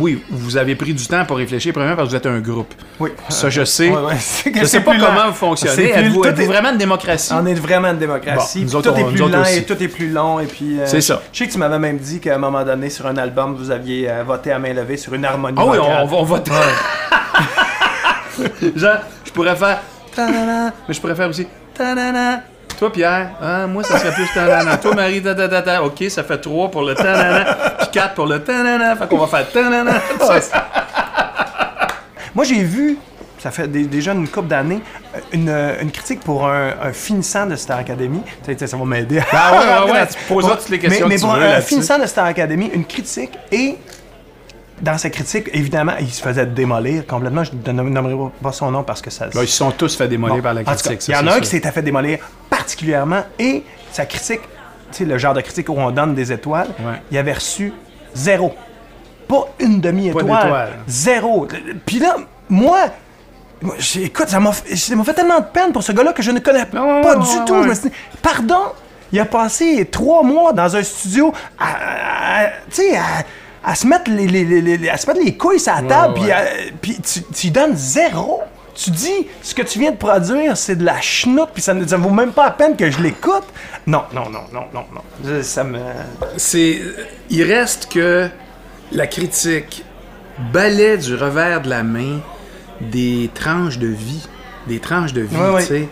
oui, 0.00 0.22
vous 0.30 0.56
avez 0.56 0.74
pris 0.74 0.94
du 0.94 1.06
temps 1.06 1.24
pour 1.24 1.36
réfléchir, 1.36 1.72
premièrement 1.72 1.96
parce 1.96 2.08
que 2.08 2.12
vous 2.12 2.16
êtes 2.16 2.26
un 2.26 2.40
groupe. 2.40 2.72
Oui. 3.00 3.10
Ça, 3.28 3.50
je 3.50 3.64
sais. 3.64 3.90
Ouais, 3.96 4.02
ouais, 4.02 4.16
Je 4.54 4.64
sais 4.64 4.80
pas 4.80 4.94
lent. 4.94 5.06
comment 5.06 5.26
vous 5.28 5.34
fonctionnez. 5.34 5.90
Êtes-vous 5.90 6.24
est- 6.24 6.44
vraiment 6.46 6.70
une 6.72 6.78
démocratie? 6.78 7.32
On 7.34 7.46
est 7.46 7.54
vraiment 7.54 7.88
une 7.88 7.98
démocratie. 7.98 8.64
Bon, 8.64 8.78
autres, 8.78 8.92
tout 8.92 8.98
est 9.00 9.04
plus 9.04 9.18
lent 9.18 9.40
aussi. 9.42 9.58
et 9.58 9.64
tout 9.64 9.82
est 9.82 9.88
plus 9.88 10.10
long. 10.10 10.40
Et 10.40 10.46
puis, 10.46 10.80
euh, 10.80 10.86
C'est 10.86 11.00
ça. 11.00 11.22
Je 11.32 11.38
sais 11.38 11.46
que 11.46 11.52
tu 11.52 11.58
m'avais 11.58 11.78
même 11.78 11.98
dit 11.98 12.20
qu'à 12.20 12.34
un 12.34 12.38
moment 12.38 12.64
donné, 12.64 12.90
sur 12.90 13.06
un 13.06 13.16
album, 13.16 13.54
vous 13.54 13.70
aviez 13.70 14.10
euh, 14.10 14.22
voté 14.24 14.52
à 14.52 14.58
main 14.58 14.72
levée 14.72 14.96
sur 14.96 15.14
une 15.14 15.24
harmonie. 15.24 15.56
Ah 15.60 15.66
oui, 15.66 15.78
on, 15.80 16.14
on. 16.14 16.22
On 16.22 16.24
Genre, 18.76 18.96
pourrais 19.32 19.56
faire 19.56 19.80
mais 20.88 20.94
je 20.94 21.00
pourrais 21.00 21.14
faire 21.14 21.28
aussi. 21.28 21.46
Toi, 22.78 22.92
Pierre, 22.92 23.30
hein, 23.40 23.66
moi, 23.66 23.82
ça 23.82 23.98
serait 23.98 24.12
plus 24.12 24.28
ta-na-na. 24.34 24.76
Toi, 24.76 24.94
Marie, 24.94 25.22
ta-ta-ta-ta. 25.22 25.82
OK, 25.82 26.04
ça 26.10 26.22
fait 26.24 26.38
3 26.38 26.70
pour 26.70 26.82
le 26.82 26.94
ta-na-na, 26.94 27.54
puis 27.78 27.88
4 27.92 28.14
pour 28.14 28.26
le 28.26 28.42
ta-na-na. 28.42 28.96
Fait 28.96 29.08
qu'on 29.08 29.18
va 29.18 29.26
faire 29.26 29.50
ta-na-na. 29.50 29.92
Moi, 32.34 32.44
j'ai 32.44 32.62
vu, 32.62 32.98
ça 33.38 33.50
fait 33.50 33.66
déjà 33.66 34.12
une 34.12 34.28
couple 34.28 34.48
d'années, 34.48 34.80
une, 35.32 35.48
une 35.80 35.90
critique 35.90 36.20
pour 36.20 36.46
un, 36.46 36.72
un 36.82 36.92
finissant 36.92 37.46
de 37.46 37.56
Star 37.56 37.78
Academy. 37.78 38.20
Ça, 38.44 38.52
ça, 38.58 38.66
ça 38.66 38.76
va 38.76 38.84
m'aider. 38.84 39.20
Ah 39.32 39.52
ouais, 39.52 39.58
ouais, 39.90 39.92
ouais, 39.92 40.06
tu 40.06 40.18
poseras 40.28 40.56
toutes 40.56 40.68
les 40.68 40.78
questions 40.78 41.06
Mais, 41.06 41.14
mais 41.14 41.16
que 41.16 41.20
tu 41.20 41.26
pour 41.26 41.36
veux 41.36 41.46
un 41.46 41.60
finissant 41.62 41.98
de 41.98 42.04
Star 42.06 42.26
Academy, 42.26 42.70
une 42.74 42.84
critique 42.84 43.32
et. 43.50 43.76
Dans 44.78 44.98
sa 44.98 45.08
critique, 45.08 45.48
évidemment, 45.54 45.94
il 45.98 46.12
se 46.12 46.20
faisait 46.20 46.44
démolir 46.44 47.06
complètement. 47.06 47.42
Je 47.44 47.52
ne 47.72 47.72
nommerai 47.72 48.30
pas 48.42 48.52
son 48.52 48.70
nom 48.70 48.82
parce 48.82 49.00
que 49.00 49.08
ça. 49.08 49.24
Là, 49.24 49.40
ils 49.42 49.48
se 49.48 49.56
sont 49.56 49.70
tous 49.70 49.96
fait 49.96 50.06
démolir 50.06 50.36
Bon, 50.36 50.42
par 50.42 50.52
la 50.52 50.64
critique. 50.64 51.08
Il 51.08 51.12
y 51.12 51.16
en 51.16 51.26
a 51.26 51.36
un 51.36 51.40
qui 51.40 51.46
s'était 51.48 51.70
fait 51.70 51.80
démolir 51.80 52.18
particulièrement 52.56 53.22
et 53.38 53.62
sa 53.92 54.06
critique, 54.06 54.40
tu 54.92 54.98
sais, 54.98 55.04
le 55.04 55.18
genre 55.18 55.34
de 55.34 55.40
critique 55.40 55.68
où 55.68 55.74
on 55.76 55.90
donne 55.90 56.14
des 56.14 56.32
étoiles, 56.32 56.68
Ouais. 56.80 57.00
il 57.10 57.18
avait 57.18 57.32
reçu 57.34 57.72
zéro. 58.14 58.54
Pas 59.28 59.48
une 59.58 59.80
demi-étoile. 59.80 60.70
Zéro. 60.86 61.46
Puis 61.84 61.98
là, 61.98 62.16
moi, 62.48 62.78
écoute, 63.96 64.28
ça 64.28 64.40
m'a 64.40 64.52
fait, 64.52 65.14
tellement 65.14 65.40
de 65.40 65.44
peine 65.52 65.72
pour 65.72 65.82
ce 65.82 65.92
gars-là 65.92 66.12
que 66.12 66.22
je 66.22 66.30
ne 66.30 66.38
connais 66.40 66.64
pas 66.66 67.16
du 67.16 67.44
tout. 67.46 67.54
ouais. 67.54 67.62
Je 67.64 67.68
me 67.68 67.74
suis 67.74 67.88
dit, 67.90 67.94
pardon, 68.22 68.60
il 69.12 69.20
a 69.20 69.24
passé 69.24 69.86
trois 69.90 70.22
mois 70.22 70.52
dans 70.52 70.76
un 70.76 70.82
studio 70.82 71.32
à, 71.58 71.64
à- 71.64 72.44
à- 72.44 72.48
tu 72.70 72.82
sais, 72.82 72.96
à, 72.96 73.02
à 73.70 73.74
se 73.74 73.86
mettre 73.86 74.10
les, 74.10 74.26
les- 74.28 74.44
les- 74.44 74.76
les- 74.78 74.88
à 74.88 74.96
se 74.96 75.06
mettre 75.08 75.20
les 75.24 75.36
couilles 75.36 75.58
sur 75.60 75.74
la 75.74 75.82
table, 75.82 76.14
puis 76.80 76.96
tu, 77.00 77.22
tu 77.34 77.50
donnes 77.50 77.74
zéro. 77.76 78.42
Tu 78.76 78.90
dis, 78.90 79.26
ce 79.42 79.54
que 79.54 79.62
tu 79.62 79.78
viens 79.78 79.90
de 79.90 79.96
produire, 79.96 80.54
c'est 80.54 80.76
de 80.76 80.84
la 80.84 81.00
chenoute, 81.00 81.48
puis 81.54 81.62
ça 81.62 81.72
ne 81.72 81.86
ça 81.86 81.96
vaut 81.96 82.10
même 82.10 82.32
pas 82.32 82.44
la 82.44 82.50
peine 82.50 82.76
que 82.76 82.90
je 82.90 83.00
l'écoute. 83.00 83.44
Non, 83.86 84.02
non, 84.12 84.28
non, 84.28 84.42
non, 84.52 84.66
non, 84.74 84.84
non. 84.94 85.42
Ça 85.42 85.64
me... 85.64 85.78
c'est 86.36 86.82
il 87.30 87.42
reste 87.42 87.90
que 87.90 88.28
la 88.92 89.06
critique 89.06 89.82
balaie 90.52 90.98
du 90.98 91.14
revers 91.14 91.62
de 91.62 91.70
la 91.70 91.82
main 91.82 92.20
des 92.82 93.30
tranches 93.32 93.78
de 93.78 93.86
vie, 93.86 94.28
des 94.66 94.78
tranches 94.78 95.14
de 95.14 95.22
vie, 95.22 95.36
tu 95.60 95.64
sais. 95.64 95.88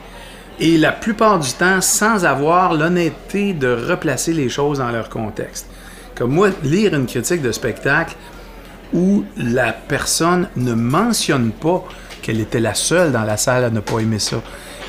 Et 0.60 0.76
la 0.76 0.92
plupart 0.92 1.40
du 1.40 1.50
temps, 1.52 1.80
sans 1.80 2.26
avoir 2.26 2.74
l'honnêteté 2.74 3.54
de 3.54 3.72
replacer 3.88 4.34
les 4.34 4.48
choses 4.50 4.78
dans 4.78 4.90
leur 4.90 5.08
contexte. 5.08 5.66
Comme 6.14 6.32
moi, 6.32 6.50
lire 6.62 6.94
une 6.94 7.06
critique 7.06 7.42
de 7.42 7.50
spectacle 7.50 8.14
où 8.92 9.24
la 9.36 9.72
personne 9.72 10.48
ne 10.54 10.74
mentionne 10.74 11.50
pas 11.50 11.82
qu'elle 12.24 12.40
était 12.40 12.60
la 12.60 12.74
seule 12.74 13.12
dans 13.12 13.22
la 13.24 13.36
salle 13.36 13.64
à 13.64 13.70
ne 13.70 13.80
pas 13.80 14.00
aimer 14.00 14.18
ça 14.18 14.40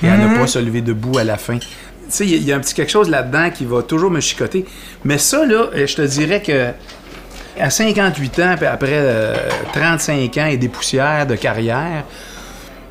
et 0.03 0.09
à 0.09 0.17
ne 0.17 0.37
pas 0.37 0.47
se 0.47 0.59
lever 0.59 0.81
debout 0.81 1.17
à 1.17 1.23
la 1.23 1.37
fin. 1.37 1.57
Tu 1.57 1.67
sais, 2.09 2.25
il 2.25 2.31
y 2.31 2.33
a- 2.35 2.37
il 2.37 2.43
y, 2.45 2.53
a 2.53 2.55
un 2.55 2.59
petit 2.59 2.73
quelque 2.73 2.91
chose 2.91 3.09
là-dedans 3.09 3.49
qui 3.49 3.65
va 3.65 3.81
toujours 3.81 4.11
me 4.11 4.19
chicoter. 4.21 4.65
Mais 5.03 5.17
ça, 5.17 5.45
là, 5.45 5.69
euh, 5.75 5.87
je 5.87 5.95
te 5.95 6.01
dirais 6.01 6.41
que 6.41 6.71
à 7.59 7.69
58 7.69 8.39
ans, 8.39 8.55
puis 8.57 8.65
après 8.65 8.89
euh, 8.93 9.35
35 9.73 10.37
ans 10.37 10.45
et 10.47 10.57
des 10.57 10.67
poussières 10.69 11.25
de 11.25 11.35
carrière, 11.35 12.03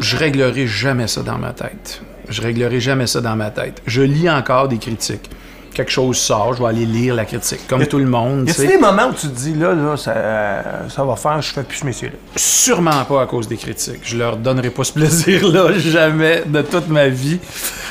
je 0.00 0.16
réglerai 0.16 0.66
jamais 0.66 1.06
ça 1.06 1.22
dans 1.22 1.38
ma 1.38 1.52
tête. 1.52 2.00
Je 2.28 2.40
réglerai 2.42 2.80
jamais 2.80 3.06
ça 3.06 3.20
dans 3.20 3.36
ma 3.36 3.50
tête. 3.50 3.82
Je 3.86 4.02
lis 4.02 4.28
encore 4.30 4.68
des 4.68 4.78
critiques. 4.78 5.30
Quelque 5.74 5.90
chose 5.90 6.16
sort, 6.16 6.54
je 6.54 6.62
vais 6.62 6.68
aller 6.68 6.86
lire 6.86 7.14
la 7.14 7.24
critique, 7.24 7.66
comme 7.66 7.84
tout 7.86 7.98
le 7.98 8.06
monde. 8.06 8.48
Y 8.48 8.62
a 8.62 8.66
des 8.66 8.78
moments 8.78 9.08
où 9.08 9.12
tu 9.12 9.26
te 9.26 9.36
dis, 9.36 9.54
là, 9.54 9.74
là, 9.74 9.96
ça, 9.96 10.88
ça 10.88 11.04
va 11.04 11.16
faire, 11.16 11.42
je 11.42 11.52
fais 11.52 11.64
plus 11.64 11.78
ce 11.78 11.86
métier-là. 11.86 12.14
Sûrement 12.36 13.04
pas 13.04 13.22
à 13.22 13.26
cause 13.26 13.48
des 13.48 13.56
critiques. 13.56 14.00
Je 14.04 14.16
leur 14.16 14.36
donnerai 14.36 14.70
pas 14.70 14.84
ce 14.84 14.92
plaisir-là, 14.94 15.72
jamais, 15.78 16.44
de 16.46 16.62
toute 16.62 16.88
ma 16.88 17.08
vie. 17.08 17.40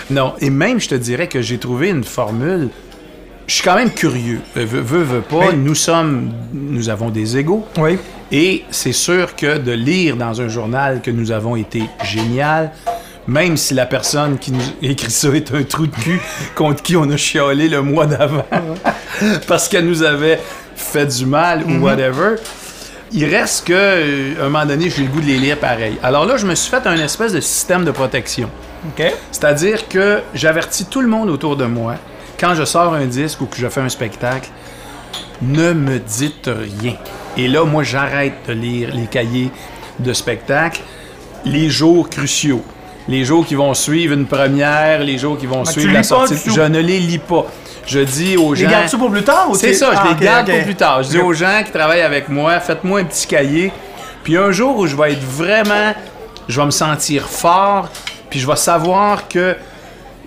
Non. 0.10 0.34
Et 0.40 0.50
même, 0.50 0.80
je 0.80 0.90
te 0.90 0.96
dirais 0.96 1.28
que 1.28 1.42
j'ai 1.42 1.58
trouvé 1.58 1.90
une 1.90 2.04
formule. 2.04 2.70
Je 3.48 3.56
suis 3.56 3.64
quand 3.64 3.76
même 3.76 3.92
curieux. 3.92 4.40
Euh, 4.56 4.66
Veux, 4.66 5.04
veux, 5.04 5.22
pas. 5.22 5.52
Nous 5.52 5.76
sommes. 5.76 6.32
Nous 6.54 6.90
avons 6.90 7.10
des 7.10 7.38
égaux. 7.38 7.66
Oui. 7.78 7.98
Et 8.32 8.64
c'est 8.72 8.94
sûr 8.94 9.36
que 9.36 9.58
de 9.58 9.72
lire 9.72 10.16
dans 10.16 10.42
un 10.42 10.48
journal 10.48 11.02
que 11.02 11.12
nous 11.12 11.32
avons 11.32 11.56
été 11.56 11.84
génial, 12.04 12.72
même 13.28 13.58
si 13.58 13.74
la 13.74 13.86
personne 13.86 14.38
qui 14.38 14.52
nous 14.52 14.64
écrit 14.82 15.12
ça 15.12 15.30
est 15.30 15.54
un 15.54 15.64
trou 15.64 15.88
de 15.88 15.96
cul 15.96 16.22
contre 16.56 16.82
qui 16.82 16.96
on 16.96 17.10
a 17.10 17.18
chialé 17.18 17.70
le 17.70 17.82
mois 17.82 18.06
d'avant 18.06 18.46
parce 19.48 19.68
qu'elle 19.68 19.88
nous 19.88 20.04
avait 20.04 20.40
fait 20.76 21.06
du 21.06 21.26
mal 21.26 21.64
ou 21.64 21.80
whatever, 21.80 22.36
il 23.12 23.26
reste 23.26 23.68
que, 23.68 23.74
euh, 23.74 24.42
à 24.42 24.46
un 24.46 24.50
moment 24.50 24.66
donné, 24.66 24.90
j'ai 24.90 25.04
le 25.04 25.10
goût 25.10 25.22
de 25.22 25.28
les 25.28 25.38
lire 25.38 25.60
pareil. 25.60 25.98
Alors 26.02 26.26
là, 26.26 26.36
je 26.38 26.48
me 26.48 26.56
suis 26.56 26.70
fait 26.70 26.86
un 26.88 26.98
espèce 26.98 27.32
de 27.32 27.40
système 27.40 27.86
de 27.86 27.92
protection. 27.92 28.50
C'est-à-dire 29.32 29.88
que 29.88 30.22
j'avertis 30.34 30.86
tout 30.86 31.00
le 31.00 31.08
monde 31.08 31.30
autour 31.30 31.56
de 31.56 31.66
moi, 31.66 31.96
quand 32.40 32.56
je 32.56 32.66
sors 32.66 32.94
un 32.94 33.06
disque 33.06 33.40
ou 33.42 33.46
que 33.46 33.58
je 33.58 33.68
fais 33.68 33.82
un 33.82 33.90
spectacle, 33.90 34.50
ne 35.42 35.74
me 35.74 36.00
dites 36.00 36.50
rien. 36.50 36.96
Et 37.38 37.48
là, 37.48 37.64
moi, 37.64 37.84
j'arrête 37.84 38.34
de 38.48 38.54
lire 38.54 38.90
les 38.94 39.06
cahiers 39.06 39.52
de 40.00 40.12
spectacle 40.12 40.82
les 41.46 41.70
jours 41.70 42.10
cruciaux. 42.10 42.64
Les 43.08 43.26
jours 43.26 43.46
qui 43.46 43.56
vont 43.56 43.74
suivre 43.74 44.14
une 44.14 44.26
première, 44.26 45.00
les 45.04 45.18
jours 45.18 45.38
qui 45.38 45.46
vont 45.46 45.66
suivre 45.66 45.92
la 45.94 46.04
sortie. 46.04 46.36
Je 46.48 46.62
ne 46.62 46.80
les 46.80 47.00
lis 47.00 47.18
pas. 47.20 47.46
Je 47.86 48.00
dis 48.00 48.38
aux 48.38 48.54
Les 48.54 48.64
gens... 48.64 48.70
gardes-tu 48.70 48.98
pour 48.98 49.12
plus 49.12 49.24
tard 49.24 49.48
ou 49.50 49.56
C'est 49.56 49.74
ça, 49.74 49.92
je 49.94 49.98
Ah, 50.02 50.16
les 50.18 50.26
garde 50.26 50.50
pour 50.50 50.64
plus 50.64 50.76
tard. 50.76 51.04
Je 51.04 51.10
dis 51.10 51.20
aux 51.20 51.34
gens 51.34 51.62
qui 51.66 51.72
travaillent 51.72 52.02
avec 52.02 52.30
moi, 52.30 52.60
faites-moi 52.62 53.02
un 53.02 53.04
petit 53.04 53.28
cahier. 53.28 53.72
Puis 54.24 54.38
un 54.38 54.52
jour 54.52 54.78
où 54.78 54.88
je 54.88 54.96
vais 54.96 55.12
être 55.14 55.24
vraiment, 55.24 55.94
je 56.48 56.60
vais 56.60 56.66
me 56.66 56.72
sentir 56.72 57.28
fort, 57.28 57.90
puis 58.30 58.40
je 58.40 58.48
vais 58.48 58.56
savoir 58.56 59.28
que 59.28 59.56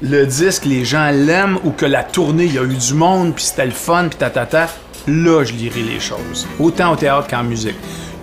le 0.03 0.27
disque, 0.27 0.67
les 0.67 0.85
gens 0.85 1.11
l'aiment 1.11 1.59
ou 1.65 1.71
que 1.71 1.87
la 1.87 2.05
tournée, 2.05 2.45
il 2.45 2.55
y 2.55 2.59
a 2.59 2.63
eu 2.63 2.75
du 2.75 2.93
monde, 2.93 3.35
puis 3.35 3.45
c'était 3.45 3.65
le 3.65 3.71
fun, 3.71 4.09
puis 4.11 4.19
tatata, 4.19 4.69
là, 5.09 5.43
je 5.45 5.55
lirai 5.55 5.81
les 5.81 5.99
choses. 6.01 6.47
Autant 6.61 6.93
au 6.93 6.97
théâtre 6.97 7.27
qu'en 7.29 7.43
musique. 7.43 7.77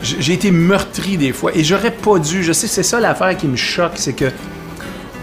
J'ai 0.04 0.34
été 0.34 0.52
meurtri 0.52 1.18
des 1.18 1.32
fois 1.32 1.52
et 1.56 1.64
j'aurais 1.64 1.92
pas 1.92 2.20
dû. 2.20 2.44
Je 2.44 2.52
sais, 2.52 2.68
c'est 2.68 2.84
ça 2.84 3.00
l'affaire 3.00 3.36
qui 3.38 3.48
me 3.48 3.56
choque, 3.56 3.94
c'est 3.96 4.14
que 4.14 4.32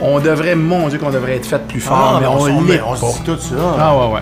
on 0.01 0.19
devrait, 0.19 0.57
mon 0.57 0.89
Dieu, 0.89 0.99
qu'on 0.99 1.11
devrait 1.11 1.37
être 1.37 1.45
fait 1.47 1.59
plus 1.69 1.81
fort, 1.81 2.15
Ah, 2.17 2.19
mais 2.21 2.27
on, 2.27 2.41
on, 2.41 2.63
l'est 2.65 2.81
on 2.81 2.97
se 2.97 3.01
pas. 3.03 3.07
dit 3.13 3.21
tout 3.25 3.37
ça. 3.39 3.77
Ah 3.79 3.97
ouais, 3.99 4.15
ouais. 4.15 4.21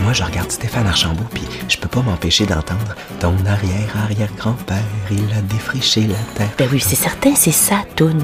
Moi, 0.00 0.12
je 0.12 0.24
regarde 0.24 0.50
Stéphane 0.50 0.86
Archambault, 0.88 1.24
puis 1.32 1.44
je 1.68 1.76
peux 1.76 1.88
pas 1.88 2.02
m'empêcher 2.02 2.44
d'entendre 2.44 2.96
Ton 3.20 3.34
arrière-arrière-grand-père, 3.46 4.82
il 5.10 5.18
a 5.38 5.40
défriché 5.42 6.02
la 6.02 6.16
terre. 6.34 6.50
Ben 6.58 6.68
oui, 6.72 6.80
c'est 6.80 6.96
certain, 6.96 7.34
c'est 7.36 7.52
ça, 7.52 7.76
Toon. 7.94 8.18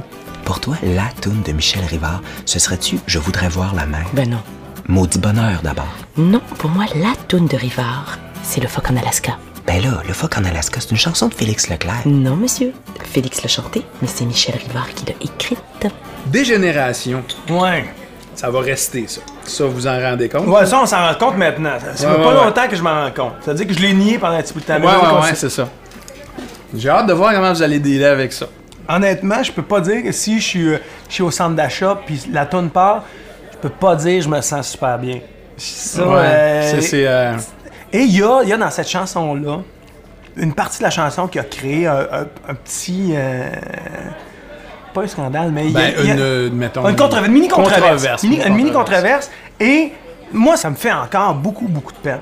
Pour 0.44 0.58
toi, 0.60 0.74
la 0.82 1.08
toune 1.20 1.42
de 1.46 1.52
Michel 1.52 1.84
Rivard, 1.84 2.20
ce 2.44 2.58
serait-tu 2.58 2.98
Je 3.06 3.18
voudrais 3.20 3.48
voir 3.48 3.74
la 3.74 3.86
mer? 3.86 4.06
Ben 4.14 4.28
non. 4.28 4.40
Maudit 4.88 5.18
bonheur 5.20 5.60
d'abord. 5.62 5.94
Non, 6.16 6.40
pour 6.58 6.70
moi, 6.70 6.86
la 6.96 7.12
Toon 7.28 7.44
de 7.44 7.56
Rivard, 7.56 8.18
c'est 8.42 8.60
le 8.60 8.66
phoque 8.68 8.90
en 8.90 8.96
Alaska. 8.96 9.38
Ben 9.68 9.82
là, 9.82 10.00
Le 10.06 10.14
Phoque 10.14 10.38
en 10.38 10.44
Alaska, 10.44 10.80
c'est 10.80 10.90
une 10.92 10.96
chanson 10.96 11.28
de 11.28 11.34
Félix 11.34 11.68
Leclerc. 11.68 12.00
Non, 12.06 12.36
monsieur. 12.36 12.72
Félix 13.04 13.42
l'a 13.42 13.48
chanté, 13.48 13.82
mais 14.00 14.08
c'est 14.08 14.24
Michel 14.24 14.54
Rivard 14.66 14.88
qui 14.94 15.04
l'a 15.04 15.12
écrite. 15.20 15.58
Dégénération, 16.26 17.22
Ouais. 17.50 17.84
ça 18.34 18.48
va 18.48 18.60
rester, 18.60 19.04
ça. 19.06 19.20
Ça, 19.44 19.66
vous 19.66 19.86
en 19.86 20.00
rendez 20.00 20.30
compte? 20.30 20.46
Ouais, 20.46 20.64
ça, 20.64 20.80
on 20.82 20.86
s'en 20.86 21.06
rend 21.06 21.14
compte 21.16 21.36
maintenant. 21.36 21.74
Ça 21.78 21.94
ça 21.96 22.08
Ouais, 22.08 22.14
fait 22.14 22.18
ouais, 22.18 22.24
pas 22.24 22.38
ouais. 22.40 22.44
longtemps 22.46 22.68
que 22.68 22.76
je 22.76 22.82
m'en 22.82 22.94
rends 23.04 23.10
compte. 23.10 23.32
Ça 23.44 23.50
veut 23.52 23.58
dire 23.58 23.66
que 23.66 23.74
je 23.74 23.80
l'ai 23.80 23.92
nié 23.92 24.18
pendant 24.18 24.36
un 24.36 24.42
petit 24.42 24.54
peu 24.54 24.60
de 24.60 24.64
temps. 24.64 24.76
Ouais, 24.78 24.86
ouais, 24.86 25.20
ouais, 25.22 25.34
c'est 25.34 25.50
ça. 25.50 25.68
J'ai 26.74 26.88
hâte 26.88 27.06
de 27.06 27.12
voir 27.12 27.34
comment 27.34 27.52
vous 27.52 27.62
allez 27.62 27.78
dealer 27.78 28.06
avec 28.10 28.32
ça. 28.32 28.46
Honnêtement, 28.88 29.42
je 29.42 29.52
peux 29.52 29.62
pas 29.62 29.82
dire 29.82 30.02
que 30.02 30.12
si 30.12 30.40
je 30.40 30.44
suis, 30.46 30.68
euh, 30.68 30.78
je 31.10 31.14
suis 31.14 31.22
au 31.22 31.30
centre 31.30 31.54
d'achat 31.54 32.00
puis 32.06 32.22
la 32.32 32.46
tonne 32.46 32.70
part, 32.70 33.04
je 33.52 33.58
peux 33.58 33.68
pas 33.68 33.96
dire 33.96 34.16
que 34.18 34.24
je 34.24 34.28
me 34.30 34.40
sens 34.40 34.70
super 34.70 34.98
bien. 34.98 35.20
Ça, 35.58 36.02
euh, 36.02 36.70
Ça, 36.72 36.80
c'est... 36.80 37.06
euh, 37.06 37.34
Et 37.92 38.02
il 38.02 38.16
y 38.16 38.22
a, 38.22 38.42
y 38.44 38.52
a 38.52 38.56
dans 38.56 38.70
cette 38.70 38.88
chanson-là 38.88 39.58
une 40.36 40.52
partie 40.54 40.78
de 40.78 40.84
la 40.84 40.90
chanson 40.90 41.26
qui 41.26 41.38
a 41.38 41.44
créé 41.44 41.86
un, 41.86 41.98
un- 42.12 42.26
un 42.50 42.54
petit. 42.54 43.12
euh, 43.14 43.48
pas 44.94 45.02
un 45.02 45.06
scandale, 45.06 45.50
mais 45.52 45.66
il 45.66 45.72
y 45.72 45.76
a- 45.76 45.80
Ben, 45.80 46.04
y 46.06 46.10
a- 46.10 46.14
une, 46.14 46.20
euh, 46.20 46.50
mettons... 46.52 46.88
une, 46.88 46.96
contre- 46.96 47.24
une 47.24 47.32
mini 47.32 47.48
controverse. 47.48 48.22
Mini- 48.22 48.42
une 48.46 48.54
mini 48.54 48.72
controverse. 48.72 49.30
Et 49.60 49.92
moi, 50.32 50.56
ça 50.56 50.70
me 50.70 50.76
fait 50.76 50.92
encore 50.92 51.34
beaucoup, 51.34 51.66
beaucoup 51.68 51.92
de 51.92 51.98
peine. 51.98 52.20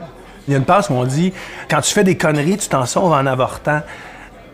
Il 0.49 0.53
y 0.53 0.55
a 0.55 0.59
une 0.59 0.65
passe 0.65 0.89
où 0.91 0.95
on 0.95 1.05
dit 1.05 1.33
quand 1.69 1.81
tu 1.81 1.93
fais 1.93 2.05
des 2.05 2.17
conneries, 2.17 2.57
tu 2.57 2.69
t'en 2.69 2.87
sauves 2.87 3.13
en 3.13 3.27
avortant. 3.27 3.81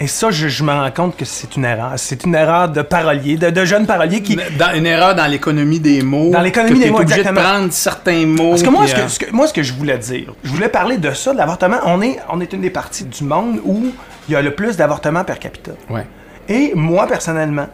Et 0.03 0.09
ça, 0.09 0.33
je, 0.33 0.49
je 0.49 0.65
me 0.65 0.73
rends 0.73 0.91
compte 0.91 1.17
que 1.17 1.25
c'est 1.25 1.55
une 1.55 1.65
erreur. 1.65 1.93
C'est 1.95 2.25
une 2.25 2.35
erreur 2.35 2.69
de 2.69 2.83
parolier, 2.83 3.37
de, 3.37 3.51
de 3.51 3.65
jeunes 3.65 3.87
paroliers 3.87 4.21
qui. 4.21 4.37
Dans, 4.59 4.75
une 4.75 4.85
erreur 4.85 5.15
dans 5.15 5.29
l'économie 5.29 5.79
des 5.79 6.03
mots. 6.03 6.31
Dans 6.33 6.41
l'économie 6.41 6.81
des 6.81 6.91
mots, 6.91 6.99
obligé 6.99 7.21
exactement. 7.21 7.41
de 7.41 7.55
prendre 7.55 7.73
certains 7.73 8.27
mots. 8.27 8.51
Parce 8.51 8.65
que 8.65 8.69
moi, 8.69 8.81
puis, 8.81 8.91
ce 8.91 8.97
que, 8.97 9.01
euh, 9.01 9.09
ce 9.09 9.19
que- 9.21 9.31
moi, 9.31 9.47
ce 9.47 9.53
que 9.53 9.62
je 9.62 9.73
voulais 9.73 9.99
dire, 9.99 10.35
je 10.43 10.51
voulais 10.51 10.69
parler 10.69 10.99
de 10.99 11.12
ça, 11.12 11.33
de 11.33 11.38
l'avortement. 11.38 11.77
On 11.85 12.03
est, 12.03 12.19
on 12.31 12.41
est 12.41 12.53
une 12.53 12.62
des 12.62 12.71
parties 12.71 13.05
du 13.05 13.23
monde 13.23 13.61
où 13.65 13.93
il 14.29 14.33
y 14.33 14.35
a 14.35 14.43
le 14.43 14.53
plus 14.57 14.77
d'avortements 14.77 15.23
per 15.23 15.37
capita. 15.38 15.71
Ouais. 15.88 16.05
Et 16.49 16.73
moi, 16.75 17.07
personnellement, 17.07 17.69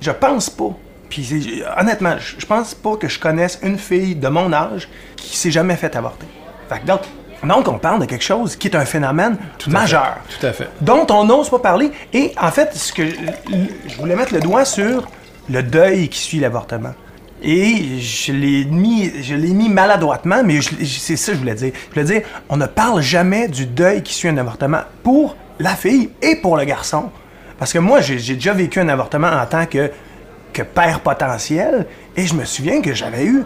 je 0.00 0.10
pense 0.10 0.48
pas. 0.48 0.70
Puis 1.10 1.62
honnêtement, 1.78 2.14
je 2.18 2.46
pense 2.46 2.74
pas 2.74 2.96
que 2.96 3.08
je 3.08 3.20
connaisse 3.20 3.58
une 3.62 3.76
fille 3.76 4.14
de 4.14 4.28
mon 4.28 4.54
âge 4.54 4.88
qui 5.16 5.36
s'est 5.36 5.50
jamais 5.50 5.76
fait 5.76 5.94
avorter. 5.96 6.26
Fait 6.70 6.80
que 6.80 6.86
donc, 6.86 7.00
Donc, 7.46 7.68
on 7.68 7.78
parle 7.78 8.00
de 8.00 8.06
quelque 8.06 8.24
chose 8.24 8.56
qui 8.56 8.68
est 8.68 8.76
un 8.76 8.84
phénomène 8.84 9.36
majeur. 9.68 10.16
Tout 10.38 10.46
à 10.46 10.52
fait. 10.52 10.68
Dont 10.80 11.06
on 11.10 11.24
n'ose 11.24 11.48
pas 11.50 11.58
parler. 11.58 11.90
Et 12.12 12.32
en 12.40 12.50
fait, 12.50 12.74
ce 12.74 12.92
que 12.92 13.02
je, 13.06 13.96
voulais 13.96 14.16
mettre 14.16 14.34
le 14.34 14.40
doigt 14.40 14.64
sur 14.64 15.06
le 15.50 15.62
deuil 15.62 16.08
qui 16.08 16.18
suit 16.20 16.40
l'avortement. 16.40 16.94
Et 17.42 17.98
je 18.00 18.32
l'ai 18.32 18.64
mis, 18.64 19.12
je 19.22 19.34
l'ai 19.34 19.52
mis 19.52 19.68
maladroitement, 19.68 20.42
mais 20.42 20.60
je- 20.62 20.84
c'est 20.84 21.16
ça 21.16 21.32
que 21.32 21.36
je 21.36 21.40
voulais 21.42 21.54
dire. 21.54 21.72
Je 21.90 22.00
voulais 22.00 22.14
dire, 22.20 22.26
on 22.48 22.56
ne 22.56 22.66
parle 22.66 23.02
jamais 23.02 23.48
du 23.48 23.66
deuil 23.66 24.02
qui 24.02 24.14
suit 24.14 24.28
un 24.28 24.38
avortement 24.38 24.80
pour 25.02 25.36
la 25.58 25.74
fille 25.74 26.10
et 26.22 26.36
pour 26.36 26.56
le 26.56 26.64
garçon. 26.64 27.10
Parce 27.58 27.72
que 27.72 27.78
moi, 27.78 28.00
j'ai 28.00 28.18
j'ai 28.18 28.34
déjà 28.34 28.52
vécu 28.54 28.80
un 28.80 28.88
avortement 28.88 29.28
en 29.28 29.44
tant 29.46 29.66
que, 29.66 29.90
que 30.54 30.62
père 30.62 31.00
potentiel, 31.00 31.86
et 32.16 32.26
je 32.26 32.34
me 32.34 32.44
souviens 32.44 32.80
que 32.80 32.94
j'avais 32.94 33.24
eu 33.24 33.44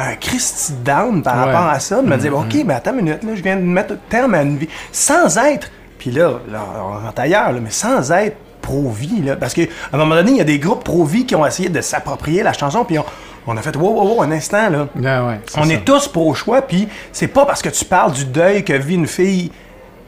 un 0.00 0.14
Christy 0.16 0.72
down 0.84 1.22
par 1.22 1.34
Ouais. 1.46 1.52
rapport 1.52 1.68
à 1.70 1.80
ça, 1.80 2.00
de 2.02 2.06
me 2.06 2.16
dire, 2.16 2.36
OK, 2.36 2.56
mais 2.64 2.74
attends 2.74 2.92
une 2.92 3.04
minute, 3.04 3.22
là, 3.22 3.30
je 3.34 3.42
viens 3.42 3.56
de 3.56 3.62
mettre 3.62 3.94
terme 4.08 4.34
à 4.34 4.42
une 4.42 4.56
vie, 4.58 4.68
sans 4.92 5.36
être, 5.38 5.70
puis 5.98 6.10
là, 6.10 6.40
là 6.50 6.60
on 6.78 7.04
rentre 7.04 7.20
ailleurs, 7.20 7.52
là, 7.52 7.58
mais 7.62 7.70
sans 7.70 8.10
être 8.12 8.36
pro-vie, 8.62 9.22
là, 9.22 9.36
parce 9.36 9.54
qu'à 9.54 9.62
un 9.92 9.96
moment 9.96 10.14
donné, 10.14 10.32
il 10.32 10.36
y 10.36 10.40
a 10.40 10.44
des 10.44 10.58
groupes 10.58 10.84
pro-vie 10.84 11.24
qui 11.26 11.34
ont 11.34 11.46
essayé 11.46 11.68
de 11.68 11.80
s'approprier 11.80 12.42
la 12.42 12.52
chanson, 12.52 12.84
puis 12.84 12.98
on, 12.98 13.04
on 13.46 13.56
a 13.56 13.62
fait, 13.62 13.74
wow, 13.76 13.90
wow, 13.90 14.14
wow, 14.16 14.22
un 14.22 14.30
instant, 14.32 14.68
là. 14.70 14.86
Ouais, 14.94 15.40
c'est 15.46 15.58
On 15.58 15.64
ça. 15.64 15.72
est 15.72 15.84
tous 15.84 16.08
pro-choix, 16.08 16.62
puis 16.62 16.88
c'est 17.12 17.28
pas 17.28 17.46
parce 17.46 17.62
que 17.62 17.68
tu 17.70 17.84
parles 17.84 18.12
du 18.12 18.24
deuil 18.26 18.64
que 18.64 18.72
vit 18.74 18.94
une 18.96 19.06
fille 19.06 19.50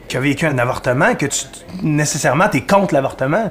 qui 0.07 0.17
a 0.17 0.19
vécu 0.19 0.45
un 0.45 0.57
avortement 0.59 1.15
que 1.15 1.25
tu 1.25 1.45
nécessairement 1.81 2.47
t'es 2.49 2.61
contre 2.61 2.93
l'avortement. 2.93 3.49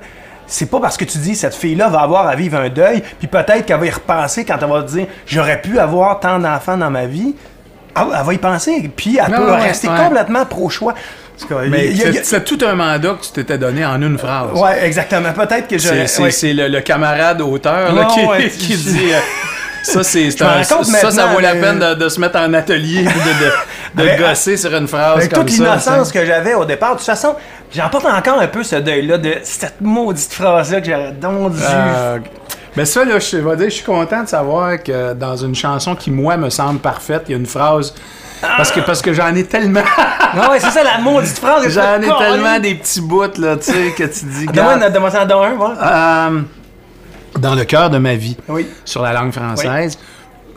C'est 0.53 0.67
pas 0.71 0.81
parce 0.81 0.97
que 0.99 1.05
tu 1.05 1.17
dis 1.19 1.35
cette 1.35 1.55
fille-là 1.55 1.88
va 1.88 2.01
avoir 2.01 2.27
à 2.27 2.37
vivre 2.37 2.59
un 2.59 2.69
deuil, 2.69 3.03
puis 3.19 3.27
peut-être 3.27 3.65
qu'elle 3.65 3.81
va 3.81 3.87
y 3.87 3.91
repenser 3.91 4.45
quand 4.45 4.57
elle 4.61 4.69
va 4.69 4.83
te 4.83 4.91
dire 4.91 5.07
j'aurais 5.27 5.61
pu 5.62 5.79
avoir 5.79 6.21
tant 6.21 6.38
d'enfants 6.38 6.77
dans 6.77 6.91
ma 6.91 7.07
vie. 7.07 7.35
Ah, 7.95 8.07
Elle 8.21 8.27
va 8.27 8.35
y 8.35 8.38
penser, 8.38 8.91
puis 8.95 9.19
elle 9.19 9.33
Ouais, 9.33 9.38
peut 9.38 9.51
ouais, 9.51 9.61
rester 9.62 9.88
ouais. 9.88 9.97
complètement 9.97 10.45
pro-choix. 10.47 10.95
C'est 12.23 12.45
tout 12.45 12.59
un 12.65 12.75
mandat 12.75 13.15
que 13.21 13.25
tu 13.25 13.33
t'étais 13.33 13.59
donné 13.59 13.85
en 13.85 14.01
une 14.03 14.19
phrase. 14.19 14.51
Ouais, 14.55 14.85
exactement. 14.87 15.33
Peut-être 15.33 15.69
que 15.69 15.79
C'est 15.79 16.07
j'aurais. 16.07 16.31
c'est- 16.31 16.49
ouais. 16.49 16.53
le, 16.55 16.69
le 16.69 16.81
camarade 16.81 17.41
auteur 17.41 17.93
là, 17.95 18.05
qui, 18.07 18.21
ouais, 18.25 18.49
qui 18.59 18.69
tu- 18.77 18.91
dit 18.91 19.12
euh, 19.12 19.19
ça 19.83 20.03
c'est 20.03 20.42
un- 20.42 20.62
ça 20.62 21.11
ça 21.11 21.27
vaut 21.27 21.40
la 21.40 21.55
peine 21.55 21.79
de, 21.79 21.95
de 21.95 22.09
se 22.09 22.21
mettre 22.21 22.38
en 22.38 22.53
atelier 22.55 23.05
de, 23.05 24.03
de, 24.03 24.09
de 24.09 24.18
gosser 24.23 24.57
sur 24.57 24.75
une 24.75 24.88
phrase 24.88 25.16
Avec 25.18 25.33
comme 25.33 25.45
toute 25.47 25.59
l'innocence 25.59 26.12
que 26.12 26.25
j'avais 26.25 26.55
au 26.55 26.64
départ, 26.64 26.92
de 26.92 26.97
toute 26.99 27.07
façon, 27.07 27.35
j'emporte 27.75 28.07
encore 28.07 28.40
un 28.40 28.47
peu 28.47 28.62
ce 28.62 28.77
deuil-là 28.77 29.18
de 29.18 29.35
cette 29.42 29.81
maudite 29.81 30.33
phrase-là 30.33 30.81
que 30.81 30.87
j'aurais 30.90 31.12
donc 31.12 31.53
dû. 31.53 31.62
Euh, 31.62 32.18
mais 32.77 32.85
ça, 32.87 33.05
là, 33.05 33.18
je 33.18 33.37
vais 33.37 33.57
dire, 33.57 33.66
je 33.66 33.75
suis 33.75 33.85
content 33.85 34.23
de 34.23 34.29
savoir 34.29 34.83
que 34.83 35.12
dans 35.12 35.37
une 35.37 35.55
chanson 35.55 35.95
qui, 35.95 36.11
moi, 36.11 36.37
me 36.38 36.49
semble 36.49 36.79
parfaite, 36.79 37.25
il 37.29 37.33
y 37.33 37.35
a 37.35 37.38
une 37.38 37.45
phrase. 37.47 37.92
Parce 38.40 38.73
que, 38.73 38.81
parce 38.81 39.01
que 39.03 39.12
j'en 39.12 39.33
ai 39.35 39.45
tellement. 39.45 39.83
Ah 39.99 40.51
ouais, 40.51 40.59
c'est 40.59 40.71
ça 40.71 40.83
la 40.83 40.99
maudite 40.99 41.38
phrase. 41.38 41.68
j'en 41.68 42.01
ai 42.01 42.09
tellement 42.18 42.59
des 42.59 42.75
petits 42.77 43.01
bouts, 43.03 43.25
là, 43.38 43.57
tu 43.57 43.71
sais, 43.73 43.92
que 43.97 44.05
tu 44.05 44.25
dis. 44.25 44.47
Donne-moi 44.47 44.79
Garde, 44.79 44.92
donne-moi 44.92 45.11
ça 45.11 45.25
dans 45.27 45.42
un, 45.42 45.55
voilà. 45.55 46.31
Dans 47.42 47.55
le 47.55 47.64
cœur 47.64 47.90
de 47.90 47.98
ma 47.98 48.14
vie, 48.14 48.37
Oui. 48.48 48.66
sur 48.85 49.02
la 49.02 49.12
langue 49.12 49.33
française. 49.33 49.98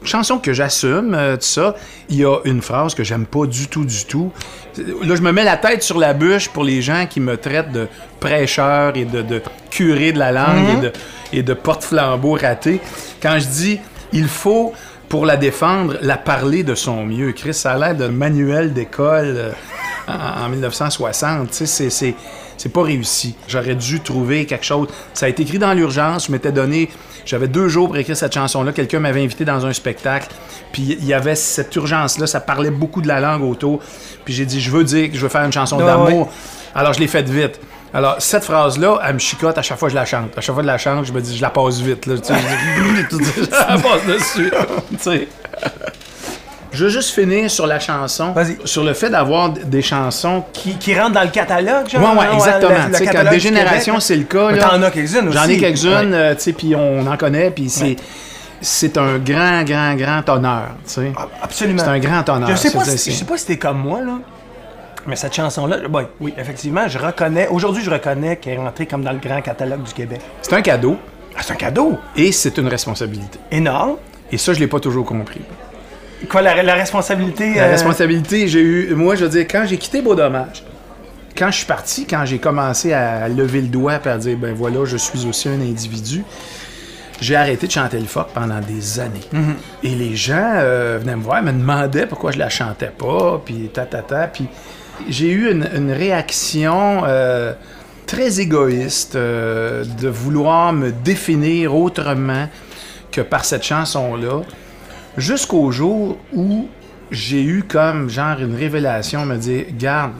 Chanson 0.03 0.37
que 0.37 0.53
j'assume, 0.53 1.15
euh, 1.15 1.35
tout 1.35 1.41
ça. 1.47 1.73
Il 2.09 2.17
y 2.17 2.23
a 2.25 2.37
une 2.45 2.61
phrase 2.61 2.93
que 2.93 3.03
j'aime 3.03 3.25
pas 3.25 3.47
du 3.47 3.67
tout, 3.67 3.83
du 3.85 4.05
tout. 4.05 4.31
Là, 4.77 5.15
je 5.15 5.21
me 5.21 5.31
mets 5.31 5.43
la 5.43 5.57
tête 5.57 5.81
sur 5.81 5.97
la 5.97 6.13
bûche 6.13 6.49
pour 6.49 6.63
les 6.63 6.83
gens 6.83 7.07
qui 7.09 7.19
me 7.19 7.37
traitent 7.37 7.71
de 7.71 7.87
prêcheur 8.19 8.95
et 8.95 9.05
de, 9.05 9.23
de 9.23 9.41
curé 9.71 10.11
de 10.11 10.19
la 10.19 10.31
langue 10.31 10.77
et 10.77 10.81
de, 10.81 10.91
et 11.33 11.41
de 11.43 11.53
porte-flambeau 11.55 12.37
raté. 12.39 12.79
Quand 13.19 13.39
je 13.39 13.47
dis 13.47 13.79
il 14.13 14.27
faut, 14.27 14.73
pour 15.09 15.25
la 15.25 15.37
défendre, 15.37 15.95
la 16.01 16.17
parler 16.17 16.61
de 16.63 16.75
son 16.75 17.03
mieux. 17.05 17.31
Chris, 17.31 17.55
ça 17.55 17.71
a 17.71 17.77
l'air 17.79 17.95
d'un 17.95 18.09
manuel 18.09 18.73
d'école 18.73 19.33
euh, 19.37 19.51
en, 20.07 20.45
en 20.45 20.49
1960. 20.49 21.49
Tu 21.49 21.65
sais, 21.65 21.89
c'est- 21.89 22.15
c'est. 22.57 22.69
Pas 22.75 22.83
réussi. 22.83 23.35
J'aurais 23.47 23.75
dû 23.75 23.99
trouver 24.01 24.45
quelque 24.45 24.65
chose. 24.65 24.87
Ça 25.13 25.27
a 25.27 25.29
été 25.29 25.43
écrit 25.43 25.59
dans 25.59 25.73
l'urgence. 25.73 26.27
Je 26.27 26.31
m'étais 26.31 26.51
donné. 26.51 26.89
J'avais 27.25 27.47
deux 27.47 27.69
jours 27.69 27.87
pour 27.87 27.97
écrire 27.97 28.17
cette 28.17 28.33
chanson-là. 28.33 28.71
Quelqu'un 28.71 28.99
m'avait 28.99 29.23
invité 29.23 29.45
dans 29.45 29.65
un 29.65 29.73
spectacle. 29.73 30.27
Puis 30.71 30.97
il 30.99 31.05
y 31.05 31.13
avait 31.13 31.35
cette 31.35 31.75
urgence-là. 31.75 32.27
Ça 32.27 32.39
parlait 32.39 32.71
beaucoup 32.71 33.01
de 33.01 33.07
la 33.07 33.19
langue 33.19 33.43
autour. 33.43 33.79
Puis 34.25 34.33
j'ai 34.33 34.45
dit, 34.45 34.59
je 34.59 34.71
veux 34.71 34.83
dire 34.83 35.09
que 35.09 35.15
je 35.15 35.21
veux 35.21 35.29
faire 35.29 35.43
une 35.43 35.53
chanson 35.53 35.77
d'amour. 35.77 36.31
Alors 36.73 36.93
je 36.93 36.99
l'ai 36.99 37.07
faite 37.07 37.29
vite. 37.29 37.59
Alors 37.93 38.17
cette 38.19 38.43
phrase-là, 38.43 38.99
elle 39.05 39.13
me 39.13 39.19
chicote 39.19 39.57
à 39.57 39.61
chaque 39.61 39.79
fois 39.79 39.87
que 39.87 39.93
je 39.93 39.95
la 39.95 40.05
chante. 40.05 40.37
À 40.37 40.41
chaque 40.41 40.53
fois 40.53 40.63
que 40.63 40.67
je 40.67 40.73
la 40.73 40.77
chante, 40.77 41.05
je 41.05 41.13
me 41.13 41.21
dis, 41.21 41.37
je 41.37 41.41
la 41.41 41.49
passe 41.49 41.79
vite. 41.79 42.05
Là. 42.05 42.17
Tu 42.17 42.25
sais, 42.25 42.33
je, 42.99 43.15
dis, 43.17 43.23
je 43.37 43.51
la 43.51 43.77
passe 43.77 44.05
dessus. 44.05 44.51
Je 46.75 46.83
veux 46.85 46.89
juste 46.89 47.11
finir 47.11 47.49
sur 47.49 47.65
la 47.67 47.79
chanson, 47.79 48.31
Vas-y. 48.33 48.57
sur 48.65 48.83
le 48.83 48.93
fait 48.93 49.09
d'avoir 49.09 49.49
des 49.49 49.81
chansons 49.81 50.43
Qui, 50.53 50.77
qui 50.77 50.93
rentre 50.99 51.13
dans 51.13 51.23
le 51.23 51.29
catalogue, 51.29 51.87
genre. 51.89 52.01
Ouais, 52.01 52.19
ouais, 52.19 52.25
hein, 52.27 52.33
exactement. 52.35 52.69
Tu 52.87 52.93
sais, 52.97 53.05
catalogue 53.05 53.25
quand 53.25 53.31
Dégénération, 53.31 53.99
c'est 53.99 54.15
le 54.17 54.23
cas. 54.25 54.57
T'en 54.57 54.81
as 54.83 54.91
quelques-unes 54.91 55.31
J'en 55.31 55.43
ai 55.43 55.51
aussi. 55.53 55.57
quelques-unes, 55.59 56.11
Ouais. 56.11 56.17
euh, 56.17 56.35
tu 56.35 56.41
sais, 56.41 56.53
puis 56.53 56.75
on 56.75 57.07
en 57.07 57.17
connaît, 57.17 57.49
puis 57.51 57.69
c'est. 57.69 57.95
C'est 58.61 58.97
un 58.97 59.17
grand, 59.19 59.63
grand, 59.63 59.93
grand 59.95 60.27
honneur, 60.29 60.69
tu 60.85 60.93
sais. 60.93 61.11
Ah, 61.17 61.27
Absolument. 61.43 61.83
C'est 61.83 61.89
un 61.89 61.99
grand 61.99 62.27
honneur. 62.29 62.49
Je 62.49 62.55
sais 62.55 62.71
pas, 62.71 62.83
si, 62.85 63.11
je 63.11 63.15
sais 63.17 63.25
pas 63.25 63.37
si 63.37 63.45
t'es 63.45 63.57
comme 63.57 63.77
moi, 63.79 63.99
là. 64.01 64.13
Mais 65.07 65.15
cette 65.15 65.35
chanson-là, 65.35 65.77
bon, 65.87 66.07
oui, 66.19 66.33
effectivement, 66.37 66.87
je 66.87 66.97
reconnais. 66.97 67.47
Aujourd'hui, 67.49 67.83
je 67.83 67.91
reconnais 67.91 68.37
qu'elle 68.37 68.53
est 68.53 68.57
rentrée 68.57 68.87
comme 68.87 69.03
dans 69.03 69.11
le 69.11 69.19
grand 69.19 69.39
catalogue 69.41 69.83
du 69.83 69.93
Québec. 69.93 70.19
C'est 70.41 70.53
un 70.53 70.61
cadeau 70.63 70.97
Ah, 71.37 71.41
c'est 71.43 71.53
un 71.53 71.57
cadeau 71.57 71.97
et 72.15 72.31
c'est 72.31 72.57
une 72.57 72.67
responsabilité. 72.67 73.37
énorme. 73.51 73.97
Et 74.31 74.37
ça, 74.39 74.53
je 74.53 74.59
l'ai 74.59 74.67
pas 74.67 74.79
toujours 74.79 75.05
compris. 75.05 75.41
Quoi, 76.29 76.41
la, 76.41 76.63
la 76.63 76.73
responsabilité. 76.75 77.55
La 77.55 77.63
euh, 77.63 77.71
responsabilité, 77.71 78.47
j'ai 78.47 78.61
eu. 78.61 78.95
Moi, 78.95 79.15
je 79.15 79.25
veux 79.25 79.29
dire, 79.29 79.45
quand 79.49 79.65
j'ai 79.67 79.77
quitté 79.77 80.01
Beau 80.01 80.15
Dommage, 80.15 80.63
quand 81.37 81.51
je 81.51 81.57
suis 81.57 81.65
parti, 81.65 82.05
quand 82.07 82.25
j'ai 82.25 82.39
commencé 82.39 82.93
à 82.93 83.27
lever 83.27 83.61
le 83.61 83.67
doigt 83.67 83.99
et 84.03 84.07
à 84.07 84.17
dire, 84.17 84.37
ben 84.37 84.53
voilà, 84.53 84.85
je 84.85 84.97
suis 84.97 85.25
aussi 85.27 85.49
un 85.49 85.59
individu, 85.59 86.23
j'ai 87.19 87.35
arrêté 87.35 87.67
de 87.67 87.71
chanter 87.71 87.99
le 87.99 88.05
phoque 88.05 88.29
pendant 88.33 88.59
des 88.59 88.99
années. 88.99 89.19
Et 89.83 89.95
les 89.95 90.15
gens 90.15 90.53
euh, 90.55 90.97
venaient 91.01 91.15
me 91.15 91.23
voir, 91.23 91.43
me 91.43 91.51
demandaient 91.51 92.07
pourquoi 92.07 92.31
je 92.31 92.39
la 92.39 92.49
chantais 92.49 92.91
pas, 92.97 93.41
puis 93.43 93.69
ta 93.73 93.85
ta 93.85 94.01
ta. 94.01 94.27
Puis 94.27 94.47
j'ai 95.09 95.29
eu 95.29 95.51
une, 95.51 95.67
une 95.75 95.91
réaction 95.91 97.03
euh, 97.05 97.53
très 98.05 98.39
égoïste 98.39 99.15
euh, 99.15 99.83
de 100.01 100.07
vouloir 100.07 100.73
me 100.73 100.91
définir 100.91 101.75
autrement 101.75 102.47
que 103.11 103.21
par 103.21 103.45
cette 103.45 103.63
chanson-là, 103.63 104.41
jusqu'au 105.17 105.71
jour 105.71 106.17
où 106.33 106.67
j'ai 107.11 107.43
eu 107.43 107.63
comme 107.67 108.09
genre 108.09 108.39
une 108.39 108.55
révélation, 108.55 109.25
me 109.25 109.37
dire, 109.37 109.65
garde, 109.77 110.13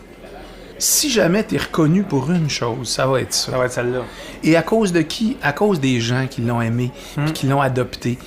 si 0.78 1.10
jamais 1.10 1.44
tu 1.44 1.56
es 1.56 1.58
reconnu 1.58 2.04
pour 2.04 2.30
une 2.32 2.50
chose, 2.50 2.90
ça 2.90 3.08
va 3.08 3.22
être 3.22 3.34
ça. 3.34 3.52
Ça 3.52 3.58
va 3.58 3.66
être 3.66 3.72
celle-là. 3.72 4.02
Et 4.44 4.56
à 4.56 4.62
cause 4.62 4.92
de 4.92 5.02
qui? 5.02 5.38
À 5.42 5.54
cause 5.54 5.80
des 5.80 6.02
gens 6.02 6.28
qui 6.30 6.42
l'ont 6.42 6.62
aimé, 6.62 6.92
puis 7.16 7.32
qui 7.34 7.48
l'ont 7.48 7.62
adopté. 7.62 8.18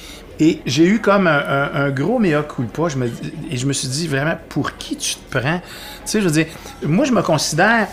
Et 0.40 0.60
j'ai 0.66 0.86
eu 0.86 1.00
comme 1.00 1.26
un, 1.26 1.36
un- 1.38 1.74
un 1.86 1.90
gros 1.90 2.18
mea 2.18 2.42
culpa. 2.42 2.88
Je 2.88 2.96
me, 2.96 3.06
et 3.50 3.56
je 3.56 3.66
me 3.66 3.72
suis 3.72 3.88
dit 3.88 4.06
vraiment, 4.08 4.34
pour 4.48 4.76
qui 4.76 4.96
tu 4.96 5.16
te 5.16 5.38
prends? 5.38 5.58
Tu 5.58 5.62
sais, 6.04 6.20
je 6.20 6.26
veux 6.26 6.30
dire, 6.32 6.46
moi, 6.84 7.04
je 7.04 7.12
me 7.12 7.22
considère. 7.22 7.88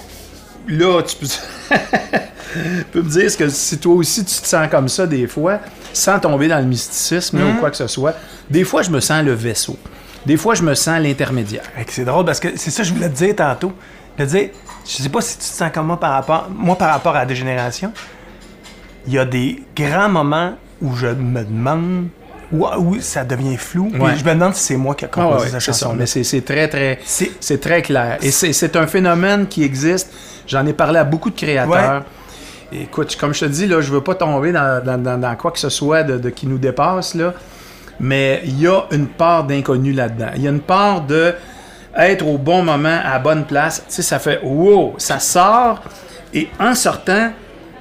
Là, 0.67 1.01
tu 1.03 1.15
peux, 1.17 1.27
peux 2.91 3.01
me 3.01 3.09
dire 3.09 3.29
ce 3.29 3.37
que 3.37 3.49
si 3.49 3.77
toi 3.77 3.93
aussi 3.95 4.23
tu 4.23 4.41
te 4.41 4.47
sens 4.47 4.67
comme 4.69 4.87
ça 4.89 5.05
des 5.07 5.27
fois, 5.27 5.59
sans 5.93 6.19
tomber 6.19 6.47
dans 6.47 6.59
le 6.59 6.65
mysticisme 6.65 7.39
ou 7.41 7.59
quoi 7.59 7.69
que 7.71 7.77
ce 7.77 7.87
soit. 7.87 8.13
Des 8.49 8.63
fois, 8.63 8.81
je 8.81 8.89
me 8.91 8.99
sens 8.99 9.23
le 9.23 9.33
vaisseau. 9.33 9.77
Des 10.25 10.37
fois, 10.37 10.55
je 10.55 10.63
me 10.63 10.73
sens 10.75 10.99
l'intermédiaire. 10.99 11.63
C'est 11.87 12.05
drôle 12.05 12.25
parce 12.25 12.39
que 12.39 12.49
c'est 12.55 12.71
ça 12.71 12.83
que 12.83 12.89
je 12.89 12.93
voulais 12.93 13.09
te 13.09 13.15
dire 13.15 13.35
tantôt. 13.35 13.73
De 14.17 14.25
dire, 14.25 14.49
je 14.85 15.03
sais 15.03 15.09
pas 15.09 15.21
si 15.21 15.33
tu 15.37 15.39
te 15.43 15.53
sens 15.53 15.71
comme 15.73 15.87
moi 15.87 15.99
par 15.99 16.11
rapport, 16.13 16.47
moi 16.49 16.77
par 16.77 16.89
rapport 16.91 17.15
à 17.15 17.19
la 17.19 17.25
dégénération. 17.25 17.91
Il 19.07 19.13
y 19.13 19.19
a 19.19 19.25
des 19.25 19.61
grands 19.75 20.09
moments 20.09 20.53
où 20.81 20.95
je 20.95 21.07
me 21.07 21.43
demande, 21.43 22.07
où, 22.51 22.65
où 22.65 22.97
ça 23.01 23.23
devient 23.23 23.57
flou. 23.57 23.89
puis 23.91 24.01
je 24.17 24.23
me 24.25 24.33
demande 24.33 24.55
si 24.55 24.63
c'est 24.63 24.77
moi 24.77 24.95
qui 24.95 25.05
ai 25.05 25.07
Ah 25.11 25.15
composé 25.15 25.45
ouais, 25.45 25.51
cette 25.51 25.59
chanson. 25.59 25.93
Mais 25.95 26.05
c'est 26.07 26.41
très, 26.41 26.67
très, 26.67 26.99
C'est- 27.05 27.59
très 27.59 27.81
clair. 27.81 28.17
Et 28.21 28.31
c'est 28.31 28.75
un 28.75 28.87
phénomène 28.87 29.47
qui 29.47 29.63
existe. 29.63 30.11
J'en 30.47 30.65
ai 30.65 30.73
parlé 30.73 30.99
à 30.99 31.03
beaucoup 31.03 31.29
de 31.29 31.35
créateurs. 31.35 32.03
Écoute, 32.71 33.15
comme 33.19 33.33
je 33.33 33.41
te 33.41 33.45
dis, 33.45 33.67
là, 33.67 33.79
je 33.81 33.91
veux 33.91 34.01
pas 34.01 34.15
tomber 34.15 34.51
dans, 34.51 34.83
dans- 34.83 34.97
dans- 35.01 35.17
dans 35.19 35.35
quoi 35.35 35.51
que 35.51 35.59
ce 35.59 35.69
soit 35.69 36.03
de, 36.03 36.17
de 36.17 36.29
qui 36.29 36.47
nous 36.47 36.57
dépasse, 36.57 37.13
là. 37.15 37.33
Mais 37.99 38.41
il 38.43 38.59
y 38.59 38.67
a 38.67 38.83
une 38.91 39.07
part 39.07 39.45
d'inconnu 39.45 39.93
là-dedans. 39.93 40.31
Il 40.35 40.41
y 40.41 40.47
a 40.47 40.51
une 40.51 40.59
part 40.59 41.01
de 41.01 41.33
être 41.97 42.25
au 42.27 42.37
bon 42.37 42.61
moment, 42.63 42.99
à 43.05 43.13
la 43.13 43.19
bonne 43.19 43.45
place. 43.45 43.83
Tu 43.87 43.93
sais, 43.95 44.01
ça 44.01 44.19
fait 44.19 44.41
wow, 44.43 44.95
ça 44.97 45.19
sort. 45.19 45.81
Et 46.33 46.49
en 46.59 46.75
sortant, 46.75 47.31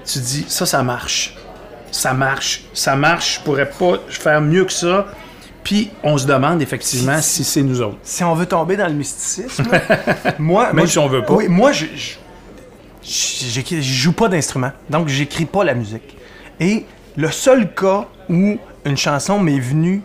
tu 0.06 0.18
dis, 0.20 0.44
ça, 0.48 0.66
ça 0.66 0.82
marche. 0.84 1.34
Ça 1.90 2.12
marche. 2.12 2.64
Ça 2.74 2.94
marche. 2.94 3.36
Je 3.38 3.44
pourrais 3.44 3.68
pas 3.68 3.94
faire 4.08 4.40
mieux 4.40 4.64
que 4.66 4.72
ça. 4.72 5.06
Puis 5.64 5.90
on 6.04 6.16
se 6.18 6.26
demande 6.26 6.60
effectivement 6.62 7.20
si 7.20 7.42
c'est 7.42 7.62
nous 7.62 7.80
autres. 7.80 7.96
si 8.02 8.22
on 8.22 8.34
veut 8.34 8.46
tomber 8.46 8.76
dans 8.76 8.86
le 8.86 8.92
mysticisme, 8.92 9.64
moi, 10.38 10.66
Même 10.66 10.76
moi, 10.76 10.86
si 10.86 10.98
on 10.98 11.08
veut 11.08 11.24
pas. 11.24 11.32
Oui, 11.32 11.48
moi, 11.48 11.72
je, 11.72 11.86
je 13.04 13.80
joue 13.80 14.12
pas 14.12 14.28
d'instrument, 14.28 14.72
donc 14.90 15.08
j'écris 15.08 15.44
pas 15.44 15.64
la 15.64 15.74
musique. 15.74 16.16
Et 16.60 16.86
le 17.16 17.30
seul 17.30 17.72
cas 17.74 18.06
où 18.28 18.56
une 18.84 18.96
chanson 18.96 19.38
m'est 19.38 19.58
venue 19.58 20.02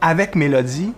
avec 0.00 0.34
mélodie, 0.34 0.92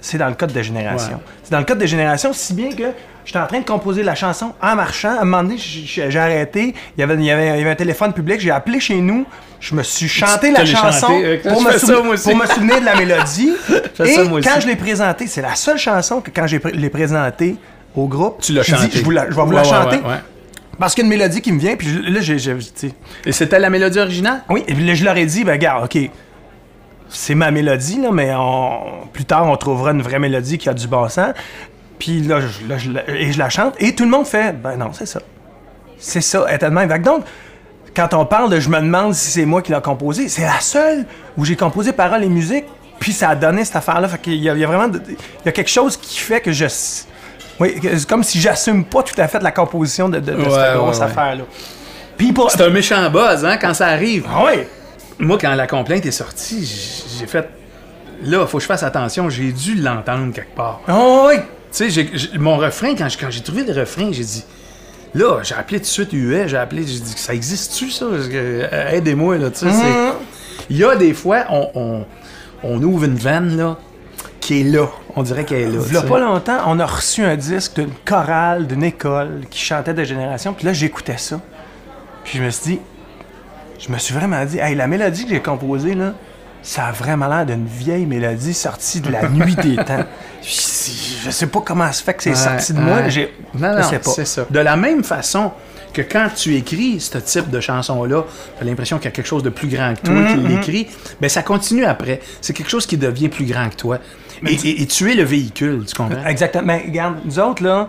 c'est 0.00 0.18
dans 0.18 0.28
le 0.28 0.34
code 0.34 0.52
de 0.52 0.62
génération. 0.62 1.20
C'est 1.42 1.50
dans 1.52 1.58
le 1.58 1.64
code 1.64 1.78
de 1.78 1.86
génération, 1.86 2.32
si 2.32 2.54
bien 2.54 2.70
que 2.70 2.84
j'étais 3.24 3.38
en 3.38 3.46
train 3.46 3.60
de 3.60 3.64
composer 3.64 4.02
la 4.02 4.14
chanson 4.14 4.52
en 4.62 4.76
marchant. 4.76 5.16
À 5.18 5.22
un 5.22 5.24
moment 5.24 5.42
donné, 5.42 5.56
j'ai 5.58 6.18
arrêté. 6.18 6.74
Il 6.96 7.00
y, 7.00 7.02
avait, 7.02 7.14
il, 7.14 7.24
y 7.24 7.30
avait, 7.30 7.46
il 7.46 7.58
y 7.58 7.60
avait 7.62 7.70
un 7.70 7.74
téléphone 7.74 8.12
public. 8.12 8.40
J'ai 8.40 8.50
appelé 8.52 8.78
chez 8.78 8.96
nous. 9.00 9.26
Je 9.58 9.74
me 9.74 9.82
suis 9.82 10.06
chanté 10.08 10.52
la 10.52 10.64
chanson 10.64 11.08
chanté, 11.08 11.24
euh, 11.24 11.38
pour, 11.42 11.62
me 11.62 11.72
ça, 11.72 11.94
pour 11.94 12.04
me 12.04 12.16
souvenir 12.46 12.78
de 12.80 12.84
la 12.84 12.94
mélodie. 12.94 13.52
Et 14.04 14.12
ça, 14.12 14.22
quand 14.24 14.60
je 14.60 14.66
l'ai 14.66 14.76
présentée, 14.76 15.26
c'est 15.26 15.42
la 15.42 15.54
seule 15.56 15.78
chanson 15.78 16.20
que 16.20 16.30
quand 16.30 16.46
je 16.46 16.58
l'ai 16.58 16.90
présentée 16.90 17.56
au 17.96 18.06
groupe, 18.06 18.42
Tu 18.42 18.52
l'as 18.52 18.62
je 18.62 18.74
dis, 18.76 18.82
chanté. 18.82 18.90
je, 18.92 18.98
vais 18.98 19.02
vous 19.02 19.40
Ouais, 19.48 19.54
la 19.56 19.64
chanter. 19.64 19.96
ouais. 19.96 20.20
Parce 20.78 20.94
qu'il 20.94 21.04
y 21.04 21.04
a 21.04 21.12
une 21.12 21.18
mélodie 21.18 21.40
qui 21.40 21.52
me 21.52 21.58
vient, 21.58 21.74
puis 21.76 21.88
là, 22.10 22.20
j'ai, 22.20 22.38
Et 23.24 23.32
c'était 23.32 23.58
la 23.58 23.70
mélodie 23.70 23.98
originale? 23.98 24.42
oui, 24.50 24.62
et 24.68 24.74
puis 24.74 24.84
là, 24.86 24.94
je 24.94 25.04
leur 25.04 25.16
ai 25.16 25.24
dit, 25.26 25.42
ben, 25.44 25.52
regarde, 25.52 25.84
OK, 25.84 26.10
c'est 27.08 27.34
ma 27.34 27.50
mélodie, 27.50 28.00
là, 28.00 28.10
mais 28.12 28.32
on- 28.34 29.06
plus 29.12 29.24
tard, 29.24 29.46
on 29.46 29.56
trouvera 29.56 29.92
une 29.92 30.02
vraie 30.02 30.18
mélodie 30.18 30.58
qui 30.58 30.68
a 30.68 30.74
du 30.74 30.86
bon 30.88 31.08
sens. 31.08 31.32
Puis 31.98 32.20
là, 32.20 32.40
je, 32.40 32.66
là, 32.68 32.76
je 32.78 32.90
la- 32.90 33.08
et 33.08 33.32
je 33.32 33.38
la 33.38 33.48
chante, 33.48 33.74
et 33.78 33.94
tout 33.94 34.04
le 34.04 34.10
monde 34.10 34.26
fait, 34.26 34.52
ben 34.60 34.76
non, 34.76 34.90
c'est 34.92 35.06
ça. 35.06 35.20
C'est 35.98 36.20
ça, 36.20 36.44
elle 36.48 36.58
que 36.98 37.04
donc, 37.04 37.24
quand 37.94 38.12
on 38.12 38.26
parle 38.26 38.50
de 38.50 38.60
je 38.60 38.68
me 38.68 38.78
demande 38.80 39.14
si 39.14 39.30
c'est 39.30 39.46
moi 39.46 39.62
qui 39.62 39.72
l'ai 39.72 39.80
composé, 39.80 40.28
c'est 40.28 40.42
la 40.42 40.60
seule 40.60 41.06
où 41.38 41.44
j'ai 41.46 41.56
composé 41.56 41.92
paroles 41.92 42.22
et 42.22 42.28
musique, 42.28 42.66
puis 42.98 43.12
ça 43.12 43.30
a 43.30 43.34
donné 43.34 43.64
cette 43.64 43.76
affaire-là. 43.76 44.08
Fait 44.08 44.18
qu'il 44.20 44.34
y 44.34 44.40
y 44.42 44.50
a 44.50 44.66
vraiment, 44.66 44.88
de- 44.88 45.00
il 45.08 45.46
y 45.46 45.48
a 45.48 45.52
quelque 45.52 45.70
chose 45.70 45.96
qui 45.96 46.18
fait 46.18 46.40
que 46.42 46.52
je... 46.52 46.66
Oui, 47.60 47.76
c'est 47.82 48.06
comme 48.08 48.22
si 48.22 48.40
j'assume 48.40 48.84
pas 48.84 49.02
tout 49.02 49.18
à 49.20 49.28
fait 49.28 49.42
la 49.42 49.50
composition 49.52 50.08
de, 50.08 50.18
de- 50.20 50.32
de 50.32 50.36
Ouais, 50.36 50.50
cette 50.50 50.76
grosse 50.76 50.98
ouais. 50.98 51.04
affaire-là. 51.04 51.44
Puis 52.18 52.32
pour... 52.32 52.50
C'est 52.50 52.62
un 52.62 52.70
méchant 52.70 53.08
buzz, 53.10 53.44
hein, 53.44 53.56
quand 53.60 53.74
ça 53.74 53.86
arrive. 53.88 54.26
Ah 54.30 54.44
ouais! 54.44 54.68
Moi, 55.18 55.38
quand 55.40 55.54
la 55.54 55.66
complainte 55.66 56.04
est 56.06 56.10
sortie, 56.10 56.64
j'ai 57.18 57.26
fait. 57.26 57.48
Là, 58.22 58.46
faut 58.46 58.58
que 58.58 58.62
je 58.62 58.66
fasse 58.68 58.82
attention, 58.82 59.28
j'ai 59.30 59.52
dû 59.52 59.74
l'entendre 59.76 60.32
quelque 60.32 60.54
part. 60.54 60.80
Ah 60.88 61.24
ouais! 61.26 61.42
Tu 61.72 61.90
sais, 61.90 62.06
mon 62.38 62.56
refrain, 62.56 62.94
quand 62.94 63.08
j'ai 63.08 63.18
quand 63.18 63.42
trouvé 63.44 63.64
le 63.64 63.78
refrain, 63.78 64.10
j'ai 64.12 64.24
dit. 64.24 64.44
Là, 65.14 65.38
j'ai 65.42 65.54
appelé 65.54 65.78
tout 65.78 65.84
de 65.84 65.88
suite 65.88 66.12
UA, 66.12 66.46
j'ai 66.46 66.56
appelé, 66.58 66.82
j'ai 66.86 67.00
dit, 67.00 67.14
ça 67.16 67.32
existe-tu, 67.32 67.90
ça? 67.90 68.04
Euh, 68.06 68.90
Aidez-moi, 68.90 69.38
là, 69.38 69.50
tu 69.50 69.60
sais. 69.60 69.70
c'est- 69.70 70.12
Il 70.68 70.76
y 70.76 70.84
a 70.84 70.94
des 70.96 71.14
fois, 71.14 71.44
on, 71.50 71.68
on, 71.74 72.04
on 72.62 72.82
ouvre 72.82 73.04
une 73.04 73.16
vanne, 73.16 73.56
là, 73.56 73.78
qui 74.46 74.60
est 74.60 74.64
là. 74.64 74.86
On 75.16 75.22
dirait 75.24 75.44
qu'elle 75.44 75.62
est 75.62 75.66
là. 75.70 75.80
Il 75.88 75.94
y 75.94 75.96
a 75.96 76.02
pas 76.02 76.20
longtemps, 76.20 76.58
on 76.66 76.78
a 76.78 76.86
reçu 76.86 77.24
un 77.24 77.36
disque 77.36 77.74
d'une 77.80 77.90
chorale, 78.04 78.66
d'une 78.68 78.84
école 78.84 79.40
qui 79.50 79.58
chantait 79.58 79.92
de 79.94 80.04
génération. 80.04 80.52
Puis 80.52 80.64
là, 80.66 80.72
j'écoutais 80.72 81.16
ça. 81.18 81.40
Puis 82.24 82.38
je 82.38 82.44
me 82.44 82.50
suis 82.50 82.72
dit, 82.76 82.80
je 83.80 83.90
me 83.92 83.98
suis 83.98 84.14
vraiment 84.14 84.44
dit, 84.44 84.58
hey, 84.58 84.74
la 84.76 84.86
mélodie 84.86 85.24
que 85.24 85.30
j'ai 85.30 85.40
composée, 85.42 85.94
là, 85.94 86.12
ça 86.62 86.86
a 86.86 86.92
vraiment 86.92 87.26
l'air 87.28 87.44
d'une 87.46 87.66
vieille 87.66 88.06
mélodie 88.06 88.54
sortie 88.54 89.00
de 89.00 89.10
la 89.10 89.28
nuit 89.28 89.56
des 89.56 89.76
temps. 89.76 90.04
Je 90.42 91.30
sais 91.30 91.46
pas 91.48 91.60
comment 91.64 91.86
ça 91.86 91.92
se 91.92 92.02
fait 92.04 92.14
que 92.14 92.22
c'est 92.22 92.30
Ouais, 92.30 92.36
sorti 92.36 92.72
de 92.72 92.80
moi. 92.80 92.96
ouais. 92.98 93.10
J'ai, 93.10 93.34
Non, 93.54 93.72
je 93.72 93.82
non, 93.82 93.88
sais 93.88 93.98
pas. 93.98 94.10
c'est 94.10 94.24
ça. 94.26 94.44
De 94.48 94.60
la 94.60 94.76
même 94.76 95.02
façon 95.02 95.50
que 96.02 96.02
quand 96.12 96.28
tu 96.34 96.54
écris 96.56 97.00
ce 97.00 97.18
type 97.18 97.50
de 97.50 97.60
chanson-là, 97.60 98.22
tu 98.56 98.62
as 98.62 98.66
l'impression 98.66 98.96
qu'il 98.98 99.06
y 99.06 99.08
a 99.08 99.10
quelque 99.12 99.26
chose 99.26 99.42
de 99.42 99.50
plus 99.50 99.68
grand 99.68 99.94
que 99.94 100.02
toi 100.02 100.14
Mm-hmm. 100.14 100.34
qui 100.42 100.48
l'écrit, 100.48 100.86
ben 101.20 101.28
ça 101.28 101.42
continue 101.42 101.84
après. 101.84 102.20
C'est 102.40 102.52
quelque 102.52 102.70
chose 102.70 102.86
qui 102.86 102.96
devient 102.96 103.28
plus 103.28 103.44
grand 103.46 103.68
que 103.68 103.76
toi. 103.76 103.98
Et, 104.46 104.52
et- 104.54 104.82
et 104.82 104.86
tu 104.86 105.10
es 105.10 105.14
le 105.14 105.24
véhicule, 105.24 105.84
tu 105.86 105.94
comprends? 105.94 106.24
Exactement. 106.26 106.64
Mais 106.66 106.84
regarde, 106.86 107.16
nous 107.24 107.38
autres, 107.38 107.62
là, 107.62 107.88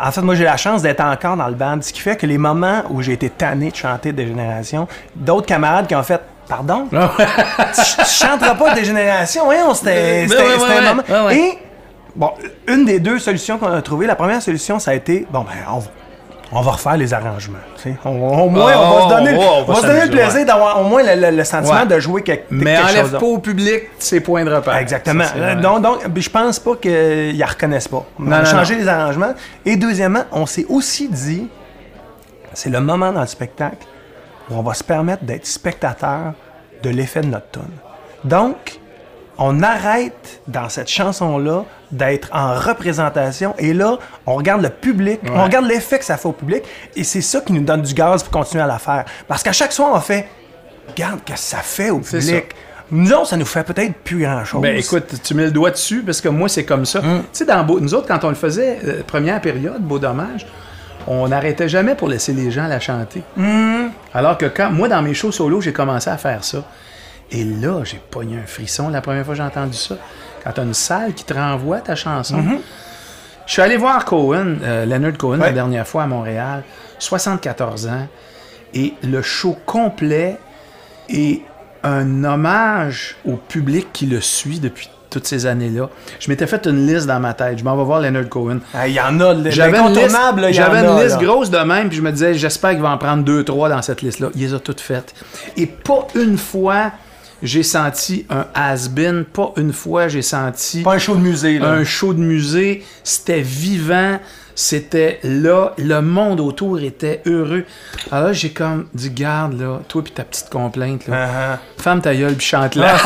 en 0.00 0.10
fait, 0.10 0.22
moi, 0.22 0.34
j'ai 0.34 0.44
la 0.44 0.56
chance 0.56 0.80
d'être 0.82 1.00
encore 1.02 1.36
dans 1.36 1.48
le 1.48 1.54
band, 1.54 1.78
ce 1.82 1.92
qui 1.92 2.00
fait 2.00 2.16
que 2.16 2.24
les 2.26 2.38
moments 2.38 2.82
où 2.90 3.02
j'ai 3.02 3.12
été 3.12 3.28
tanné 3.30 3.70
de 3.70 3.76
chanter 3.76 4.12
des 4.12 4.26
générations, 4.26 4.88
d'autres 5.14 5.46
camarades 5.46 5.86
qui 5.86 5.94
ont 5.94 6.02
fait 6.02 6.20
Pardon? 6.48 6.88
tu, 6.90 6.96
tu 8.04 8.04
chanteras 8.10 8.54
pas 8.56 8.74
des 8.74 8.84
générations, 8.84 9.44
voyons, 9.44 9.72
c'était 9.74 10.26
un 10.28 10.94
moment. 10.94 11.30
Et, 11.30 11.58
bon, 12.16 12.30
une 12.66 12.84
des 12.84 12.98
deux 13.00 13.18
solutions 13.18 13.58
qu'on 13.58 13.72
a 13.72 13.80
trouvées, 13.80 14.06
la 14.06 14.16
première 14.16 14.42
solution, 14.42 14.78
ça 14.78 14.90
a 14.90 14.94
été 14.94 15.26
Bon, 15.30 15.40
ben, 15.40 15.52
on 15.72 15.78
va. 15.78 15.88
On 16.54 16.60
va 16.60 16.72
refaire 16.72 16.98
les 16.98 17.14
arrangements. 17.14 17.58
On- 18.04 18.10
au 18.44 18.48
moins, 18.50 18.72
Ah, 18.74 18.80
on 18.82 18.94
va 18.94 19.02
se 19.02 19.08
donner, 19.24 19.38
va 19.66 19.74
se 19.74 19.86
donner 19.86 20.04
le 20.04 20.10
plaisir 20.10 20.44
d'avoir 20.46 20.80
au 20.80 20.84
moins 20.84 21.02
le, 21.02 21.18
le- 21.30 21.36
le 21.36 21.44
sentiment 21.44 21.80
Ouais. 21.80 21.86
de 21.86 21.98
jouer 21.98 22.22
quelque, 22.22 22.44
Mais 22.50 22.74
quelque 22.74 22.82
enlève 22.90 23.00
chose 23.04 23.12
pas 23.12 23.18
d'autre. 23.20 23.32
au 23.32 23.38
public 23.38 23.82
ses 23.98 24.20
points 24.20 24.44
de 24.44 24.52
repère. 24.54 24.76
Exactement. 24.76 25.24
Ça, 25.24 25.32
Euh, 25.36 25.54
donc, 25.54 25.80
donc, 25.82 26.00
je 26.14 26.28
pense 26.28 26.58
pas 26.58 26.76
qu'ils 26.76 27.38
la 27.38 27.46
reconnaissent 27.46 27.88
pas. 27.88 28.04
On 28.18 28.24
Non, 28.24 28.32
a 28.32 28.38
non, 28.40 28.44
changé 28.44 28.74
non. 28.74 28.80
les 28.82 28.88
arrangements. 28.88 29.32
Et 29.64 29.76
deuxièmement, 29.76 30.24
on 30.30 30.44
s'est 30.44 30.66
aussi 30.68 31.08
dit, 31.08 31.48
c'est 32.52 32.68
le 32.70 32.80
moment 32.80 33.12
dans 33.12 33.22
le 33.22 33.26
spectacle 33.26 33.86
où 34.50 34.54
on 34.56 34.62
va 34.62 34.74
se 34.74 34.84
permettre 34.84 35.24
d'être 35.24 35.46
spectateur 35.46 36.34
de 36.82 36.90
l'effet 36.90 37.22
de 37.22 37.28
notre 37.28 37.50
tune. 37.50 37.62
Donc, 38.24 38.78
on 39.44 39.60
arrête 39.62 40.40
dans 40.46 40.68
cette 40.68 40.88
chanson-là 40.88 41.64
d'être 41.90 42.28
en 42.32 42.54
représentation 42.54 43.54
et 43.58 43.74
là, 43.74 43.98
on 44.24 44.36
regarde 44.36 44.62
le 44.62 44.68
public, 44.68 45.18
on 45.34 45.42
regarde 45.42 45.66
l'effet 45.66 45.98
que 45.98 46.04
ça 46.04 46.16
fait 46.16 46.28
au 46.28 46.32
public 46.32 46.62
et 46.94 47.02
c'est 47.02 47.20
ça 47.20 47.40
qui 47.40 47.52
nous 47.52 47.62
donne 47.64 47.82
du 47.82 47.92
gaz 47.92 48.22
pour 48.22 48.30
continuer 48.30 48.62
à 48.62 48.68
la 48.68 48.78
faire. 48.78 49.04
Parce 49.26 49.42
qu'à 49.42 49.50
chaque 49.52 49.72
soir, 49.72 49.90
on 49.92 49.98
fait, 50.00 50.28
regarde 50.88 51.18
ce 51.26 51.32
que 51.32 51.38
ça 51.38 51.56
fait 51.58 51.90
au 51.90 51.98
public. 51.98 52.44
Nous 52.92 53.12
autres, 53.12 53.28
ça 53.28 53.36
nous 53.36 53.44
fait 53.44 53.64
peut-être 53.64 53.94
plus 54.04 54.20
grand-chose. 54.20 54.62
Ben 54.62 54.76
écoute, 54.76 55.06
tu 55.24 55.34
mets 55.34 55.46
le 55.46 55.50
doigt 55.50 55.70
dessus 55.72 56.02
parce 56.06 56.20
que 56.20 56.28
moi 56.28 56.48
c'est 56.48 56.64
comme 56.64 56.84
ça. 56.84 57.00
Hum. 57.00 57.22
Tu 57.22 57.28
sais, 57.32 57.44
dans 57.44 57.64
Beau- 57.64 57.80
nous 57.80 57.94
autres, 57.94 58.06
quand 58.06 58.22
on 58.22 58.28
le 58.28 58.34
faisait, 58.36 58.78
euh, 58.84 59.02
première 59.04 59.40
période, 59.40 59.80
Beau 59.80 59.98
Dommage, 59.98 60.46
on 61.08 61.26
n'arrêtait 61.26 61.68
jamais 61.68 61.96
pour 61.96 62.08
laisser 62.08 62.32
les 62.32 62.52
gens 62.52 62.68
la 62.68 62.78
chanter. 62.78 63.24
Hum. 63.36 63.90
Alors 64.14 64.38
que 64.38 64.46
quand 64.46 64.70
moi, 64.70 64.86
dans 64.88 65.02
mes 65.02 65.14
shows 65.14 65.32
solo, 65.32 65.60
j'ai 65.60 65.72
commencé 65.72 66.10
à 66.10 66.16
faire 66.16 66.44
ça. 66.44 66.62
Et 67.32 67.44
là, 67.44 67.82
j'ai 67.82 68.00
pogné 68.10 68.36
un 68.36 68.46
frisson 68.46 68.88
la 68.90 69.00
première 69.00 69.24
fois 69.24 69.34
que 69.34 69.38
j'ai 69.38 69.46
entendu 69.46 69.76
ça. 69.76 69.96
Quand 70.44 70.52
t'as 70.52 70.62
une 70.62 70.74
salle 70.74 71.14
qui 71.14 71.24
te 71.24 71.32
renvoie 71.32 71.80
ta 71.80 71.96
chanson. 71.96 72.38
Mm-hmm. 72.38 72.58
Je 73.46 73.52
suis 73.52 73.62
allé 73.62 73.76
voir 73.76 74.04
Cohen, 74.04 74.56
euh, 74.62 74.84
Leonard 74.84 75.16
Cohen, 75.18 75.38
la 75.38 75.52
dernière 75.52 75.86
fois 75.86 76.04
à 76.04 76.06
Montréal, 76.06 76.62
74 76.98 77.86
ans, 77.88 78.06
et 78.74 78.94
le 79.02 79.22
show 79.22 79.56
complet 79.66 80.38
est 81.08 81.42
un 81.82 82.24
hommage 82.24 83.16
au 83.24 83.36
public 83.36 83.88
qui 83.92 84.06
le 84.06 84.20
suit 84.20 84.60
depuis 84.60 84.88
toutes 85.10 85.26
ces 85.26 85.46
années-là. 85.46 85.90
Je 86.20 86.30
m'étais 86.30 86.46
fait 86.46 86.66
une 86.66 86.86
liste 86.86 87.06
dans 87.06 87.20
ma 87.20 87.34
tête. 87.34 87.58
Je 87.58 87.64
m'en 87.64 87.76
vais 87.76 87.84
voir 87.84 88.00
Leonard 88.00 88.28
Cohen. 88.28 88.60
Ah, 88.72 88.88
Il 88.88 88.94
y 88.94 89.00
en 89.00 89.20
a, 89.20 89.50
J'avais 89.50 89.78
une 89.78 89.88
liste, 89.92 90.16
j'avais 90.52 90.78
a, 90.78 90.90
une 90.90 91.04
liste 91.04 91.18
grosse 91.18 91.50
de 91.50 91.58
même, 91.58 91.88
puis 91.88 91.98
je 91.98 92.02
me 92.02 92.10
disais, 92.10 92.34
j'espère 92.34 92.70
qu'il 92.70 92.80
va 92.80 92.90
en 92.90 92.98
prendre 92.98 93.22
deux, 93.22 93.44
trois 93.44 93.68
dans 93.68 93.82
cette 93.82 94.00
liste-là. 94.02 94.28
Il 94.34 94.40
les 94.40 94.54
a 94.54 94.60
toutes 94.60 94.80
faites. 94.80 95.14
Et 95.56 95.66
pas 95.66 96.06
une 96.14 96.38
fois, 96.38 96.92
j'ai 97.42 97.62
senti 97.62 98.24
un 98.30 98.46
has-been. 98.54 99.24
Pas 99.24 99.52
une 99.56 99.72
fois, 99.72 100.08
j'ai 100.08 100.22
senti 100.22 100.82
Pas 100.82 100.94
un 100.94 100.98
show 100.98 101.14
de 101.16 101.20
musée, 101.20 101.58
là. 101.58 101.70
un 101.70 101.84
show 101.84 102.14
de 102.14 102.20
musée. 102.20 102.84
C'était 103.04 103.40
vivant. 103.40 104.18
C'était 104.54 105.18
là. 105.24 105.72
Le 105.78 106.00
monde 106.02 106.38
autour 106.40 106.78
était 106.80 107.22
heureux. 107.26 107.64
Alors 108.10 108.26
là, 108.26 108.32
j'ai 108.32 108.50
comme 108.50 108.86
dit, 108.94 109.10
garde, 109.10 109.58
là, 109.60 109.80
toi 109.88 110.02
puis 110.04 110.12
ta 110.12 110.24
petite 110.24 110.50
complainte, 110.50 111.08
là. 111.08 111.28
Ah, 111.54 111.58
Ferme 111.78 112.00
ta 112.02 112.14
gueule 112.14 112.34
puis 112.34 112.46
chante-la. 112.46 112.96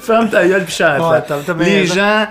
Ferme 0.00 0.28
ta 0.30 0.46
gueule 0.46 0.64
puis. 0.64 0.76
Ouais, 0.82 1.22
t'as- 1.26 1.38
t'as 1.44 1.54
bien 1.54 1.66
les 1.66 1.86
gens, 1.86 2.26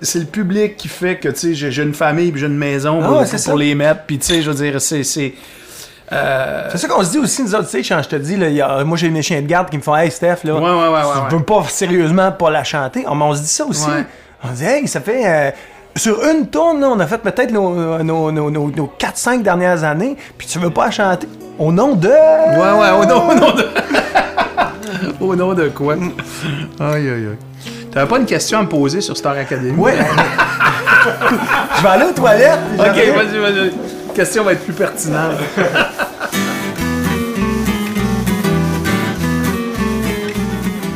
c'est 0.00 0.18
le 0.18 0.24
public 0.26 0.76
qui 0.76 0.88
fait 0.88 1.16
que, 1.16 1.28
tu 1.28 1.54
sais, 1.54 1.70
j'ai 1.70 1.82
une 1.82 1.94
famille 1.94 2.32
puis 2.32 2.40
j'ai 2.40 2.46
une 2.46 2.56
maison 2.56 3.00
Ah 3.02 3.06
pour, 3.06 3.18
ouais, 3.20 3.26
pour 3.44 3.56
les 3.56 3.74
mettre. 3.74 4.02
Puis, 4.06 4.18
tu 4.18 4.26
sais, 4.26 4.42
je 4.42 4.50
veux 4.50 4.56
dire, 4.56 4.80
c'est... 4.80 5.34
c'est 6.08 6.14
euh, 6.16 6.68
C'est 6.70 6.78
ça 6.78 6.88
qu'on 6.88 7.02
se 7.02 7.10
dit 7.10 7.18
aussi, 7.18 7.42
nous 7.42 7.54
autres, 7.54 7.68
tu 7.70 7.82
sais, 7.82 7.88
quand 7.94 8.02
je 8.02 8.08
te 8.08 8.16
dis, 8.16 8.36
là, 8.36 8.48
il 8.48 8.54
y 8.54 8.60
a- 8.60 8.84
moi 8.84 8.96
j'ai 8.96 9.08
mes 9.10 9.22
chiens 9.22 9.40
de 9.40 9.46
garde 9.46 9.70
qui 9.70 9.76
me 9.78 9.82
font 9.82 9.96
Hey 9.96 10.10
Steph, 10.10 10.38
là, 10.44 10.54
Ouais, 10.54 10.60
ouais, 10.60 10.68
ouais, 10.68 10.88
ouais, 10.88 11.00
je 11.02 11.34
ouais. 11.34 11.38
veux 11.38 11.42
pas 11.44 11.62
sérieusement 11.68 12.32
pas 12.32 12.50
la 12.50 12.64
chanter. 12.64 13.04
On, 13.06 13.14
mais 13.14 13.24
on 13.24 13.34
se 13.34 13.40
dit 13.40 13.46
ça 13.48 13.64
aussi. 13.64 13.88
Ouais. 13.88 14.04
On 14.44 14.48
dit, 14.48 14.64
hey, 14.64 14.86
ça 14.88 15.00
fait. 15.00 15.22
euh, 15.26 15.50
sur 15.94 16.24
une 16.24 16.46
tourne, 16.48 16.82
on 16.84 16.98
a 17.00 17.06
fait 17.06 17.18
peut-être 17.18 17.50
nos, 17.52 18.02
nos, 18.02 18.32
nos, 18.32 18.50
nos, 18.50 18.70
nos 18.70 18.92
4-5 18.98 19.42
dernières 19.42 19.84
années, 19.84 20.16
puis 20.38 20.46
tu 20.46 20.58
veux 20.58 20.70
pas 20.70 20.86
la 20.86 20.90
chanter. 20.90 21.28
Au 21.58 21.70
nom 21.70 21.94
de. 21.94 22.08
Ouais, 22.08 22.80
ouais, 22.80 22.90
au 22.98 23.04
nom, 23.04 23.28
au 23.28 23.34
nom 23.34 23.50
de... 23.54 23.66
au 25.20 25.36
nom 25.36 25.52
de 25.52 25.68
quoi? 25.68 25.94
Aïe, 25.94 26.00
aïe, 26.80 27.10
aïe. 27.10 27.38
T'avais 27.92 28.06
pas 28.06 28.16
une 28.18 28.24
question 28.24 28.58
à 28.58 28.62
me 28.62 28.68
poser 28.68 29.02
sur 29.02 29.14
Star 29.16 29.34
Academy? 29.36 29.72
Ouais. 29.78 29.94
je 31.76 31.82
vais 31.82 31.88
aller 31.88 32.04
aux 32.06 32.12
toilettes. 32.12 32.58
Ok, 32.78 32.86
vas-y, 32.86 33.38
vas-y. 33.38 33.72
La 34.12 34.16
question 34.16 34.44
va 34.44 34.52
être 34.52 34.64
plus 34.64 34.74
pertinente. 34.74 35.38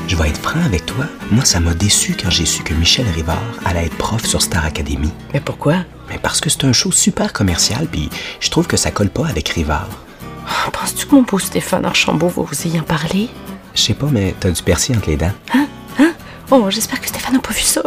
Je 0.06 0.16
vais 0.16 0.28
être 0.28 0.42
franc 0.42 0.60
avec 0.66 0.84
toi. 0.84 1.06
Moi, 1.30 1.42
ça 1.46 1.58
m'a 1.58 1.72
déçu 1.72 2.14
quand 2.22 2.28
j'ai 2.28 2.44
su 2.44 2.62
que 2.62 2.74
Michel 2.74 3.06
Rivard 3.14 3.40
allait 3.64 3.86
être 3.86 3.96
prof 3.96 4.22
sur 4.26 4.42
Star 4.42 4.66
Academy. 4.66 5.10
Mais 5.32 5.40
pourquoi? 5.40 5.76
Mais 6.10 6.18
parce 6.18 6.42
que 6.42 6.50
c'est 6.50 6.64
un 6.64 6.74
show 6.74 6.92
super 6.92 7.32
commercial, 7.32 7.86
puis 7.90 8.10
je 8.38 8.50
trouve 8.50 8.66
que 8.66 8.76
ça 8.76 8.90
colle 8.90 9.08
pas 9.08 9.26
avec 9.26 9.48
Rivard. 9.48 9.88
Oh, 10.44 10.70
Penses-tu 10.70 11.06
que 11.06 11.14
mon 11.14 11.22
beau 11.22 11.38
Stéphane 11.38 11.86
Archambault 11.86 12.28
va 12.28 12.42
vous 12.42 12.66
y 12.66 12.78
en 12.78 12.82
parler? 12.82 13.30
Je 13.74 13.80
sais 13.80 13.94
pas, 13.94 14.08
mais 14.12 14.34
t'as 14.38 14.50
du 14.50 14.62
persil 14.62 14.94
entre 14.94 15.08
les 15.08 15.16
dents. 15.16 15.32
Oh, 16.50 16.66
j'espère 16.68 17.00
que 17.00 17.08
Stéphane 17.08 17.32
n'a 17.32 17.40
pas 17.40 17.54
vu 17.54 17.62
ça. 17.62 17.80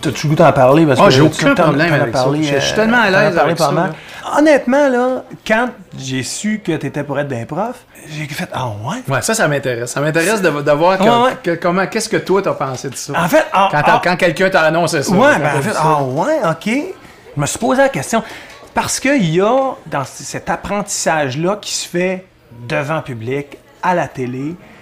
T'as-tu 0.00 0.26
le 0.26 0.30
goût 0.30 0.36
d'en 0.36 0.52
parler? 0.52 0.86
Parce 0.86 1.00
Ah, 1.02 1.04
que 1.06 1.10
j'ai 1.10 1.28
tu- 1.30 1.44
aucun 1.44 1.54
problème 1.54 1.92
avec 1.92 2.14
ça. 2.14 2.22
parlé, 2.22 2.42
Je- 2.44 2.58
suis 2.60 2.72
euh, 2.72 2.76
tellement 2.76 2.98
à 2.98 3.02
as 3.06 3.10
l'aise 3.10 3.38
avec 3.38 3.58
ça, 3.58 3.72
là. 3.72 3.90
honnêtement, 4.38 4.88
là, 4.88 5.22
quand 5.46 5.70
j'ai 5.98 6.22
su 6.22 6.60
que 6.64 6.72
t'étais 6.72 7.02
pour 7.02 7.18
être 7.18 7.26
d'un 7.28 7.44
prof, 7.44 7.74
j'ai 8.08 8.26
fait 8.28 8.48
Ah 8.52 8.68
ouais? 8.68 8.98
Ouais, 9.08 9.22
ça, 9.22 9.34
ça 9.34 9.48
m'intéresse. 9.48 9.90
Ça 9.90 10.00
m'intéresse 10.00 10.40
de, 10.40 10.50
de 10.50 10.70
voir 10.72 10.98
que- 10.98 11.02
Ouais, 11.02 11.24
ouais. 11.26 11.36
que- 11.42 11.54
comment, 11.56 11.86
qu'est-ce 11.86 12.08
que 12.08 12.16
toi 12.18 12.40
t'as 12.42 12.52
pensé 12.52 12.90
de 12.90 12.94
ça? 12.94 13.12
En 13.16 13.28
fait, 13.28 13.44
ah, 13.52 13.68
quand, 13.72 13.82
ah, 13.84 14.00
quand 14.04 14.16
quelqu'un 14.16 14.50
t'a 14.50 14.62
annoncé 14.62 15.02
ça. 15.02 15.12
Ouais, 15.12 15.38
ben 15.38 15.58
en 15.58 15.62
fait, 15.62 15.72
ça. 15.72 15.82
ah 15.82 16.02
ouais, 16.02 16.40
ok. 16.48 16.74
Je 17.36 17.40
me 17.40 17.46
suis 17.46 17.58
posé 17.58 17.82
la 17.82 17.88
question. 17.88 18.22
Parce 18.74 19.00
qu'il 19.00 19.28
y 19.34 19.40
a 19.40 19.72
dans 19.86 20.04
cet 20.04 20.48
apprentissage-là 20.48 21.58
qui 21.60 21.74
se 21.74 21.88
fait 21.88 22.24
devant 22.68 23.00
public, 23.02 23.58
à 23.82 23.94
la 23.94 24.06
télé, 24.06 24.50
euh, 24.50 24.77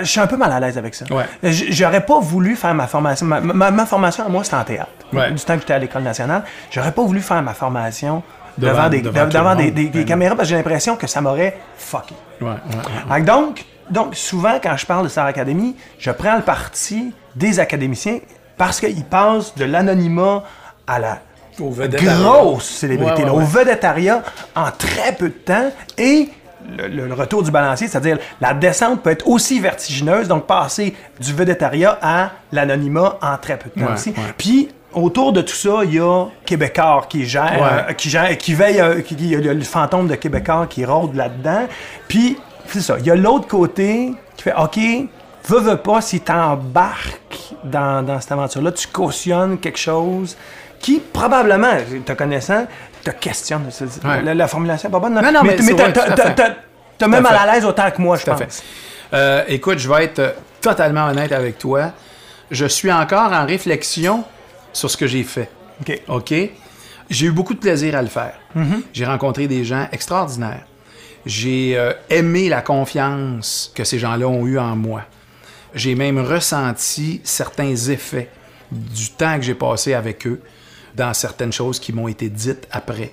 je 0.00 0.04
suis 0.04 0.20
un 0.20 0.26
peu 0.26 0.36
mal 0.36 0.52
à 0.52 0.60
l'aise 0.60 0.76
avec 0.78 0.94
ça. 0.94 1.04
Ouais. 1.10 1.24
J- 1.42 1.72
J'aurais 1.72 2.04
pas 2.04 2.18
voulu 2.20 2.56
faire 2.56 2.74
ma 2.74 2.86
formation. 2.86 3.26
Ma, 3.26 3.40
ma- 3.40 3.70
ma 3.70 3.86
formation 3.86 4.24
à 4.26 4.28
moi, 4.28 4.44
c'était 4.44 4.56
en 4.56 4.64
théâtre. 4.64 4.90
Ouais. 5.12 5.30
Du 5.32 5.40
temps 5.42 5.54
que 5.54 5.60
j'étais 5.60 5.74
à 5.74 5.78
l'École 5.78 6.02
nationale, 6.02 6.42
j'aurais 6.70 6.92
pas 6.92 7.02
voulu 7.02 7.20
faire 7.20 7.42
ma 7.42 7.54
formation 7.54 8.22
Devant- 8.58 8.72
devant, 8.72 8.88
des, 8.88 9.00
devant 9.02 9.12
de- 9.12 9.30
tout 9.30 9.36
le 9.36 9.42
devant 9.42 9.54
des, 9.54 9.64
monde. 9.64 9.74
des- 9.74 9.88
des 9.88 10.04
caméras 10.04 10.34
parce 10.34 10.48
que 10.48 10.50
j'ai 10.50 10.56
l'impression 10.56 10.96
que 10.96 11.06
ça 11.06 11.20
m'aurait 11.20 11.56
fucké. 11.76 12.14
Ouais, 12.40 12.48
ouais, 12.48 12.54
ouais. 12.54 13.14
Fait 13.14 13.20
que 13.20 13.26
Donc, 13.26 13.64
donc, 13.90 14.14
souvent, 14.16 14.58
quand 14.62 14.76
je 14.76 14.84
parle 14.84 15.04
de 15.04 15.08
Star 15.08 15.26
Academy, 15.26 15.74
je 15.98 16.10
prends 16.10 16.36
le 16.36 16.42
parti 16.42 17.14
des 17.36 17.58
académiciens 17.60 18.18
parce 18.56 18.80
qu'ils 18.80 19.04
passent 19.04 19.54
de 19.54 19.64
l'anonymat 19.64 20.42
à 20.86 20.98
la 20.98 21.18
grosse 21.58 22.68
célébrité, 22.68 23.22
Ouais, 23.22 23.26
là, 23.28 23.34
ouais, 23.34 23.42
au 23.42 23.46
vedettariat 23.46 24.22
en 24.54 24.70
très 24.70 25.12
peu 25.12 25.28
de 25.28 25.34
temps 25.34 25.70
et 25.96 26.28
le, 26.76 27.12
retour 27.14 27.42
du 27.42 27.50
balancier, 27.50 27.88
c'est-à-dire 27.88 28.18
la 28.40 28.54
descente 28.54 29.02
peut 29.02 29.10
être 29.10 29.26
aussi 29.28 29.60
vertigineuse, 29.60 30.28
donc 30.28 30.46
passer 30.46 30.94
du 31.20 31.32
vedettariat 31.32 31.98
à 32.02 32.30
l'anonymat 32.52 33.18
en 33.22 33.36
très 33.38 33.58
peu 33.58 33.70
de 33.74 33.80
temps 33.80 33.88
Ouais, 33.88 33.94
aussi. 33.94 34.10
ouais. 34.10 34.34
Puis 34.36 34.68
autour 34.92 35.32
de 35.32 35.42
tout 35.42 35.54
ça, 35.54 35.80
il 35.84 35.94
y 35.94 36.00
a 36.00 36.26
Québécois 36.44 37.04
qui 37.08 37.24
gère, 37.26 37.60
Ouais. 37.60 37.90
euh, 37.90 37.92
qui 37.92 38.10
gère, 38.10 38.36
qui 38.38 38.54
veille, 38.54 38.80
euh, 38.80 39.00
qui, 39.02 39.14
il 39.14 39.44
y 39.44 39.48
a 39.48 39.54
le 39.54 39.60
fantôme 39.62 40.08
de 40.08 40.14
Québécois 40.14 40.66
qui 40.68 40.84
rôde 40.84 41.14
là-dedans. 41.14 41.66
Puis 42.08 42.36
c'est 42.66 42.80
ça, 42.80 42.96
il 42.98 43.06
y 43.06 43.10
a 43.10 43.14
l'autre 43.14 43.46
côté 43.46 44.12
qui 44.36 44.42
fait 44.42 44.54
OK, 44.56 44.78
veux, 45.46 45.60
veux 45.60 45.76
pas, 45.76 46.00
si 46.00 46.20
t'embarques 46.20 47.54
dans, 47.64 48.04
dans 48.04 48.20
cette 48.20 48.32
aventure-là, 48.32 48.72
tu 48.72 48.86
cautionnes 48.88 49.58
quelque 49.58 49.78
chose 49.78 50.36
qui, 50.80 51.00
probablement, 51.00 51.72
te 52.04 52.12
connaissant, 52.12 52.66
te 53.12 54.06
Ouais. 54.06 54.22
La, 54.22 54.34
la 54.34 54.48
formulation 54.48 54.88
est 54.88 54.92
pas 54.92 54.98
bonne. 55.00 55.14
Non, 55.14 55.32
non, 55.32 55.42
mais 55.42 55.56
t'as 55.56 56.50
Tout 56.98 57.04
même 57.10 57.14
à 57.14 57.20
mal 57.30 57.32
fait. 57.38 57.48
à 57.48 57.54
l'aise 57.54 57.64
autant 57.64 57.90
que 57.90 58.02
moi, 58.02 58.16
je 58.16 58.24
pense. 58.24 58.38
fait. 58.38 58.62
Euh, 59.14 59.44
écoute, 59.48 59.78
je 59.78 59.88
vais 59.88 60.04
être 60.04 60.18
euh, 60.18 60.30
totalement 60.60 61.06
honnête 61.06 61.32
avec 61.32 61.58
toi. 61.58 61.92
Je 62.50 62.66
suis 62.66 62.90
encore 62.92 63.32
en 63.32 63.46
réflexion 63.46 64.24
sur 64.72 64.90
ce 64.90 64.96
que 64.96 65.06
j'ai 65.06 65.22
fait. 65.22 65.48
OK. 65.80 66.00
OK? 66.08 66.34
J'ai 67.10 67.26
eu 67.26 67.30
beaucoup 67.30 67.54
de 67.54 67.58
plaisir 67.60 67.94
à 67.96 68.02
le 68.02 68.08
faire. 68.08 68.34
J'ai 68.92 69.06
rencontré 69.06 69.46
des 69.46 69.64
gens 69.64 69.86
extraordinaires. 69.92 70.64
J'ai 71.24 71.74
euh, 71.76 71.92
aimé 72.10 72.48
la 72.48 72.60
confiance 72.62 73.72
que 73.74 73.84
ces 73.84 73.98
gens-là 73.98 74.26
ont 74.28 74.46
eue 74.46 74.58
en 74.58 74.76
moi. 74.76 75.02
J'ai 75.74 75.94
même 75.94 76.18
ressenti 76.18 77.20
certains 77.24 77.74
effets 77.74 78.28
du 78.70 79.10
temps 79.10 79.36
que 79.36 79.42
j'ai 79.42 79.54
passé 79.54 79.94
avec 79.94 80.26
eux 80.26 80.40
dans 80.98 81.14
certaines 81.14 81.52
choses 81.52 81.78
qui 81.80 81.92
m'ont 81.92 82.08
été 82.08 82.28
dites 82.28 82.68
après. 82.70 83.12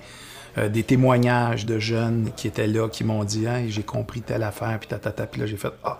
Euh, 0.58 0.68
des 0.70 0.82
témoignages 0.82 1.66
de 1.66 1.78
jeunes 1.78 2.30
qui 2.34 2.48
étaient 2.48 2.66
là, 2.66 2.88
qui 2.88 3.04
m'ont 3.04 3.24
dit 3.24 3.44
Hey, 3.46 3.70
j'ai 3.70 3.82
compris 3.82 4.22
telle 4.22 4.42
affaire, 4.42 4.78
puis 4.80 4.88
tatata. 4.88 5.26
Puis 5.26 5.40
là, 5.42 5.46
j'ai 5.46 5.56
fait 5.58 5.68
Ah, 5.84 5.98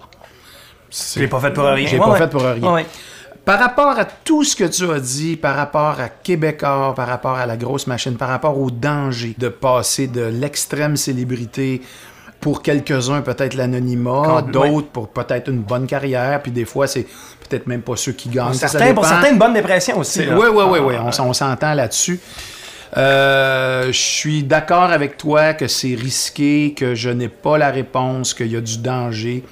c'est- 0.90 1.20
J'ai 1.20 1.28
pas 1.28 1.40
fait 1.40 1.52
pour 1.52 1.64
rien. 1.64 1.86
J'ai 1.86 1.98
Ouais, 1.98 2.04
pas 2.04 2.12
ouais. 2.12 2.18
fait 2.18 2.28
pour 2.30 2.42
rien. 2.42 2.72
Ouais. 2.74 2.86
Par 3.44 3.60
rapport 3.60 3.98
à 3.98 4.04
tout 4.06 4.42
ce 4.44 4.56
que 4.56 4.64
tu 4.64 4.90
as 4.90 4.98
dit, 4.98 5.36
par 5.36 5.54
rapport 5.56 6.00
à 6.00 6.08
Québécois, 6.08 6.94
par 6.96 7.06
rapport 7.06 7.34
à 7.36 7.46
la 7.46 7.56
grosse 7.56 7.86
machine, 7.86 8.16
par 8.16 8.28
rapport 8.28 8.58
au 8.58 8.70
danger 8.70 9.34
de 9.38 9.48
passer 9.48 10.06
de 10.08 10.22
l'extrême 10.22 10.96
célébrité 10.96 11.82
pour 12.40 12.62
quelques-uns 12.62 13.22
peut-être 13.22 13.54
l'anonymat, 13.54 14.42
d'autres 14.42 14.88
pour 14.88 15.08
peut-être 15.08 15.50
une 15.50 15.62
bonne 15.62 15.86
carrière, 15.86 16.42
puis 16.42 16.52
des 16.52 16.64
fois 16.64 16.86
c'est 16.86 17.06
peut-être 17.48 17.66
même 17.66 17.82
pas 17.82 17.96
ceux 17.96 18.12
qui 18.12 18.28
gagnent. 18.28 18.54
Certains, 18.54 18.94
pour 18.94 19.04
certains, 19.04 19.32
une 19.32 19.38
bonne 19.38 19.54
dépression 19.54 19.98
aussi. 19.98 20.20
Oui, 20.20 20.46
oui, 20.52 20.64
oui, 20.68 20.78
oui, 20.80 20.94
on 20.98 21.32
s'entend 21.32 21.74
là-dessus. 21.74 22.20
Euh, 22.96 23.86
je 23.88 23.98
suis 23.98 24.42
d'accord 24.42 24.90
avec 24.90 25.16
toi 25.16 25.54
que 25.54 25.66
c'est 25.66 25.94
risqué, 25.94 26.72
que 26.74 26.94
je 26.94 27.10
n'ai 27.10 27.28
pas 27.28 27.58
la 27.58 27.70
réponse, 27.70 28.32
qu'il 28.32 28.46
y 28.46 28.56
a 28.56 28.60
du 28.60 28.78
danger. 28.78 29.44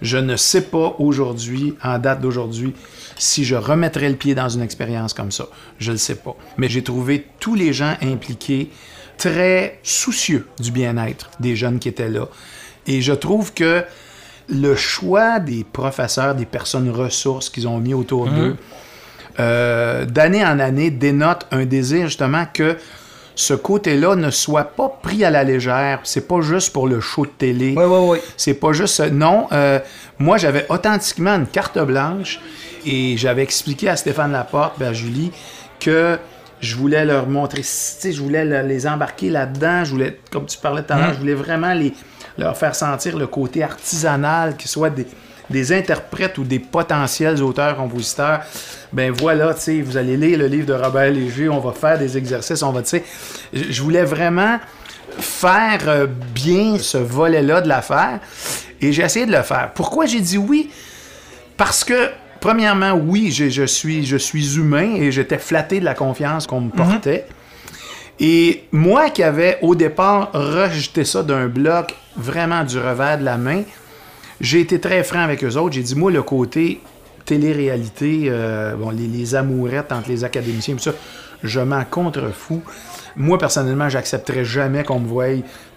Je 0.00 0.16
ne 0.16 0.36
sais 0.36 0.62
pas 0.62 0.94
aujourd'hui, 0.98 1.74
en 1.82 1.98
date 1.98 2.20
d'aujourd'hui, 2.20 2.74
si 3.16 3.44
je 3.44 3.56
remettrais 3.56 4.08
le 4.08 4.14
pied 4.14 4.34
dans 4.34 4.48
une 4.48 4.62
expérience 4.62 5.12
comme 5.12 5.32
ça. 5.32 5.46
Je 5.78 5.90
ne 5.90 5.94
le 5.94 5.98
sais 5.98 6.14
pas. 6.14 6.36
Mais 6.56 6.68
j'ai 6.68 6.82
trouvé 6.82 7.26
tous 7.40 7.54
les 7.54 7.72
gens 7.72 7.94
impliqués 8.02 8.70
très 9.18 9.78
soucieux 9.82 10.46
du 10.58 10.70
bien-être 10.70 11.30
des 11.40 11.56
jeunes 11.56 11.78
qui 11.78 11.88
étaient 11.88 12.08
là. 12.08 12.28
Et 12.86 13.02
je 13.02 13.12
trouve 13.12 13.52
que 13.52 13.84
le 14.48 14.74
choix 14.74 15.40
des 15.40 15.64
professeurs, 15.64 16.34
des 16.34 16.46
personnes 16.46 16.88
ressources 16.90 17.50
qu'ils 17.50 17.68
ont 17.68 17.78
mis 17.78 17.92
autour 17.92 18.30
d'eux, 18.30 18.56
euh, 19.38 20.04
d'année 20.06 20.44
en 20.44 20.58
année 20.58 20.90
dénote 20.90 21.46
un 21.50 21.66
désir 21.66 22.06
justement 22.06 22.46
que 22.52 22.76
ce 23.34 23.54
côté-là 23.54 24.16
ne 24.16 24.30
soit 24.30 24.64
pas 24.64 24.88
pris 25.00 25.24
à 25.24 25.30
la 25.30 25.44
légère. 25.44 26.00
C'est 26.02 26.26
pas 26.26 26.40
juste 26.40 26.72
pour 26.72 26.88
le 26.88 27.00
show 27.00 27.24
de 27.24 27.30
télé. 27.30 27.74
Oui, 27.76 27.84
oui, 27.86 27.98
oui. 28.08 28.18
C'est 28.36 28.54
pas 28.54 28.72
juste. 28.72 29.00
Non, 29.12 29.46
euh, 29.52 29.78
moi 30.18 30.38
j'avais 30.38 30.66
authentiquement 30.68 31.36
une 31.36 31.46
carte 31.46 31.78
blanche 31.78 32.40
et 32.84 33.16
j'avais 33.16 33.42
expliqué 33.42 33.88
à 33.88 33.96
Stéphane 33.96 34.32
Laporte, 34.32 34.82
à 34.82 34.92
Julie, 34.92 35.30
que 35.78 36.18
je 36.60 36.74
voulais 36.76 37.04
leur 37.04 37.28
montrer, 37.28 37.62
je 37.62 38.20
voulais 38.20 38.44
le- 38.44 38.62
les 38.66 38.86
embarquer 38.86 39.30
là-dedans. 39.30 39.84
Je 39.84 39.90
voulais, 39.90 40.18
comme 40.30 40.46
tu 40.46 40.58
parlais 40.58 40.82
tout 40.82 40.92
à 40.92 40.98
l'heure, 40.98 41.14
je 41.14 41.18
voulais 41.18 41.34
vraiment 41.34 41.72
les, 41.74 41.92
leur 42.36 42.56
faire 42.56 42.74
sentir 42.74 43.16
le 43.16 43.26
côté 43.26 43.62
artisanal, 43.62 44.56
qu'ils 44.56 44.70
soient 44.70 44.90
des, 44.90 45.06
des 45.50 45.72
interprètes 45.72 46.36
ou 46.38 46.44
des 46.44 46.58
potentiels 46.58 47.42
auteurs-compositeurs. 47.42 48.40
Ben 48.92 49.12
voilà, 49.12 49.54
tu 49.54 49.60
sais, 49.60 49.80
vous 49.82 49.96
allez 49.96 50.16
lire 50.16 50.38
le 50.38 50.46
livre 50.46 50.66
de 50.66 50.72
Robert 50.74 51.10
Léger, 51.10 51.48
on 51.48 51.60
va 51.60 51.72
faire 51.72 51.98
des 51.98 52.16
exercices, 52.18 52.62
on 52.62 52.72
va, 52.72 52.82
tu 52.82 52.88
sais, 52.88 53.04
je 53.52 53.64
je 53.70 53.82
voulais 53.82 54.04
vraiment 54.04 54.58
faire 55.18 55.80
euh, 55.88 56.06
bien 56.06 56.78
ce 56.78 56.98
volet-là 56.98 57.60
de 57.60 57.68
l'affaire. 57.68 58.20
Et 58.80 58.92
j'ai 58.92 59.02
essayé 59.02 59.26
de 59.26 59.32
le 59.32 59.42
faire. 59.42 59.72
Pourquoi 59.74 60.06
j'ai 60.06 60.20
dit 60.20 60.38
oui? 60.38 60.70
Parce 61.56 61.82
que, 61.82 62.10
premièrement, 62.40 62.92
oui, 62.92 63.30
je, 63.30 63.64
suis, 63.66 64.04
je 64.04 64.16
suis 64.16 64.56
humain 64.56 64.94
et 64.96 65.12
j'étais 65.12 65.38
flatté 65.38 65.80
de 65.80 65.84
la 65.84 65.94
confiance 65.94 66.46
qu'on 66.46 66.60
me 66.62 66.70
portait. 66.70 67.26
Et 68.20 68.64
moi 68.72 69.10
qui 69.10 69.22
avais 69.22 69.58
au 69.62 69.74
départ 69.74 70.30
rejeté 70.32 71.04
ça 71.04 71.22
d'un 71.22 71.46
bloc 71.46 71.94
vraiment 72.16 72.64
du 72.64 72.78
revers 72.78 73.18
de 73.18 73.24
la 73.24 73.38
main, 73.38 73.62
j'ai 74.40 74.60
été 74.60 74.80
très 74.80 75.04
franc 75.04 75.20
avec 75.20 75.44
eux 75.44 75.56
autres. 75.56 75.74
J'ai 75.74 75.82
dit, 75.82 75.94
moi, 75.94 76.10
le 76.10 76.22
côté 76.22 76.80
télé-réalité, 77.24 78.24
euh, 78.26 78.74
bon, 78.74 78.90
les, 78.90 79.06
les 79.06 79.34
amourettes 79.34 79.92
entre 79.92 80.08
les 80.08 80.24
académiciens, 80.24 80.74
tout 80.74 80.82
ça, 80.82 80.94
je 81.42 81.60
m'en 81.60 81.84
contrefous. 81.84 82.62
Moi, 83.16 83.38
personnellement, 83.38 83.88
j'accepterais 83.88 84.44
jamais 84.44 84.84
qu'on 84.84 85.00
me 85.00 85.06
voie 85.08 85.26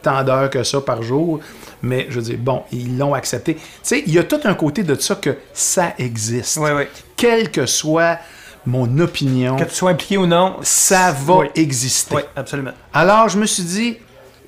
tant 0.01 0.23
d'heures 0.23 0.49
que 0.49 0.63
ça 0.63 0.81
par 0.81 1.01
jour. 1.03 1.39
Mais 1.81 2.07
je 2.09 2.15
veux 2.15 2.21
dire, 2.21 2.37
bon, 2.39 2.63
ils 2.71 2.97
l'ont 2.97 3.13
accepté. 3.13 3.55
Tu 3.55 3.61
sais, 3.83 4.03
il 4.05 4.13
y 4.13 4.19
a 4.19 4.23
tout 4.23 4.39
un 4.43 4.53
côté 4.53 4.83
de 4.83 4.95
ça 4.95 5.15
que 5.15 5.35
ça 5.53 5.93
existe. 5.97 6.57
Oui, 6.57 6.69
oui. 6.75 6.83
Quelle 7.17 7.51
que 7.51 7.65
soit 7.65 8.17
mon 8.65 8.99
opinion, 8.99 9.55
Que 9.55 9.63
tu 9.63 9.73
sois 9.75 9.91
impliqué 9.91 10.17
ou 10.17 10.27
non, 10.27 10.57
ça 10.61 11.11
va 11.11 11.37
Oui. 11.37 11.47
exister. 11.55 12.15
Oui, 12.15 12.21
absolument. 12.35 12.71
Alors, 12.93 13.27
je 13.29 13.39
me 13.39 13.45
suis 13.47 13.63
dit, 13.63 13.97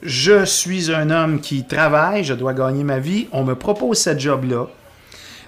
je 0.03 0.45
suis 0.45 0.91
un 0.93 1.09
homme 1.09 1.39
qui 1.39 1.63
travaille, 1.65 2.23
je 2.23 2.33
dois 2.35 2.53
gagner 2.53 2.83
ma 2.83 2.99
vie. 2.99 3.27
On 3.31 3.43
me 3.43 3.55
propose 3.55 3.97
cette 3.97 4.19
job-là 4.19 4.67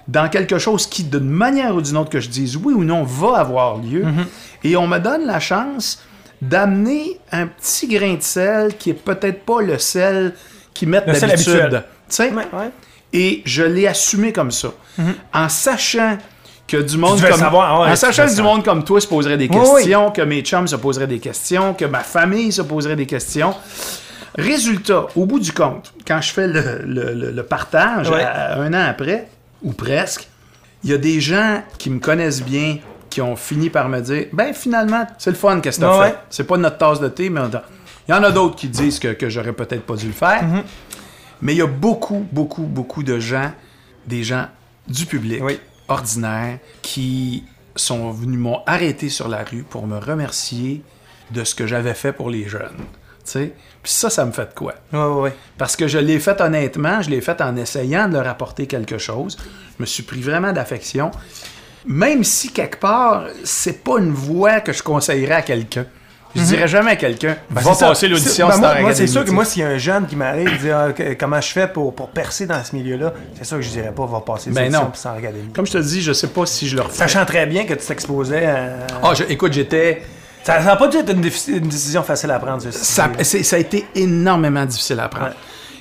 dans 0.08 0.28
quelque 0.28 0.58
chose 0.58 0.86
qui, 0.86 1.04
d'une 1.04 1.28
manière 1.28 1.74
ou 1.76 1.80
d'une 1.82 1.96
autre, 1.96 2.10
que 2.10 2.20
je 2.20 2.28
dise 2.28 2.56
oui 2.56 2.72
ou 2.74 2.82
non, 2.84 3.02
va 3.04 3.38
avoir 3.38 3.76
lieu. 3.78 4.04
Et 4.64 4.76
on 4.76 4.86
me 4.88 4.98
donne 4.98 5.26
la 5.26 5.38
chance 5.40 6.00
d'amener 6.42 7.18
un 7.32 7.46
petit 7.46 7.88
grain 7.88 8.14
de 8.14 8.22
sel 8.22 8.76
qui 8.76 8.90
est 8.90 8.94
peut-être 8.94 9.44
pas 9.44 9.60
le 9.62 9.78
sel 9.78 10.34
qu'ils 10.74 10.88
mettent 10.88 11.06
d'habitude. 11.06 11.82
Ouais, 12.18 12.30
ouais. 12.30 12.70
Et 13.12 13.42
je 13.44 13.62
l'ai 13.62 13.86
assumé 13.86 14.32
comme 14.32 14.50
ça. 14.50 14.68
En 15.32 15.48
sachant 15.48 16.18
que 16.68 16.76
du 16.78 16.96
monde 16.98 17.16
devais 17.18 17.30
comme 17.30 17.38
savoir, 17.40 17.80
ouais, 17.80 17.90
en 17.90 17.96
sachant 17.96 18.26
que 18.26 18.34
du 18.34 18.42
monde 18.42 18.64
comme 18.64 18.82
toi 18.84 19.00
se 19.00 19.06
poserait 19.06 19.36
des 19.38 19.48
Oui, 19.48 19.56
questions, 19.76 20.10
que 20.10 20.22
mes 20.22 20.42
chums 20.42 20.66
se 20.66 20.76
poseraient 20.76 21.06
des 21.06 21.20
questions, 21.20 21.74
que 21.74 21.84
ma 21.84 22.00
famille 22.00 22.50
se 22.52 22.62
poserait 22.62 22.96
des 22.96 23.06
questions. 23.06 23.54
Résultat, 24.36 25.06
au 25.16 25.24
bout 25.24 25.38
du 25.38 25.52
compte, 25.52 25.92
quand 26.06 26.20
je 26.20 26.30
fais 26.32 26.46
le, 26.46 26.82
le- 26.84 27.14
le- 27.14 27.30
le 27.30 27.42
partage, 27.42 28.10
Ouais. 28.10 28.22
à- 28.22 28.58
un 28.60 28.72
an 28.74 28.86
après, 28.90 29.28
ou 29.62 29.72
presque, 29.72 30.28
il 30.84 30.90
y 30.90 30.92
a 30.92 30.98
des 30.98 31.20
gens 31.20 31.62
qui 31.78 31.88
me 31.88 32.00
connaissent 32.00 32.42
bien, 32.42 32.76
qui 33.16 33.22
ont 33.22 33.34
fini 33.34 33.70
par 33.70 33.88
me 33.88 34.00
dire 34.02 34.26
Ben 34.34 34.52
finalement, 34.52 35.06
c'est 35.16 35.30
le 35.30 35.36
fun 35.36 35.60
qu'est-ce 35.60 35.78
que 35.78 35.84
t'as 35.86 35.98
Ouais, 36.00 36.08
fait. 36.10 36.18
C'est 36.28 36.44
pas 36.46 36.58
notre 36.58 36.76
tasse 36.76 37.00
de 37.00 37.08
thé, 37.08 37.30
mais 37.30 37.40
il 38.06 38.10
y 38.10 38.14
en 38.14 38.22
a 38.22 38.30
d'autres 38.30 38.56
qui 38.56 38.68
disent 38.68 38.98
que, 38.98 39.08
que 39.14 39.30
j'aurais 39.30 39.54
peut-être 39.54 39.86
pas 39.86 39.96
dû 39.96 40.06
le 40.06 40.12
faire. 40.12 40.42
Mm-hmm. 40.44 40.62
Mais 41.40 41.54
il 41.54 41.56
y 41.58 41.62
a 41.62 41.66
beaucoup, 41.66 42.26
beaucoup, 42.30 42.64
beaucoup 42.64 43.02
de 43.02 43.18
gens, 43.18 43.52
des 44.06 44.22
gens 44.22 44.48
du 44.86 45.06
public, 45.06 45.40
Oui. 45.42 45.58
ordinaires, 45.88 46.58
qui 46.82 47.44
sont 47.74 48.10
venus, 48.10 48.38
m'ont 48.38 48.60
arrêté 48.66 49.08
sur 49.08 49.28
la 49.28 49.44
rue 49.44 49.62
pour 49.62 49.86
me 49.86 49.96
remercier 49.96 50.82
de 51.30 51.42
ce 51.42 51.54
que 51.54 51.66
j'avais 51.66 51.94
fait 51.94 52.12
pour 52.12 52.28
les 52.28 52.46
jeunes. 52.46 52.76
sais. 53.24 53.54
Puis 53.82 53.92
ça, 53.92 54.10
ça 54.10 54.26
me 54.26 54.32
fait 54.32 54.44
de 54.50 54.54
quoi? 54.54 54.74
Ouais, 54.92 54.98
ouais, 54.98 55.20
ouais. 55.22 55.36
Parce 55.56 55.74
que 55.74 55.88
je 55.88 55.96
l'ai 55.98 56.18
fait 56.20 56.38
honnêtement, 56.42 57.00
je 57.00 57.08
l'ai 57.08 57.22
fait 57.22 57.40
en 57.40 57.56
essayant 57.56 58.08
de 58.08 58.12
leur 58.14 58.28
apporter 58.28 58.66
quelque 58.66 58.98
chose. 58.98 59.38
Je 59.78 59.82
me 59.82 59.86
suis 59.86 60.02
pris 60.02 60.20
vraiment 60.20 60.52
d'affection. 60.52 61.10
Même 61.86 62.24
si, 62.24 62.50
quelque 62.50 62.78
part, 62.78 63.26
c'est 63.44 63.84
pas 63.84 63.98
une 63.98 64.12
voix 64.12 64.60
que 64.60 64.72
je 64.72 64.82
conseillerais 64.82 65.34
à 65.36 65.42
quelqu'un. 65.42 65.86
Je 66.34 66.42
dirais 66.42 66.68
jamais 66.68 66.90
à 66.90 66.96
quelqu'un, 66.96 67.36
va 67.48 67.62
Ben, 67.62 67.72
C'est 67.72 67.78
ça. 67.78 67.88
passer 67.88 68.08
l'audition 68.08 68.48
ben, 68.48 68.58
moi, 68.58 68.80
moi, 68.82 68.94
c'est 68.94 69.06
sûr 69.06 69.24
que 69.24 69.30
moi, 69.30 69.46
s'il 69.46 69.62
y 69.62 69.64
a 69.64 69.68
un 69.68 69.78
jeune 69.78 70.06
qui 70.06 70.16
m'arrive 70.16 70.48
et 70.52 70.58
dit 70.58 70.70
ah, 70.70 70.92
que- 70.94 71.14
comment 71.14 71.40
je 71.40 71.48
fais 71.50 71.66
pour, 71.66 71.94
pour 71.94 72.10
percer 72.10 72.44
dans 72.44 72.62
ce 72.62 72.76
milieu-là, 72.76 73.14
c'est 73.38 73.44
sûr 73.44 73.56
que 73.56 73.62
je 73.62 73.70
dirais 73.70 73.90
pas 73.96 74.04
va 74.04 74.20
passer 74.20 74.50
Ben 74.50 74.64
l'audition 74.64 74.90
Star 74.92 75.14
Academy. 75.14 75.48
Comme 75.54 75.66
je 75.66 75.72
te 75.72 75.78
dis, 75.78 76.02
je 76.02 76.12
sais 76.12 76.26
pas 76.26 76.44
si 76.44 76.68
je 76.68 76.76
le 76.76 76.82
refais. 76.82 76.94
Sachant 76.98 77.24
très 77.24 77.46
bien 77.46 77.64
que 77.64 77.72
tu 77.72 77.86
t'exposais 77.86 78.44
à... 78.44 78.68
Ah, 79.02 79.14
je- 79.14 79.24
écoute, 79.30 79.54
j'étais... 79.54 80.02
Ça 80.42 80.62
n'a 80.62 80.76
pas 80.76 80.88
dû 80.88 80.98
être 80.98 81.10
une, 81.10 81.20
décision 81.68 82.02
facile 82.02 82.30
à 82.30 82.38
prendre, 82.38 82.62
Ça, 82.70 83.08
ça 83.22 83.56
a 83.56 83.58
été 83.58 83.86
énormément 83.94 84.64
difficile 84.66 85.00
à 85.00 85.08
prendre. 85.08 85.28
Ouais. 85.28 85.32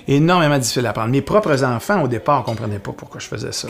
Énormément 0.07 0.57
difficile 0.57 0.85
à 0.85 0.93
prendre. 0.93 1.09
Mes 1.09 1.21
propres 1.21 1.63
enfants, 1.63 2.01
au 2.03 2.07
départ, 2.07 2.41
ne 2.41 2.45
comprenaient 2.45 2.79
pas 2.79 2.91
pourquoi 2.91 3.19
je 3.19 3.27
faisais 3.27 3.51
ça. 3.51 3.67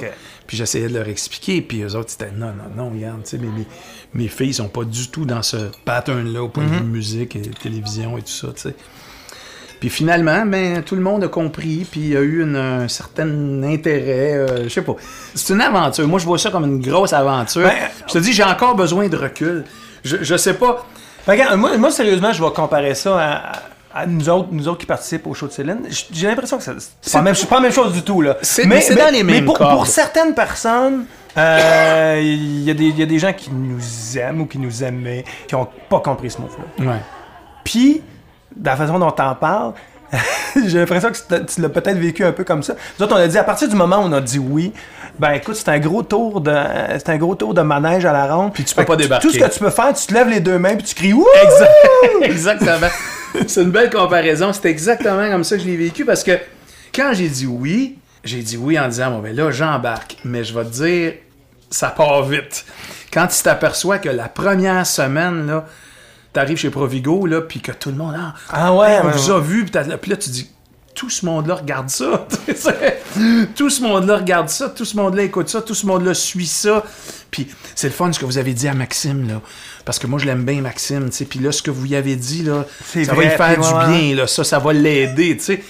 Puis 0.47 0.57
j'essayais 0.57 0.89
de 0.89 0.93
leur 0.93 1.07
expliquer, 1.07 1.61
puis 1.61 1.81
eux 1.83 1.95
autres, 1.95 2.09
c'était 2.11 2.31
non, 2.31 2.47
non, 2.47 2.83
non, 2.83 2.89
regarde, 2.89 3.23
tu 3.23 3.31
sais, 3.31 3.37
mes, 3.37 3.47
mes, 3.47 3.65
mes 4.13 4.27
filles 4.27 4.53
sont 4.53 4.67
pas 4.67 4.83
du 4.83 5.07
tout 5.09 5.25
dans 5.25 5.41
ce 5.41 5.57
pattern-là 5.85 6.43
au 6.43 6.49
point 6.49 6.63
de 6.65 6.69
vue 6.69 6.83
musique 6.83 7.35
et 7.37 7.41
télévision 7.41 8.17
et 8.17 8.21
tout 8.21 8.27
ça, 8.27 8.47
tu 8.55 8.61
sais. 8.63 8.75
Puis 9.79 9.89
finalement, 9.89 10.45
ben, 10.45 10.81
tout 10.83 10.95
le 10.95 11.01
monde 11.01 11.23
a 11.25 11.27
compris, 11.27 11.85
puis 11.89 11.99
il 11.99 12.07
y 12.09 12.17
a 12.17 12.21
eu 12.21 12.41
une- 12.41 12.55
un 12.55 12.87
certain 12.87 13.61
intérêt, 13.63 14.33
euh, 14.33 14.63
je 14.63 14.69
sais 14.69 14.81
pas. 14.81 14.95
C'est 15.35 15.53
une 15.53 15.61
aventure. 15.61 16.07
Moi, 16.07 16.17
je 16.19 16.25
vois 16.25 16.37
ça 16.39 16.49
comme 16.49 16.63
une 16.63 16.81
grosse 16.81 17.11
aventure. 17.13 17.63
Ben, 17.63 17.73
je 18.07 18.13
te 18.13 18.17
dis, 18.19 18.31
j'ai 18.33 18.43
encore 18.43 18.75
besoin 18.75 19.09
de 19.09 19.17
recul. 19.17 19.65
Je, 20.03 20.17
je 20.21 20.37
sais 20.37 20.53
pas. 20.55 20.85
Regarde, 21.27 21.59
moi, 21.59 21.77
moi, 21.77 21.91
sérieusement, 21.91 22.31
je 22.31 22.41
vais 22.43 22.51
comparer 22.51 22.95
ça 22.95 23.19
à, 23.19 23.51
à 23.95 24.05
nous, 24.05 24.27
autres, 24.29 24.49
nous 24.51 24.67
autres 24.67 24.79
qui 24.79 24.85
participent 24.85 25.25
au 25.25 25.33
show 25.33 25.47
de 25.47 25.53
Céline. 25.53 25.79
J'ai 26.11 26.27
l'impression 26.27 26.57
que 26.57 26.63
ça- 26.63 26.73
c'est 27.01 27.13
pas, 27.13 27.19
la 27.19 27.23
même- 27.23 27.35
pas 27.49 27.55
la 27.55 27.61
même 27.61 27.71
chose 27.71 27.93
du 27.93 28.01
tout. 28.03 28.21
là. 28.21 28.35
Mais 28.65 28.81
c'est 28.81 28.95
dans 28.95 29.11
les 29.11 29.23
mais 29.23 29.33
mêmes 29.35 29.45
pour, 29.45 29.57
cordes. 29.57 29.71
pour 29.73 29.87
certaines 29.87 30.33
personnes, 30.35 31.05
euh, 31.37 32.19
il 32.21 32.63
y, 32.63 32.71
a 32.71 32.73
des- 32.73 32.83
il 32.89 32.99
y 32.99 33.03
a 33.03 33.05
des 33.05 33.19
gens 33.19 33.31
qui 33.33 33.49
nous 33.51 34.17
aiment 34.17 34.41
ou 34.41 34.45
qui 34.47 34.59
nous 34.59 34.83
aimaient, 34.83 35.23
qui 35.47 35.55
ont 35.55 35.67
pas 35.89 35.99
compris 36.01 36.29
ce 36.29 36.39
mot-là. 36.41 36.85
Ouais. 36.91 36.99
Puis, 37.63 38.01
de 38.55 38.65
la 38.65 38.75
façon 38.75 38.99
dont 38.99 39.11
t'en 39.11 39.33
parles, 39.35 39.73
j'ai 40.67 40.77
l'impression 40.79 41.09
que 41.11 41.43
tu 41.45 41.61
l'as 41.61 41.69
peut-être 41.69 41.97
vécu 41.97 42.23
un 42.25 42.31
peu 42.31 42.43
comme 42.43 42.63
ça. 42.63 42.75
Nous 42.99 43.05
autres, 43.05 43.15
on 43.15 43.19
a 43.19 43.27
dit, 43.27 43.37
à 43.37 43.43
partir 43.43 43.67
du 43.69 43.75
moment 43.75 43.97
où 43.99 44.03
on 44.03 44.11
a 44.13 44.21
dit 44.21 44.39
oui, 44.39 44.71
ben 45.17 45.31
écoute, 45.31 45.55
c'est 45.55 45.69
un 45.69 45.79
gros 45.79 46.03
tour 46.03 46.41
de 46.41 46.53
c'est 46.97 47.09
un 47.09 47.17
gros 47.17 47.35
tour 47.35 47.53
de 47.53 47.61
manège 47.61 48.05
à 48.05 48.11
la 48.13 48.33
ronde. 48.33 48.53
Puis 48.53 48.65
tu 48.65 48.75
peux 48.75 48.81
Fait 48.81 48.85
pas 48.85 48.95
que 48.97 49.01
débarquer. 49.03 49.27
Tout 49.27 49.33
ce 49.33 49.39
que 49.39 49.49
tu 49.49 49.59
peux 49.59 49.69
faire, 49.69 49.93
tu 49.93 50.05
te 50.05 50.13
lèves 50.13 50.27
les 50.29 50.41
deux 50.41 50.59
mains 50.59 50.75
puis 50.75 50.83
tu 50.85 50.93
cries 50.95 51.13
Wouh! 51.13 51.25
Exactement. 52.21 52.87
C'est 53.47 53.61
une 53.61 53.71
belle 53.71 53.89
comparaison. 53.89 54.51
C'est 54.53 54.69
exactement 54.69 55.29
comme 55.29 55.43
ça 55.43 55.57
que 55.57 55.63
je 55.63 55.67
l'ai 55.67 55.77
vécu 55.77 56.05
parce 56.05 56.23
que 56.23 56.31
quand 56.93 57.11
j'ai 57.13 57.29
dit 57.29 57.45
oui, 57.45 57.97
j'ai 58.23 58.41
dit 58.41 58.57
oui 58.57 58.79
en 58.79 58.87
disant, 58.87 59.11
bon, 59.11 59.19
ben 59.19 59.35
là, 59.35 59.51
j'embarque. 59.51 60.17
Mais 60.23 60.43
je 60.43 60.57
vais 60.57 60.65
te 60.65 60.69
dire, 60.71 61.13
ça 61.69 61.89
part 61.89 62.23
vite. 62.23 62.65
Quand 63.11 63.27
tu 63.27 63.41
t'aperçois 63.43 63.99
que 63.99 64.09
la 64.09 64.27
première 64.27 64.85
semaine, 64.85 65.47
là, 65.47 65.65
t'arrives 66.33 66.57
chez 66.57 66.69
Provigo, 66.69 67.25
là, 67.25 67.41
puis 67.41 67.61
que 67.61 67.71
tout 67.71 67.89
le 67.89 67.95
monde, 67.95 68.15
ah, 68.17 68.33
Ah 68.49 68.73
ouais, 68.73 68.99
on 69.01 69.07
ouais, 69.07 69.11
vous 69.13 69.29
ouais. 69.29 69.35
a 69.35 69.39
vu, 69.39 69.65
puis 69.65 70.11
là, 70.11 70.17
tu 70.17 70.29
dis, 70.29 70.49
tout 70.95 71.09
ce 71.09 71.25
monde-là 71.25 71.55
regarde 71.55 71.89
ça. 71.89 72.25
Tout 73.55 73.69
ce 73.69 73.81
monde-là 73.83 74.17
regarde 74.17 74.49
ça, 74.49 74.67
tout 74.69 74.83
ce 74.85 74.97
monde-là 74.97 75.23
écoute 75.23 75.47
ça, 75.49 75.61
tout 75.61 75.73
ce 75.73 75.85
monde-là 75.85 76.13
suit 76.13 76.45
ça. 76.47 76.83
Puis 77.31 77.47
c'est 77.75 77.87
le 77.87 77.93
fun 77.93 78.11
ce 78.11 78.19
que 78.19 78.25
vous 78.25 78.37
avez 78.37 78.53
dit 78.53 78.67
à 78.67 78.73
Maxime, 78.73 79.27
là. 79.27 79.41
Parce 79.85 79.99
que 79.99 80.07
moi, 80.07 80.19
je 80.19 80.25
l'aime 80.25 80.43
bien, 80.43 80.61
Maxime, 80.61 81.09
tu. 81.09 81.23
Puis 81.25 81.39
là, 81.39 81.51
ce 81.51 81.61
que 81.61 81.71
vous 81.71 81.85
y 81.85 81.95
avez 81.95 82.15
dit, 82.15 82.43
là, 82.43 82.65
ça 82.93 82.99
vrai, 83.03 83.15
va 83.15 83.21
lui 83.23 83.29
faire 83.29 83.59
du 83.59 83.91
bien, 83.91 84.15
là. 84.15 84.27
Ça, 84.27 84.43
ça 84.43 84.57
va 84.59 84.73
l'aider, 84.73 85.37
tu 85.37 85.43
sais. 85.43 85.63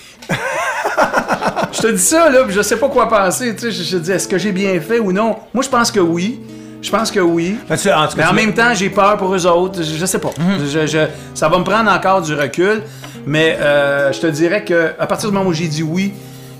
je 1.71 1.81
te 1.81 1.87
dis 1.91 2.01
ça, 2.01 2.29
là, 2.29 2.45
je 2.49 2.61
sais 2.61 2.77
pas 2.77 2.89
quoi 2.89 3.07
penser, 3.09 3.55
tu 3.55 3.61
sais. 3.63 3.71
Je, 3.71 3.83
je 3.83 3.97
dis, 3.97 4.11
est-ce 4.11 4.27
que 4.27 4.37
j'ai 4.37 4.51
bien 4.51 4.79
fait 4.79 4.99
ou 4.99 5.11
non? 5.11 5.35
Moi, 5.53 5.63
je 5.63 5.69
pense 5.69 5.91
que 5.91 5.99
oui. 5.99 6.39
Je 6.81 6.89
pense 6.91 7.09
que 7.11 7.19
oui. 7.19 7.57
Ben, 7.67 7.77
tu- 7.77 7.91
en 7.91 8.07
Mais 8.15 8.25
en 8.25 8.33
même 8.33 8.53
temps, 8.53 8.73
j'ai 8.73 8.89
peur 8.91 9.17
pour 9.17 9.33
eux 9.35 9.45
autres. 9.47 9.81
Je, 9.81 9.95
je 9.95 10.05
sais 10.05 10.19
pas. 10.19 10.31
Mhm. 10.37 10.65
Je- 10.71 10.87
je- 10.87 11.07
ça 11.33 11.49
va 11.49 11.57
me 11.57 11.63
prendre 11.63 11.89
encore 11.91 12.21
du 12.21 12.33
recul. 12.35 12.83
Mais 13.25 13.57
euh, 13.59 14.11
je 14.13 14.19
te 14.21 14.27
dirais 14.27 14.63
que 14.63 14.91
à 14.99 15.07
partir 15.07 15.29
du 15.29 15.35
moment 15.35 15.49
où 15.49 15.53
j'ai 15.53 15.67
dit 15.67 15.83
oui, 15.83 16.13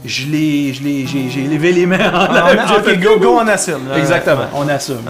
je 0.04 0.26
l'ai, 0.28 0.74
je 0.74 0.84
l'ai, 0.84 1.06
j'ai, 1.08 1.30
j'ai 1.30 1.44
levé 1.48 1.72
les 1.72 1.86
mains 1.86 2.10
en 2.12 2.28
Ah, 2.30 2.48
on- 2.52 2.68
J'ai 2.68 2.76
ok, 2.76 2.84
fait 2.84 2.98
go, 2.98 3.20
go, 3.20 3.38
on 3.42 3.48
assume. 3.48 3.82
Exactement, 3.96 4.42
Ouais. 4.42 4.48
on 4.54 4.68
assume. 4.68 5.02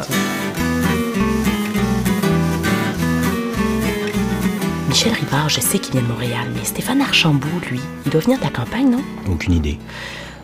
Michel 4.90 5.14
Rivard, 5.14 5.50
je 5.50 5.60
sais 5.60 5.80
qu'il 5.80 5.92
vient 5.94 6.02
de 6.02 6.08
Montréal, 6.08 6.48
mais 6.56 6.64
Stéphane 6.64 7.02
Archambault, 7.02 7.48
lui, 7.70 7.80
il 8.06 8.12
doit 8.12 8.22
venir 8.22 8.38
de 8.40 8.44
la 8.44 8.50
campagne, 8.50 8.90
non? 8.90 9.02
Aucune 9.30 9.54
idée. 9.54 9.78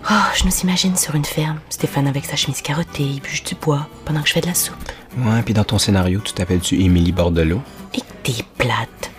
Oh, 0.10 0.14
je 0.36 0.44
nous 0.46 0.52
imagine 0.64 0.96
sur 0.98 1.16
une 1.16 1.24
ferme. 1.26 1.60
Stéphane 1.70 2.08
avec 2.08 2.26
sa 2.26 2.36
chemise 2.36 2.62
carottée, 2.62 3.04
il 3.04 3.22
bûche 3.22 3.44
du 3.44 3.56
bois 3.56 3.88
pendant 4.04 4.22
que 4.22 4.28
je 4.28 4.34
fais 4.34 4.42
de 4.42 4.48
la 4.48 4.56
soupe. 4.56 4.76
Ouais, 5.18 5.42
puis 5.46 5.54
dans 5.54 5.64
ton 5.64 5.78
scénario, 5.78 6.20
tu 6.24 6.34
t'appelles-tu 6.34 6.82
Émilie 6.82 7.12
Bordelot? 7.12 7.62
Et 7.94 8.00
que 8.00 8.06
t'es 8.24 8.44
plate. 8.58 9.12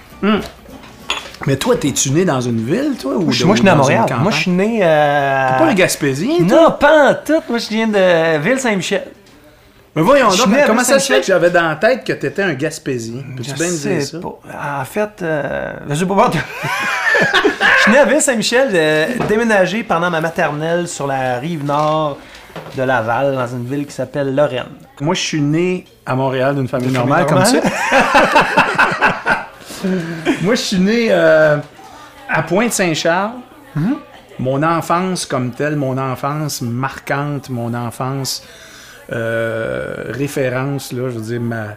Mais 1.47 1.57
toi, 1.57 1.77
t'es-tu 1.77 2.11
né 2.11 2.25
dans 2.25 2.41
une 2.41 2.65
ville, 2.65 2.97
toi? 3.01 3.15
Ou 3.17 3.23
Moi, 3.25 3.33
je 3.33 3.45
moi, 3.45 3.55
je 3.55 3.61
suis 3.61 3.65
né 3.65 3.71
à 3.71 3.75
Montréal. 3.75 4.07
Moi, 4.21 4.31
je 4.31 4.37
suis 4.37 4.51
né. 4.51 4.81
euh, 4.83 5.49
T'es 5.49 5.59
pas 5.65 5.71
un 5.71 5.75
Gaspésien, 5.75 6.37
toi? 6.49 6.63
Non, 6.63 6.71
pas 6.73 7.11
en 7.11 7.15
tout. 7.15 7.43
Moi, 7.49 7.59
je 7.59 7.69
viens 7.69 7.89
de 7.89 8.39
Ville-Saint-Michel. 8.39 9.05
Mais 9.95 10.01
voyons 10.03 10.29
donc, 10.29 10.49
comment 10.67 10.85
ça 10.85 10.99
se 10.99 11.13
fait 11.13 11.21
que 11.21 11.27
j'avais 11.27 11.51
dans 11.51 11.69
la 11.69 11.77
tête 11.77 12.05
que 12.05 12.15
t'étais 12.15 12.43
un 12.43 12.55
Gaspésien? 12.55 13.23
Peux-tu 13.37 13.53
bien 13.53 13.67
me 13.67 13.77
dire 13.77 14.03
ça? 14.03 14.19
pas. 14.21 14.81
En 14.81 14.85
fait, 14.87 15.23
euh, 15.23 15.73
je 15.91 15.95
sais 15.97 16.07
pas. 16.07 16.31
Je 17.77 17.83
suis 17.83 17.93
né 17.93 17.99
à 17.99 18.05
Ville-Saint-Michel, 18.05 18.69
euh, 18.75 19.07
déménagé 19.29 19.83
pendant 19.83 20.09
ma 20.09 20.21
maternelle 20.21 20.87
sur 20.89 21.07
la 21.09 21.39
rive 21.39 21.65
nord 21.65 22.17
de 22.77 22.83
Laval, 22.85 23.35
dans 23.35 23.47
une 23.49 23.65
ville 23.67 23.87
qui 23.87 23.93
s'appelle 23.93 24.35
Lorraine. 24.35 24.67
Moi, 25.01 25.15
je 25.15 25.21
suis 25.21 25.41
né 25.41 25.85
à 26.07 26.15
Montréal 26.15 26.55
d'une 26.55 26.69
famille 26.69 26.91
normale, 26.93 27.27
famille 27.29 27.45
comme 27.45 27.61
normale? 27.61 27.73
ça. 27.91 29.39
Moi, 30.43 30.55
je 30.55 30.61
suis 30.61 30.79
né 30.79 31.09
euh, 31.11 31.59
à 32.29 32.43
Pointe-Saint-Charles. 32.43 33.33
Mon 34.39 34.63
enfance 34.63 35.27
comme 35.27 35.53
telle, 35.53 35.77
mon 35.77 35.99
enfance 35.99 36.63
marquante, 36.63 37.49
mon 37.49 37.75
enfance 37.75 38.43
euh, 39.13 39.95
référence, 40.09 40.93
là, 40.93 41.11
je 41.11 41.19
veux 41.19 41.25
dire, 41.25 41.41
ma... 41.41 41.77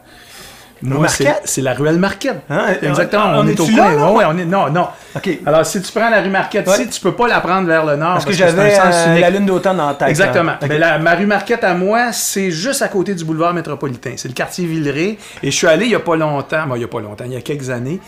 Moi, 0.82 1.08
c'est 1.08 1.24
Marquette? 1.24 1.42
c'est 1.46 1.62
la 1.62 1.74
ruelle 1.74 1.98
Marquette. 1.98 2.42
Hein? 2.50 2.66
Exactement, 2.82 3.26
On 3.36 3.40
on, 3.40 3.48
est 3.48 3.60
au 3.60 3.66
coin. 3.66 3.96
là? 3.96 4.12
Ouais, 4.12 4.24
on 4.28 4.38
est... 4.38 4.46
Non, 4.46 4.70
non. 4.70 4.88
OK. 5.16 5.30
Alors, 5.46 5.66
si 5.66 5.82
tu 5.82 5.92
prends 5.92 6.10
la 6.10 6.22
rue 6.22 6.30
Marquette 6.30 6.68
Ouais. 6.68 6.74
ici, 6.82 6.90
tu 6.90 7.00
peux 7.02 7.14
pas 7.14 7.28
la 7.28 7.40
prendre 7.40 7.68
vers 7.68 7.86
le 7.86 7.96
nord. 7.96 8.14
Parce 8.14 8.26
que 8.26 8.32
un 8.32 8.34
j'avais 8.34 8.78
euh, 8.80 9.20
la 9.20 9.30
lune 9.30 9.46
d'automne 9.46 9.80
en 9.80 9.94
tête. 9.94 10.10
Exactement. 10.10 10.52
hein. 10.52 10.58
OK. 10.62 10.68
Mais 10.70 10.78
la- 10.78 11.00
ma 11.00 11.16
rue 11.16 11.26
Marquette 11.26 11.64
à 11.64 11.74
moi, 11.74 12.12
c'est 12.12 12.52
juste 12.52 12.82
à 12.82 12.88
côté 12.90 13.16
du 13.16 13.24
boulevard 13.24 13.54
métropolitain. 13.54 14.14
C'est 14.18 14.28
le 14.28 14.34
quartier 14.34 14.66
Villeray. 14.66 15.18
Et 15.42 15.50
je 15.52 15.56
suis 15.56 15.68
allé 15.68 15.86
il 15.86 15.92
y 15.92 15.96
a 15.96 16.00
pas 16.00 16.16
longtemps, 16.16 16.68
bon, 16.68 16.76
il 16.76 16.82
y 16.82 16.86
a 16.86 16.88
pas 16.88 17.00
longtemps, 17.00 17.24
il 17.26 17.34
y 17.34 17.38
a 17.38 17.42
quelques 17.42 17.70
années. 17.70 18.00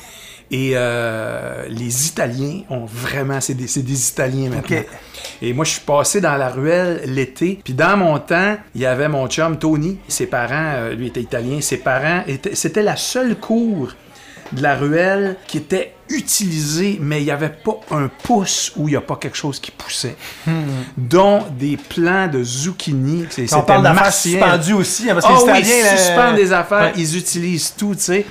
Et 0.49 0.71
euh, 0.75 1.65
les 1.69 2.07
Italiens 2.07 2.61
ont 2.69 2.85
vraiment, 2.85 3.41
c'est 3.41 3.53
des, 3.53 3.65
des 3.81 4.09
Italiens 4.09 4.49
maintenant. 4.49 4.81
Et 5.41 5.51
moi, 5.53 5.65
je 5.65 5.71
suis 5.71 5.81
passé 5.81 6.21
dans 6.21 6.35
la 6.37 6.49
ruelle 6.49 7.01
l'été. 7.05 7.59
Puis 7.63 7.73
dans 7.73 7.97
mon 7.97 8.17
temps, 8.19 8.55
il 8.73 8.81
y 8.81 8.85
avait 8.85 9.09
mon 9.09 9.27
chum 9.27 9.57
Tony. 9.59 9.97
Ses 10.07 10.27
parents, 10.27 10.73
euh, 10.75 10.93
lui 10.93 11.07
était 11.07 11.21
italien. 11.21 11.59
Ses 11.59 11.77
parents, 11.77 12.23
c'était 12.53 12.81
la 12.83 12.95
seule 12.95 13.35
cour 13.35 13.91
de 14.53 14.63
la 14.63 14.75
ruelle 14.75 15.35
qui 15.47 15.57
était 15.57 15.93
utilisée, 16.09 16.97
mais 17.01 17.19
il 17.21 17.25
n'y 17.25 17.31
avait 17.31 17.49
pas 17.49 17.81
un 17.91 18.07
pouce 18.23 18.71
où 18.77 18.87
il 18.87 18.91
n'y 18.91 18.97
a 18.97 19.01
pas 19.01 19.17
quelque 19.17 19.35
chose 19.35 19.59
qui 19.59 19.71
poussait. 19.71 20.15
Dont 20.97 21.43
des 21.59 21.75
plants 21.75 22.27
de 22.29 22.41
zucchini. 22.43 23.25
C'est- 23.29 23.51
Hmm. 23.53 23.57
On 23.59 23.61
parle 23.63 23.83
d'affaires 23.83 24.13
suspendues 24.13 24.73
aussi, 24.73 25.09
hein, 25.09 25.15
parce 25.15 25.25
que 25.25 25.31
Ah 25.33 25.35
les 25.37 25.51
oui, 25.51 25.59
Italiens... 25.67 25.83
là, 25.83 25.97
suspendent 25.97 26.35
des 26.37 26.53
affaires, 26.53 26.79
Ouais. 26.79 26.93
ils 26.95 27.17
utilisent 27.17 27.73
tout, 27.77 27.93
tu 27.95 28.01
sais. 28.01 28.25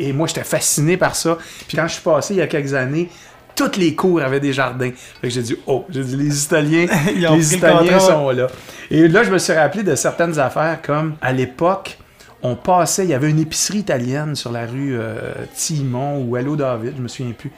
Et 0.00 0.12
moi, 0.12 0.26
j'étais 0.26 0.44
fasciné 0.44 0.96
par 0.96 1.14
ça. 1.14 1.38
Puis 1.68 1.76
quand 1.76 1.86
je 1.86 1.94
suis 1.94 2.02
passé 2.02 2.34
il 2.34 2.38
y 2.38 2.42
a 2.42 2.46
quelques 2.46 2.74
années, 2.74 3.10
toutes 3.54 3.76
les 3.76 3.94
cours 3.94 4.22
avaient 4.22 4.40
des 4.40 4.54
jardins. 4.54 4.90
Fait 5.20 5.28
que 5.28 5.34
j'ai 5.34 5.42
dit, 5.42 5.56
oh, 5.66 5.84
j'ai 5.90 6.02
dit, 6.02 6.16
les 6.16 6.44
Italiens, 6.44 6.86
les 7.14 7.20
le 7.20 7.54
Italiens 7.54 8.00
sont 8.00 8.30
là. 8.30 8.46
Et 8.90 9.06
là, 9.06 9.22
je 9.22 9.30
me 9.30 9.38
suis 9.38 9.52
rappelé 9.52 9.82
de 9.82 9.94
certaines 9.94 10.38
affaires 10.38 10.80
comme, 10.82 11.16
à 11.20 11.32
l'époque, 11.32 11.98
on 12.42 12.56
passait, 12.56 13.04
il 13.04 13.10
y 13.10 13.14
avait 13.14 13.28
une 13.28 13.38
épicerie 13.38 13.80
italienne 13.80 14.34
sur 14.34 14.50
la 14.50 14.64
rue 14.64 14.98
euh, 14.98 15.34
Timon 15.54 16.24
ou 16.24 16.36
Hello 16.38 16.56
David, 16.56 16.94
je 16.96 17.02
me 17.02 17.08
souviens 17.08 17.32
plus. 17.32 17.52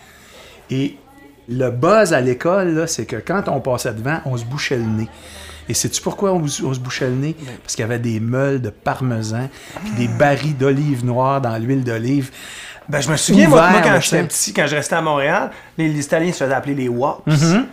Et 0.71 0.97
le 1.49 1.71
buzz 1.71 2.13
à 2.13 2.21
l'école, 2.21 2.89
c'est 2.89 3.07
que 3.07 3.17
quand 3.17 3.49
on 3.49 3.61
passait 3.61 3.93
devant, 3.93 4.19
on 4.25 4.37
se 4.37 4.45
bouchait 4.45 4.79
le 4.79 4.85
nez. 4.85 5.09
Et 5.73 5.75
sais-tu 5.75 6.03
pourquoi 6.03 6.35
on, 6.35 6.43
on 6.43 6.75
se 6.75 6.79
bouchait 6.79 7.09
le 7.09 7.15
nez? 7.15 7.35
Parce 7.63 7.77
qu'il 7.77 7.83
y 7.83 7.87
avait 7.87 7.99
des 7.99 8.21
meules 8.21 8.61
de 8.61 8.69
parmesan, 8.69 9.49
puis 9.83 9.93
des 9.93 10.07
barils 10.07 10.55
d'olive 10.55 11.03
noire 11.03 11.41
dans 11.41 11.57
l'huile 11.57 11.83
d'olive. 11.83 12.31
Ben, 12.91 13.01
je 13.01 13.11
me 13.11 13.17
souviens, 13.17 13.49
Ouvert, 13.49 13.71
moi, 13.71 13.81
quand 13.83 13.99
j'étais 13.99 14.23
petit, 14.23 14.53
quand 14.53 14.67
je 14.67 14.77
restais 14.77 14.97
à 14.97 15.01
Montréal, 15.01 15.51
les, 15.79 15.89
les 15.89 16.05
Italiens 16.05 16.31
se 16.31 16.45
faisaient 16.45 16.53
appeler 16.53 16.75
les 16.75 16.89
Wops. 16.89 17.27
Mm-hmm. 17.27 17.65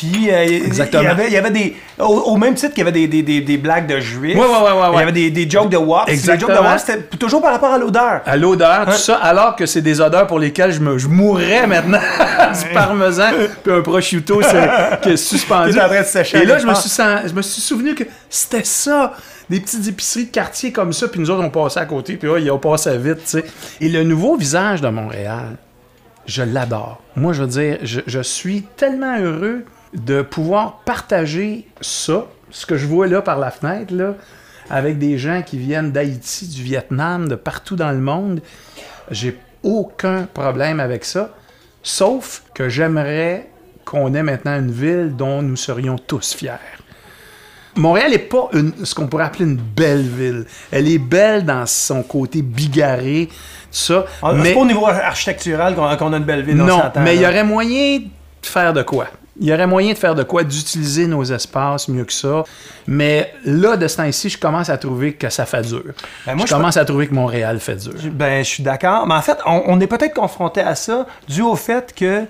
Puis 0.00 0.30
euh, 0.30 0.44
Exactement. 0.66 1.02
il 1.02 1.06
y 1.06 1.08
avait, 1.10 1.26
il 1.26 1.32
y 1.34 1.36
avait 1.36 1.50
des. 1.50 1.76
Au, 1.98 2.04
au 2.04 2.36
même 2.38 2.54
titre 2.54 2.72
qu'il 2.72 2.78
y 2.78 2.88
avait 2.88 2.92
des, 2.92 3.06
des, 3.06 3.22
des, 3.22 3.42
des 3.42 3.58
blagues 3.58 3.86
de 3.86 4.00
juifs. 4.00 4.34
Ouais, 4.34 4.40
ouais, 4.40 4.46
ouais, 4.46 4.62
ouais, 4.62 4.86
Il 4.88 4.92
y 4.92 4.96
ouais. 4.96 5.02
avait 5.02 5.12
des, 5.12 5.30
des 5.30 5.50
jokes 5.50 5.68
de 5.68 5.76
WAP. 5.76 6.08
Les 6.08 6.14
jokes 6.14 6.24
de 6.26 6.32
Exactement. 6.32 6.62
WAP, 6.68 6.78
c'était 6.80 7.16
toujours 7.18 7.42
par 7.42 7.52
rapport 7.52 7.72
à 7.74 7.76
l'odeur. 7.78 8.22
À 8.24 8.36
l'odeur, 8.38 8.86
tout 8.86 8.92
Hein? 8.92 8.96
ça, 8.96 9.16
alors 9.16 9.56
que 9.56 9.66
c'est 9.66 9.82
des 9.82 10.00
odeurs 10.00 10.26
pour 10.26 10.38
lesquelles 10.38 10.72
je, 10.72 10.80
me, 10.80 10.96
je 10.96 11.06
mourrais 11.08 11.66
maintenant. 11.66 11.98
du 12.62 12.72
parmesan, 12.74 13.30
puis 13.62 13.72
un 13.74 13.82
prosciutto 13.82 14.40
qui 15.02 15.08
est 15.10 15.16
suspendu. 15.18 15.78
En 15.78 15.86
train 15.86 16.00
de 16.00 16.06
sécher 16.06 16.38
Et 16.38 16.46
là, 16.46 16.56
je 16.58 16.66
me, 16.66 16.74
suis, 16.74 16.90
je 17.28 17.34
me 17.34 17.42
suis 17.42 17.60
souvenu 17.60 17.94
que 17.94 18.04
c'était 18.30 18.64
ça. 18.64 19.12
Des 19.50 19.60
petites 19.60 19.86
épiceries 19.88 20.26
de 20.26 20.30
quartier 20.30 20.70
comme 20.72 20.92
ça, 20.92 21.08
puis 21.08 21.18
nous 21.20 21.28
autres, 21.28 21.42
on 21.44 21.50
passait 21.50 21.80
à 21.80 21.84
côté, 21.84 22.14
puis 22.16 22.28
là, 22.28 22.38
ils 22.38 22.50
ont 22.52 22.58
passé 22.58 22.96
vite, 22.96 23.16
tu 23.24 23.40
sais. 23.40 23.44
Et 23.80 23.88
le 23.88 24.04
nouveau 24.04 24.36
visage 24.36 24.80
de 24.80 24.88
Montréal, 24.88 25.56
je 26.24 26.42
l'adore. 26.44 27.00
Moi, 27.16 27.32
je 27.32 27.42
veux 27.42 27.48
dire, 27.48 27.78
je, 27.82 28.00
je 28.06 28.20
suis 28.20 28.62
tellement 28.76 29.18
heureux 29.18 29.64
de 29.94 30.22
pouvoir 30.22 30.78
partager 30.84 31.66
ça, 31.80 32.26
ce 32.50 32.66
que 32.66 32.76
je 32.76 32.86
vois 32.86 33.06
là 33.06 33.22
par 33.22 33.38
la 33.38 33.50
fenêtre, 33.50 33.94
là, 33.94 34.14
avec 34.70 34.98
des 34.98 35.18
gens 35.18 35.42
qui 35.44 35.58
viennent 35.58 35.90
d'Haïti, 35.92 36.46
du 36.48 36.62
Vietnam, 36.62 37.28
de 37.28 37.34
partout 37.34 37.76
dans 37.76 37.90
le 37.90 37.98
monde. 37.98 38.40
J'ai 39.10 39.36
aucun 39.62 40.28
problème 40.32 40.78
avec 40.80 41.04
ça, 41.04 41.30
sauf 41.82 42.44
que 42.54 42.68
j'aimerais 42.68 43.48
qu'on 43.84 44.14
ait 44.14 44.22
maintenant 44.22 44.56
une 44.58 44.70
ville 44.70 45.14
dont 45.16 45.42
nous 45.42 45.56
serions 45.56 45.96
tous 45.98 46.34
fiers. 46.34 46.52
Montréal 47.76 48.10
n'est 48.10 48.18
pas 48.18 48.48
une- 48.52 48.84
ce 48.84 48.94
qu'on 48.94 49.06
pourrait 49.06 49.24
appeler 49.24 49.44
une 49.44 49.56
belle 49.56 50.02
ville. 50.02 50.44
Elle 50.70 50.88
est 50.88 50.98
belle 50.98 51.44
dans 51.44 51.66
son 51.66 52.02
côté 52.02 52.42
bigarré, 52.42 53.28
tout 53.30 53.36
ça. 53.70 54.04
Ah, 54.22 54.32
mais 54.32 54.44
C'est 54.48 54.54
pas 54.54 54.60
au 54.60 54.66
niveau 54.66 54.86
architectural 54.86 55.74
qu'on 55.74 55.84
a 56.12 56.16
une 56.16 56.24
belle 56.24 56.42
ville. 56.42 56.60
on 56.60 56.66
non, 56.66 56.82
mais 57.00 57.16
il 57.16 57.22
y 57.22 57.26
aurait 57.26 57.44
moyen 57.44 57.98
de 57.98 58.06
faire 58.46 58.72
de 58.72 58.82
quoi. 58.82 59.06
Il 59.40 59.46
y 59.46 59.52
aurait 59.54 59.66
moyen 59.66 59.92
de 59.94 59.98
faire 59.98 60.14
de 60.14 60.22
quoi, 60.22 60.44
d'utiliser 60.44 61.06
nos 61.06 61.24
espaces 61.24 61.88
mieux 61.88 62.04
que 62.04 62.12
ça. 62.12 62.44
Mais 62.86 63.32
là, 63.44 63.76
de 63.76 63.88
ce 63.88 63.96
temps-ci, 63.96 64.28
je 64.28 64.38
commence 64.38 64.68
à 64.68 64.76
trouver 64.78 65.14
que 65.14 65.30
ça 65.30 65.46
fait 65.46 65.62
dur. 65.62 65.82
Ben, 66.26 66.34
moi, 66.34 66.44
je 66.44 66.50
je 66.50 66.54
commence 66.54 66.76
à 66.76 66.84
trouver 66.84 67.08
que 67.08 67.14
Montréal 67.14 67.58
fait 67.58 67.76
dur. 67.76 67.94
Ben, 68.12 68.44
je 68.44 68.48
suis 68.48 68.62
d'accord. 68.62 69.06
Mais 69.06 69.14
en 69.14 69.22
fait, 69.22 69.38
on, 69.46 69.62
on 69.66 69.80
est 69.80 69.86
peut-être 69.86 70.14
confronté 70.14 70.60
à 70.60 70.74
ça 70.74 71.06
dû 71.26 71.40
au 71.42 71.56
fait 71.56 71.94
que. 71.94 72.26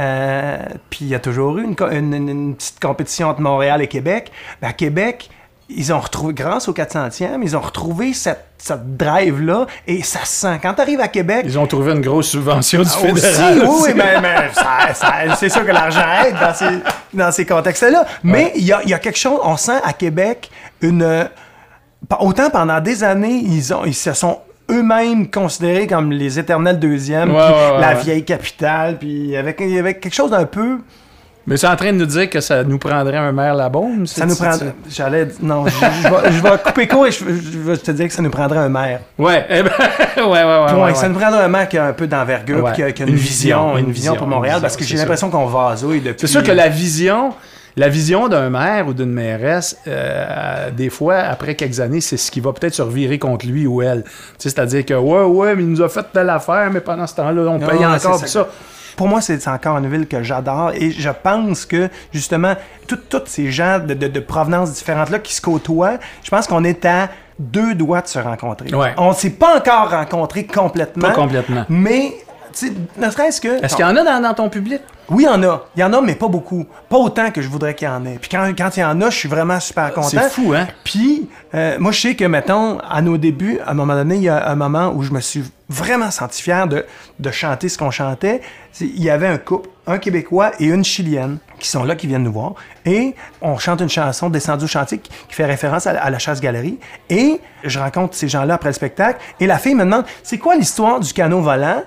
euh, 0.00 0.56
puis 0.90 1.00
il 1.02 1.08
y 1.08 1.14
a 1.14 1.20
toujours 1.20 1.58
eu 1.58 1.64
une 1.64 2.54
petite 2.56 2.80
compétition 2.80 3.28
entre 3.28 3.40
Montréal 3.40 3.82
et 3.82 3.86
Québec. 3.86 4.32
Ben, 4.62 4.68
à 4.68 4.72
Québec, 4.72 5.30
ils 5.68 5.92
ont 5.92 5.98
retrouvé, 6.00 6.34
grâce 6.34 6.68
au 6.68 6.72
400e, 6.74 7.38
ils 7.42 7.56
ont 7.56 7.60
retrouvé 7.60 8.12
cette, 8.12 8.44
cette 8.58 8.96
drive-là 8.96 9.66
et 9.86 10.02
ça 10.02 10.20
se 10.20 10.26
sent. 10.40 10.58
Quand 10.62 10.74
tu 10.74 10.80
arrives 10.82 11.00
à 11.00 11.08
Québec, 11.08 11.42
Ils 11.48 11.58
ont 11.58 11.66
trouvé 11.66 11.92
une 11.92 12.00
grosse 12.02 12.28
subvention 12.28 12.80
du 12.82 12.86
aussi, 12.86 12.98
fédéral. 12.98 13.58
oui, 13.60 13.66
aussi. 13.68 13.94
mais, 13.94 14.20
mais 14.20 14.36
ça- 14.52 14.92
ça- 14.94 15.34
c'est 15.36 15.48
sûr 15.48 15.64
que 15.64 15.70
l'argent 15.72 16.04
aide 16.26 16.34
dans 16.40 16.54
ces, 16.54 16.78
dans 17.14 17.32
ces 17.32 17.46
contextes-là. 17.46 18.04
Mais 18.22 18.52
il 18.56 18.64
y, 18.64 18.72
a, 18.72 18.80
il 18.84 18.90
y 18.90 18.94
a 18.94 18.98
quelque 18.98 19.18
chose, 19.18 19.40
on 19.42 19.56
sent 19.56 19.80
à 19.84 19.92
Québec 19.92 20.50
une. 20.80 21.02
euh, 21.02 21.24
Autant 22.20 22.50
pendant 22.50 22.80
des 22.80 23.02
années, 23.02 23.40
ils, 23.42 23.72
ont, 23.72 23.86
ils 23.86 23.94
se 23.94 24.12
sont 24.12 24.38
eux-mêmes 24.70 25.30
considérés 25.30 25.86
comme 25.86 26.12
les 26.12 26.38
éternels 26.38 26.78
deuxièmes, 26.78 27.30
Ouais, 27.30 27.36
ouais, 27.40 27.80
la 27.80 27.94
vieille 27.94 28.24
capitale, 28.24 28.98
puis 28.98 29.34
avec, 29.36 29.56
il 29.60 29.70
y 29.70 29.78
avait 29.78 29.94
quelque 29.94 30.14
chose 30.14 30.30
d'un 30.30 30.44
peu. 30.44 30.80
Mais 31.46 31.58
c'est 31.58 31.66
en 31.66 31.76
train 31.76 31.92
de 31.92 31.98
nous 31.98 32.06
dire 32.06 32.30
que 32.30 32.40
ça 32.40 32.64
nous 32.64 32.78
prendrait 32.78 33.18
un 33.18 33.32
maire 33.32 33.54
là-bas. 33.54 33.80
Ça 34.06 34.24
nous 34.24 34.34
prend. 34.34 34.52
J'allais. 34.88 35.28
Non, 35.42 35.66
je, 35.66 36.42
vais, 36.42 36.58
couper 36.64 36.88
court 36.88 37.06
et 37.06 37.10
je, 37.10 37.24
vais 37.24 37.76
te 37.76 37.90
dire 37.90 38.08
que 38.08 38.14
ça 38.14 38.22
nous 38.22 38.30
prendrait 38.30 38.60
un 38.60 38.70
maire. 38.70 39.00
Ouais, 39.18 39.44
eh 39.50 39.62
ben, 39.62 39.70
ouais, 40.16 40.24
ouais, 40.24 40.44
ouais. 40.44 40.72
Point. 40.72 40.86
ouais, 40.86 40.94
Ça 40.94 41.08
nous 41.08 41.18
prendrait 41.18 41.42
un 41.42 41.48
maire 41.48 41.68
qui 41.68 41.76
a 41.76 41.86
un 41.86 41.92
peu 41.92 42.06
d'envergure, 42.06 42.72
qui 42.72 42.82
a, 42.82 42.88
une, 42.88 43.14
vision, 43.14 43.76
une 43.76 43.90
vision 43.90 44.16
pour 44.16 44.26
Montréal, 44.26 44.60
parce 44.62 44.76
que 44.76 44.84
j'ai 44.84 44.96
l'impression 44.96 45.30
qu'on 45.30 45.46
vasouille 45.46 46.00
depuis. 46.00 46.20
C'est 46.20 46.32
sûr 46.32 46.42
que 46.42 46.52
la 46.52 46.68
vision, 46.68 47.34
la 47.76 47.88
vision 47.88 48.28
d'un 48.28 48.48
maire 48.48 48.88
ou 48.88 48.94
d'une 48.94 49.12
mairesse, 49.12 49.76
euh, 49.86 50.70
des 50.70 50.88
fois, 50.88 51.16
après 51.16 51.56
quelques 51.56 51.80
années, 51.80 52.00
c'est 52.00 52.16
ce 52.16 52.30
qui 52.30 52.40
va 52.40 52.52
peut-être 52.52 52.74
se 52.74 52.82
revirer 52.82 53.18
contre 53.18 53.46
lui 53.46 53.66
ou 53.66 53.82
elle. 53.82 54.04
Tu 54.04 54.10
sais, 54.38 54.50
C'est-à-dire 54.50 54.86
que, 54.86 54.94
ouais, 54.94 55.24
ouais, 55.24 55.54
mais 55.56 55.62
il 55.62 55.68
nous 55.68 55.82
a 55.82 55.88
fait 55.90 56.06
telle 56.10 56.30
affaire, 56.30 56.70
mais 56.72 56.80
pendant 56.80 57.06
ce 57.06 57.16
temps-là, 57.16 57.42
on 57.50 57.58
paye 57.58 57.78
Ouais, 57.78 57.84
encore 57.84 58.18
ça. 58.18 58.26
ça. 58.26 58.48
Pour 58.96 59.08
moi, 59.08 59.20
c'est 59.20 59.46
encore 59.48 59.76
une 59.78 59.88
ville 59.90 60.06
que 60.06 60.22
j'adore 60.22 60.72
et 60.74 60.90
je 60.90 61.10
pense 61.10 61.66
que 61.66 61.88
justement, 62.12 62.54
tous 62.86 62.98
ces 63.26 63.50
gens 63.50 63.78
de, 63.78 63.94
de- 63.94 64.08
de 64.08 64.20
provenance 64.20 64.72
différentes-là 64.72 65.18
qui 65.18 65.34
se 65.34 65.40
côtoient, 65.40 65.98
je 66.22 66.30
pense 66.30 66.46
qu'on 66.46 66.64
est 66.64 66.84
à 66.84 67.08
deux 67.38 67.74
doigts 67.74 68.00
de 68.00 68.06
se 68.06 68.18
rencontrer. 68.20 68.72
Ouais. 68.74 68.94
On 68.96 69.08
ne 69.10 69.14
s'est 69.14 69.30
pas 69.30 69.56
encore 69.58 69.90
rencontrés 69.90 70.46
complètement. 70.46 71.08
Pas 71.08 71.14
complètement. 71.14 71.64
Mais, 71.68 72.12
ne 72.62 73.10
serait-ce 73.10 73.40
que. 73.40 73.64
Est-ce 73.64 73.76
qu'il 73.76 73.84
y 73.84 73.88
en 73.88 73.96
a 73.96 74.02
dans, 74.04 74.20
dans 74.20 74.34
ton 74.34 74.48
public? 74.48 74.80
Oui, 75.10 75.24
il 75.24 75.26
y 75.26 75.28
en 75.28 75.42
a. 75.42 75.66
Il 75.76 75.80
y 75.80 75.84
en 75.84 75.92
a, 75.92 76.00
mais 76.00 76.14
pas 76.14 76.28
beaucoup. 76.28 76.64
Pas 76.88 76.96
autant 76.96 77.30
que 77.30 77.42
je 77.42 77.48
voudrais 77.48 77.74
qu'il 77.74 77.86
y 77.86 77.90
en 77.90 78.06
ait. 78.06 78.16
Puis 78.18 78.30
quand, 78.30 78.50
quand 78.56 78.74
il 78.76 78.80
y 78.80 78.84
en 78.84 78.98
a, 79.02 79.10
je 79.10 79.16
suis 79.18 79.28
vraiment 79.28 79.60
super 79.60 79.92
content. 79.92 80.08
C'est 80.08 80.30
fou, 80.30 80.54
hein? 80.54 80.66
Puis, 80.82 81.28
euh, 81.54 81.76
moi, 81.78 81.92
je 81.92 82.00
sais 82.00 82.14
que, 82.16 82.24
mettons, 82.24 82.78
à 82.78 83.02
nos 83.02 83.18
débuts, 83.18 83.58
à 83.66 83.72
un 83.72 83.74
moment 83.74 83.94
donné, 83.94 84.16
il 84.16 84.22
y 84.22 84.28
a 84.30 84.48
un 84.48 84.54
moment 84.56 84.92
où 84.94 85.02
je 85.02 85.10
me 85.12 85.20
suis 85.20 85.44
vraiment 85.68 86.10
senti 86.10 86.40
fier 86.42 86.66
de, 86.66 86.86
de 87.18 87.30
chanter 87.30 87.68
ce 87.68 87.76
qu'on 87.76 87.90
chantait. 87.90 88.40
Il 88.80 89.02
y 89.02 89.10
avait 89.10 89.26
un 89.28 89.36
couple, 89.36 89.68
un 89.86 89.98
Québécois 89.98 90.52
et 90.58 90.64
une 90.66 90.84
Chilienne, 90.84 91.36
qui 91.58 91.68
sont 91.68 91.84
là, 91.84 91.96
qui 91.96 92.06
viennent 92.06 92.22
nous 92.24 92.32
voir. 92.32 92.54
Et 92.86 93.14
on 93.42 93.58
chante 93.58 93.82
une 93.82 93.90
chanson, 93.90 94.30
Descendu 94.30 94.64
au 94.64 94.68
chantier, 94.68 94.98
qui, 94.98 95.10
fait 95.28 95.44
référence 95.44 95.86
à, 95.86 95.92
la- 95.92 96.02
à 96.02 96.08
la 96.08 96.18
chasse-galerie. 96.18 96.78
Et 97.10 97.40
je 97.62 97.78
rencontre 97.78 98.14
ces 98.14 98.28
gens-là 98.28 98.54
après 98.54 98.70
le 98.70 98.74
spectacle. 98.74 99.20
Et 99.38 99.46
la 99.46 99.58
fille 99.58 99.74
me 99.74 99.84
demande, 99.84 100.04
c'est 100.22 100.38
quoi 100.38 100.56
l'histoire 100.56 100.98
du 101.00 101.12
canot 101.12 101.42
volant? 101.42 101.82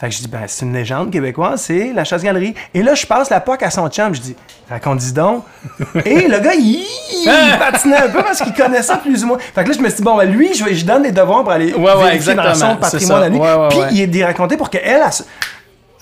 Fait 0.00 0.08
que 0.08 0.14
je 0.14 0.18
dis, 0.20 0.28
ben, 0.28 0.42
c'est 0.46 0.64
une 0.64 0.72
légende 0.74 1.10
québécoise, 1.10 1.60
c'est 1.62 1.92
la 1.92 2.04
chasse-galerie. 2.04 2.54
Et 2.72 2.82
là, 2.84 2.94
je 2.94 3.04
passe 3.04 3.30
la 3.30 3.40
POC 3.40 3.64
à 3.64 3.70
son 3.70 3.88
chum, 3.88 4.14
je 4.14 4.20
dis, 4.20 4.36
raconte-y 4.70 5.12
donc. 5.12 5.44
Et 6.04 6.28
le 6.28 6.38
gars, 6.38 6.54
il, 6.54 6.84
il 7.24 7.58
patinait 7.58 7.96
un 7.96 8.08
peu 8.08 8.22
parce 8.22 8.40
qu'il 8.40 8.54
connaissait 8.54 8.96
plus 8.98 9.24
ou 9.24 9.26
moins. 9.26 9.38
Fait 9.38 9.64
que 9.64 9.70
là, 9.70 9.74
je 9.76 9.82
me 9.82 9.88
suis 9.88 9.96
dit, 9.98 10.02
bon, 10.04 10.16
ben, 10.16 10.30
lui, 10.30 10.54
je, 10.54 10.72
je 10.72 10.84
donne 10.84 11.02
des 11.02 11.10
devoirs 11.10 11.42
pour 11.42 11.50
aller 11.50 11.72
Ouais, 11.74 11.92
ouais, 11.94 12.04
vérifier 12.10 12.34
dans 12.34 12.42
son 12.54 12.76
exactement, 12.76 12.76
patrimoine 12.76 13.20
ça. 13.20 13.26
à 13.26 13.28
lui. 13.28 13.38
Ouais, 13.38 13.54
ouais, 13.54 13.68
Puis 13.88 13.96
il 13.96 14.00
est 14.02 14.06
d'y 14.06 14.22
raconter 14.22 14.56
pour 14.56 14.70
qu'elle, 14.70 14.82
elle, 14.84 15.02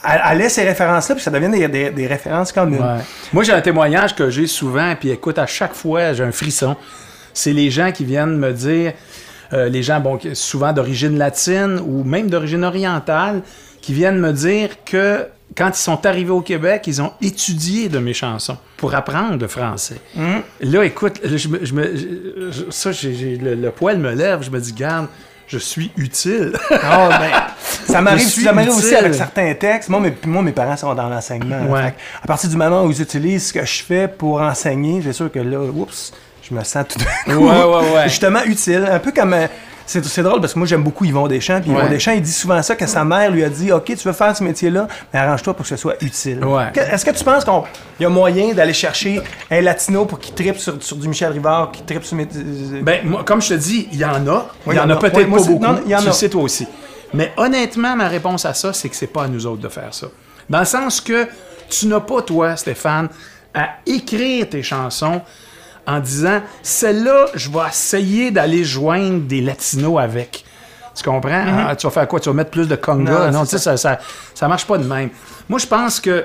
elle, 0.04 0.20
elle 0.32 0.40
ait 0.42 0.48
ces 0.50 0.64
références-là, 0.64 1.14
puis 1.14 1.24
ça 1.24 1.30
devienne 1.30 1.52
des, 1.52 1.66
des- 1.68 1.90
des 1.90 2.06
références 2.06 2.52
communes. 2.52 2.84
Moi, 3.32 3.44
j'ai 3.44 3.52
un 3.52 3.62
témoignage 3.62 4.14
que 4.14 4.28
j'ai 4.28 4.46
souvent, 4.46 4.94
puis 5.00 5.10
écoute, 5.10 5.38
à 5.38 5.46
chaque 5.46 5.74
fois, 5.74 6.12
j'ai 6.12 6.22
un 6.22 6.32
frisson. 6.32 6.76
C'est 7.32 7.52
les 7.54 7.70
gens 7.70 7.90
qui 7.92 8.04
viennent 8.04 8.36
me 8.36 8.52
dire, 8.52 8.92
euh, 9.54 9.68
les 9.70 9.82
gens, 9.82 10.00
bon, 10.00 10.18
souvent 10.34 10.72
d'origine 10.74 11.16
latine 11.16 11.80
ou 11.84 12.04
même 12.04 12.28
d'origine 12.28 12.62
orientale, 12.64 13.40
qui 13.86 13.92
viennent 13.94 14.18
me 14.18 14.32
dire 14.32 14.70
que 14.84 15.28
quand 15.56 15.68
ils 15.68 15.80
sont 15.80 16.04
arrivés 16.06 16.30
au 16.32 16.40
Québec, 16.40 16.82
ils 16.88 17.00
ont 17.00 17.12
étudié 17.22 17.88
de 17.88 18.00
mes 18.00 18.14
chansons 18.14 18.56
pour 18.76 18.92
apprendre 18.96 19.36
le 19.38 19.46
français. 19.46 19.98
Là, 20.60 20.82
écoute, 20.84 21.20
là, 21.22 21.36
je 21.36 21.46
me, 21.48 21.64
je 21.64 21.72
me- 21.72 21.96
je- 21.96 22.50
je- 22.50 22.70
ça, 22.70 22.90
le, 22.90 23.54
le 23.54 23.70
poil 23.70 23.98
me 23.98 24.12
lève, 24.12 24.42
je 24.42 24.50
me 24.50 24.58
dis, 24.58 24.72
garde, 24.72 25.06
je 25.46 25.58
suis 25.58 25.92
utile. 25.96 26.52
Ah, 26.82 27.10
ben, 27.20 27.30
ça 27.92 28.02
m'arrive, 28.02 28.26
aussi 28.70 28.96
avec 28.96 29.14
certains 29.14 29.54
textes. 29.54 29.88
Moi 29.88 30.00
mes, 30.00 30.12
moi, 30.26 30.42
mes 30.42 30.50
parents 30.50 30.76
sont 30.76 30.92
dans 30.96 31.08
l'enseignement. 31.08 31.66
Ouais. 31.72 31.94
À 32.24 32.26
partir 32.26 32.50
du 32.50 32.56
moment 32.56 32.82
où 32.82 32.90
ils 32.90 33.00
utilisent 33.00 33.46
ce 33.46 33.52
que 33.52 33.64
je 33.64 33.84
fais 33.84 34.08
pour 34.08 34.40
enseigner, 34.40 35.00
c'est 35.04 35.12
sûr 35.12 35.30
que 35.30 35.38
là, 35.38 35.60
oups, 35.60 36.12
je 36.42 36.52
me 36.52 36.64
sens 36.64 36.86
tout 36.88 36.98
d'un 36.98 37.34
coup 37.34 37.44
Ouais, 37.46 37.62
ouais, 37.62 37.94
ouais. 37.94 38.08
justement 38.08 38.42
utile. 38.44 38.84
Un 38.90 38.98
peu 38.98 39.12
comme... 39.12 39.32
euh, 39.94 40.00
c'est, 40.02 40.22
drôle 40.22 40.40
parce 40.40 40.54
que 40.54 40.58
moi 40.58 40.66
j'aime 40.66 40.82
beaucoup 40.82 41.04
Yvon 41.04 41.28
Deschamps. 41.28 41.60
Puis 41.60 41.70
Yvon 41.70 41.82
Ouais. 41.82 41.88
Deschamps, 41.88 42.12
il 42.12 42.22
dit 42.22 42.32
souvent 42.32 42.60
ça, 42.62 42.74
que 42.74 42.86
sa 42.86 43.04
mère 43.04 43.30
lui 43.30 43.44
a 43.44 43.48
dit 43.48 43.72
Ok, 43.72 43.84
tu 43.84 44.08
veux 44.08 44.12
faire 44.12 44.36
ce 44.36 44.42
métier-là, 44.42 44.88
mais 45.12 45.20
arrange-toi 45.20 45.54
pour 45.54 45.62
que 45.62 45.68
ce 45.68 45.76
soit 45.76 45.96
utile. 46.02 46.44
Ouais. 46.44 46.72
Est-ce 46.74 47.04
que 47.04 47.10
tu 47.10 47.24
penses 47.24 47.44
qu'il 47.44 47.52
y 48.00 48.04
a 48.04 48.08
moyen 48.08 48.52
d'aller 48.52 48.72
chercher 48.72 49.20
un 49.50 49.60
latino 49.60 50.04
pour 50.04 50.18
qu'il 50.18 50.34
tripe 50.34 50.58
sur, 50.58 50.82
sur 50.82 50.96
du 50.96 51.08
Michel 51.08 51.32
Rivard, 51.32 51.70
qui 51.72 51.82
tripe 51.82 52.04
sur 52.04 52.16
mes. 52.16 52.26
Ben, 52.82 53.00
moi, 53.04 53.22
comme 53.24 53.40
je 53.40 53.50
te 53.50 53.54
dis, 53.54 53.88
il 53.92 53.98
y 53.98 54.04
en 54.04 54.26
a. 54.26 54.48
Oui, 54.66 54.74
il 54.74 54.76
y 54.76 54.80
en 54.80 54.90
a 54.90 54.96
peut-être 54.96 55.14
pas 55.14 55.24
beaucoup. 55.24 55.58
non, 55.58 55.80
y 55.86 55.94
en 55.94 55.98
tu 55.98 56.04
a. 56.04 56.06
le 56.08 56.12
sais 56.12 56.28
toi 56.28 56.42
aussi. 56.42 56.66
Mais 57.14 57.32
honnêtement, 57.36 57.96
ma 57.96 58.08
réponse 58.08 58.44
à 58.44 58.54
ça, 58.54 58.72
c'est 58.72 58.88
que 58.88 58.96
c'est 58.96 59.06
pas 59.06 59.24
à 59.24 59.28
nous 59.28 59.46
autres 59.46 59.62
de 59.62 59.68
faire 59.68 59.92
ça. 59.94 60.08
Dans 60.50 60.58
le 60.60 60.64
sens 60.64 61.00
que 61.00 61.26
tu 61.68 61.86
n'as 61.86 62.00
pas, 62.00 62.22
toi, 62.22 62.56
Stéphane, 62.56 63.08
à 63.54 63.76
écrire 63.86 64.48
tes 64.48 64.62
chansons 64.62 65.22
en 65.86 66.00
disant 66.00 66.40
celle-là, 66.62 67.26
je 67.34 67.50
vais 67.50 67.68
essayer 67.68 68.30
d'aller 68.30 68.64
joindre 68.64 69.20
des 69.20 69.40
latinos 69.40 70.00
avec. 70.00 70.44
Tu 70.94 71.02
comprends? 71.02 71.44
Ah, 71.68 71.76
tu 71.76 71.86
vas 71.86 71.90
faire 71.90 72.08
quoi? 72.08 72.20
Tu 72.20 72.28
vas 72.28 72.34
mettre 72.34 72.50
plus 72.50 72.66
de 72.66 72.76
conga? 72.76 73.30
Non, 73.30 73.44
tu 73.44 73.50
sais, 73.50 73.58
ça, 73.58 73.76
ça, 73.76 73.98
ça 74.34 74.48
marche 74.48 74.66
pas 74.66 74.78
de 74.78 74.84
même. 74.84 75.10
Moi, 75.48 75.58
je 75.58 75.66
pense 75.66 76.00
que 76.00 76.24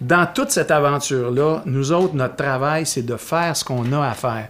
dans 0.00 0.26
toute 0.32 0.50
cette 0.50 0.70
aventure-là, 0.70 1.62
nous 1.66 1.92
autres, 1.92 2.14
notre 2.14 2.36
travail, 2.36 2.86
c'est 2.86 3.02
de 3.02 3.16
faire 3.16 3.56
ce 3.56 3.64
qu'on 3.64 3.92
a 3.92 4.08
à 4.08 4.14
faire, 4.14 4.48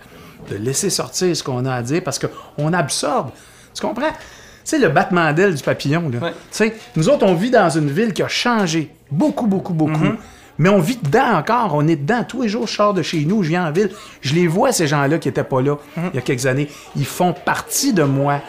de 0.48 0.56
laisser 0.56 0.90
sortir 0.90 1.36
ce 1.36 1.42
qu'on 1.42 1.66
a 1.66 1.74
à 1.74 1.82
dire 1.82 2.02
parce 2.04 2.20
qu'on 2.20 2.72
absorbe. 2.72 3.30
Tu 3.74 3.80
comprends? 3.80 4.10
Tu 4.10 4.16
sais, 4.64 4.78
le 4.78 4.88
battement 4.90 5.32
d'aile 5.32 5.54
du 5.54 5.62
papillon, 5.62 6.08
là. 6.08 6.18
Ouais. 6.18 6.30
Tu 6.30 6.36
sais, 6.50 6.76
nous 6.94 7.08
autres, 7.08 7.26
on 7.26 7.34
vit 7.34 7.50
dans 7.50 7.70
une 7.70 7.90
ville 7.90 8.12
qui 8.12 8.22
a 8.22 8.28
changé 8.28 8.94
beaucoup, 9.10 9.46
beaucoup, 9.46 9.72
beaucoup. 9.72 10.04
Mm-hmm. 10.04 10.16
Mais 10.58 10.68
on 10.68 10.80
vit 10.80 10.98
dedans 11.02 11.36
encore. 11.36 11.70
On 11.74 11.86
est 11.86 11.96
dedans. 11.96 12.24
Tous 12.26 12.42
les 12.42 12.48
jours, 12.48 12.66
je 12.66 12.74
sors 12.74 12.94
de 12.94 13.02
chez 13.02 13.24
nous, 13.24 13.42
je 13.42 13.48
viens 13.50 13.66
en 13.66 13.70
ville. 13.70 13.90
Je 14.20 14.34
les 14.34 14.46
vois, 14.46 14.72
ces 14.72 14.86
gens-là 14.86 15.18
qui 15.18 15.28
n'étaient 15.28 15.44
pas 15.44 15.60
là 15.62 15.76
il 15.96 16.14
y 16.14 16.18
a 16.18 16.20
quelques 16.22 16.46
années. 16.46 16.68
Ils 16.96 17.06
font 17.06 17.32
partie 17.32 17.92
de 17.92 18.02
moi. 18.02 18.40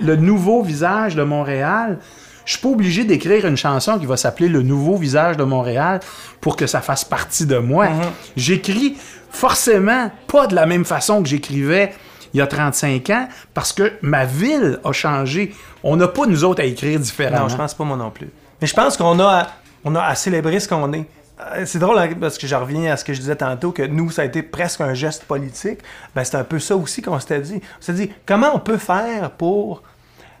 Le 0.00 0.16
nouveau 0.16 0.62
visage 0.62 1.14
de 1.16 1.22
Montréal, 1.22 1.98
Je 2.44 2.52
suis 2.54 2.62
pas 2.62 2.68
obligé 2.70 3.04
d'écrire 3.04 3.44
une 3.46 3.56
chanson 3.58 3.98
qui 3.98 4.06
va 4.06 4.16
s'appeler 4.16 4.48
Le 4.48 4.62
nouveau 4.62 4.96
visage 4.96 5.36
de 5.36 5.44
Montréal 5.44 6.00
pour 6.40 6.56
que 6.56 6.66
ça 6.66 6.80
fasse 6.80 7.04
partie 7.04 7.44
de 7.46 7.58
moi. 7.58 7.88
J'écris 8.36 8.96
forcément 9.30 10.10
pas 10.26 10.46
de 10.46 10.54
la 10.54 10.64
même 10.66 10.84
façon 10.84 11.22
que 11.22 11.28
j'écrivais 11.28 11.92
il 12.34 12.38
y 12.38 12.40
a 12.40 12.46
35 12.46 13.10
ans 13.10 13.28
parce 13.54 13.72
que 13.72 13.92
ma 14.02 14.24
ville 14.24 14.78
a 14.84 14.92
changé. 14.92 15.54
On 15.82 15.96
n'a 15.96 16.08
pas, 16.08 16.26
nous 16.26 16.44
autres, 16.44 16.60
à 16.62 16.64
écrire 16.64 16.98
différemment. 17.00 17.42
Non, 17.44 17.48
je 17.48 17.56
pense 17.56 17.74
pas 17.74 17.84
moi 17.84 17.96
non 17.96 18.10
plus. 18.10 18.28
Mais 18.60 18.66
je 18.66 18.74
pense 18.74 18.96
qu'on 18.96 19.18
a, 19.20 19.24
à- 19.26 19.46
on 19.84 19.94
a 19.94 20.02
à 20.02 20.14
célébrer 20.14 20.60
ce 20.60 20.68
qu'on 20.68 20.92
est. 20.92 21.06
Euh, 21.40 21.62
C'est 21.66 21.78
drôle 21.78 21.98
hein, 21.98 22.08
parce 22.20 22.36
que 22.38 22.46
je 22.46 22.54
reviens 22.54 22.92
à 22.92 22.96
ce 22.96 23.04
que 23.04 23.12
je 23.12 23.20
disais 23.20 23.36
tantôt, 23.36 23.70
que 23.72 23.82
nous, 23.82 24.10
ça 24.10 24.22
a 24.22 24.24
été 24.24 24.42
presque 24.42 24.80
un 24.80 24.94
geste 24.94 25.24
politique. 25.24 25.78
Ben, 26.14 26.24
c'est 26.24 26.36
un 26.36 26.44
peu 26.44 26.58
ça 26.58 26.76
aussi 26.76 27.02
qu'on 27.02 27.18
s'était 27.20 27.40
dit. 27.40 27.60
On 27.78 27.82
s'est 27.82 27.92
dit, 27.92 28.10
comment 28.26 28.48
on 28.54 28.58
peut 28.58 28.78
faire 28.78 29.30
pour. 29.30 29.82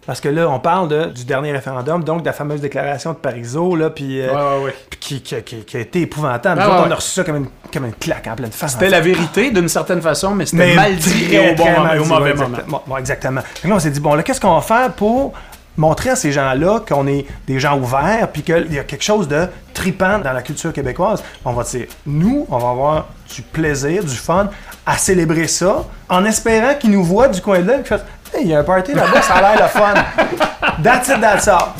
Parce 0.06 0.22
que 0.22 0.28
là, 0.30 0.48
on 0.48 0.58
parle 0.58 0.88
de- 0.88 1.04
du 1.06 1.26
dernier 1.26 1.52
référendum, 1.52 2.02
donc 2.02 2.22
de 2.22 2.26
la 2.26 2.32
fameuse 2.32 2.62
déclaration 2.62 3.12
de 3.12 3.18
Parizeau, 3.18 3.76
là, 3.76 3.90
puis, 3.90 4.22
euh, 4.22 4.28
Ouais, 4.32 4.58
ouais, 4.58 4.64
ouais. 4.64 4.74
puis 4.88 4.98
qui, 4.98 5.20
qui- 5.20 5.42
qui- 5.42 5.64
qui 5.66 5.76
a 5.76 5.80
été 5.80 6.00
épouvantable. 6.00 6.58
Nous 6.62 6.66
autres, 6.66 6.76
ouais, 6.80 6.84
on 6.88 6.92
a 6.92 6.94
reçu 6.94 7.10
ça 7.10 7.24
comme 7.24 7.36
une, 7.36 7.48
comme 7.70 7.84
une 7.84 7.92
claque 7.92 8.26
en 8.26 8.34
pleine 8.34 8.50
face. 8.50 8.72
C'était 8.72 8.88
la 8.88 9.00
vérité 9.02 9.50
d'une 9.50 9.68
certaine 9.68 10.00
façon, 10.00 10.34
mais 10.34 10.46
c'était 10.46 10.74
mal 10.74 10.96
dit 10.96 11.38
au 11.38 11.54
bon 11.54 11.70
moment, 11.72 11.90
au 12.00 12.04
mauvais 12.06 12.30
exactement. 12.30 12.82
Bon, 12.86 12.96
exactement. 12.96 13.40
Là, 13.64 13.74
on 13.74 13.78
s'est 13.78 13.90
dit, 13.90 14.00
bon, 14.00 14.14
là, 14.14 14.22
qu'est-ce 14.22 14.40
qu'on 14.40 14.54
va 14.54 14.62
faire 14.62 14.90
pour 14.94 15.34
montrer 15.78 16.10
à 16.10 16.16
ces 16.16 16.32
gens-là 16.32 16.80
qu'on 16.86 17.06
est 17.06 17.24
des 17.46 17.58
gens 17.58 17.78
ouverts, 17.78 18.28
puis 18.32 18.42
qu'il 18.42 18.72
y 18.72 18.78
a 18.78 18.84
quelque 18.84 19.04
chose 19.04 19.28
de 19.28 19.46
tripant 19.72 20.18
dans 20.18 20.32
la 20.32 20.42
culture 20.42 20.72
québécoise. 20.72 21.22
On 21.44 21.52
va 21.52 21.62
dire, 21.62 21.86
nous, 22.04 22.46
on 22.50 22.58
va 22.58 22.68
avoir 22.68 23.06
du 23.34 23.42
plaisir, 23.42 24.04
du 24.04 24.16
fun 24.16 24.50
à 24.84 24.98
célébrer 24.98 25.46
ça, 25.46 25.84
en 26.08 26.24
espérant 26.24 26.74
qu'ils 26.74 26.90
nous 26.90 27.04
voient 27.04 27.28
du 27.28 27.40
coin 27.40 27.60
de 27.60 27.68
l'œil, 27.68 27.78
qu'ils 27.78 27.86
fassent, 27.86 28.04
hey, 28.34 28.42
il 28.42 28.48
y 28.48 28.54
a 28.54 28.58
un 28.58 28.64
party 28.64 28.92
là-bas, 28.92 29.22
ça 29.22 29.34
a 29.34 29.40
l'air 29.40 29.62
le 29.62 29.68
fun. 29.68 29.94
That's 30.82 31.08
it, 31.08 31.20
that's 31.20 31.48
all. 31.48 31.72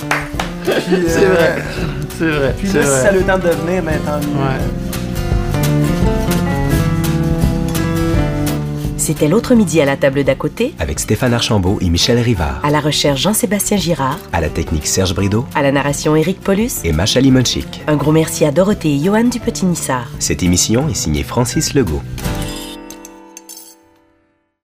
Puis, 0.64 0.72
C'est 1.08 1.24
euh, 1.24 1.34
vrai. 1.34 1.62
C'est 2.18 2.30
vrai. 2.30 2.54
Puis 2.58 2.68
là, 2.72 2.82
si 2.82 2.88
ça 2.88 3.12
le 3.12 3.22
temps 3.22 3.38
de 3.38 3.48
venir, 3.48 3.82
ben 3.82 3.98
tant 4.04 4.18
mieux. 4.18 4.34
Ouais. 4.34 4.97
C'était 8.98 9.28
l'autre 9.28 9.54
midi 9.54 9.80
à 9.80 9.84
la 9.84 9.96
table 9.96 10.24
d'à 10.24 10.34
côté, 10.34 10.74
Avec 10.78 10.98
Stéphane 11.00 11.32
Archambault 11.32 11.78
et 11.80 11.88
Michel 11.88 12.18
Rivard. 12.18 12.60
à 12.64 12.70
la 12.70 12.80
recherche 12.80 13.20
Jean-Sébastien 13.22 13.76
Girard, 13.76 14.18
À 14.32 14.40
la 14.40 14.48
technique 14.48 14.86
Serge 14.86 15.14
Brideau 15.14 15.46
à 15.54 15.62
la 15.62 15.72
narration 15.72 16.14
Éric 16.16 16.40
Paulus. 16.40 16.72
et 16.84 16.92
Macha 16.92 17.20
Limonchik. 17.20 17.82
Un 17.86 17.96
gros 17.96 18.12
merci 18.12 18.44
à 18.44 18.50
Dorothée 18.50 18.94
et 18.96 19.02
Johan 19.02 19.24
du 19.24 19.40
Petit 19.40 19.64
Nissard. 19.66 20.08
Cette 20.18 20.42
émission 20.42 20.88
est 20.88 20.94
signée 20.94 21.22
Francis 21.22 21.74
Legault. 21.74 22.02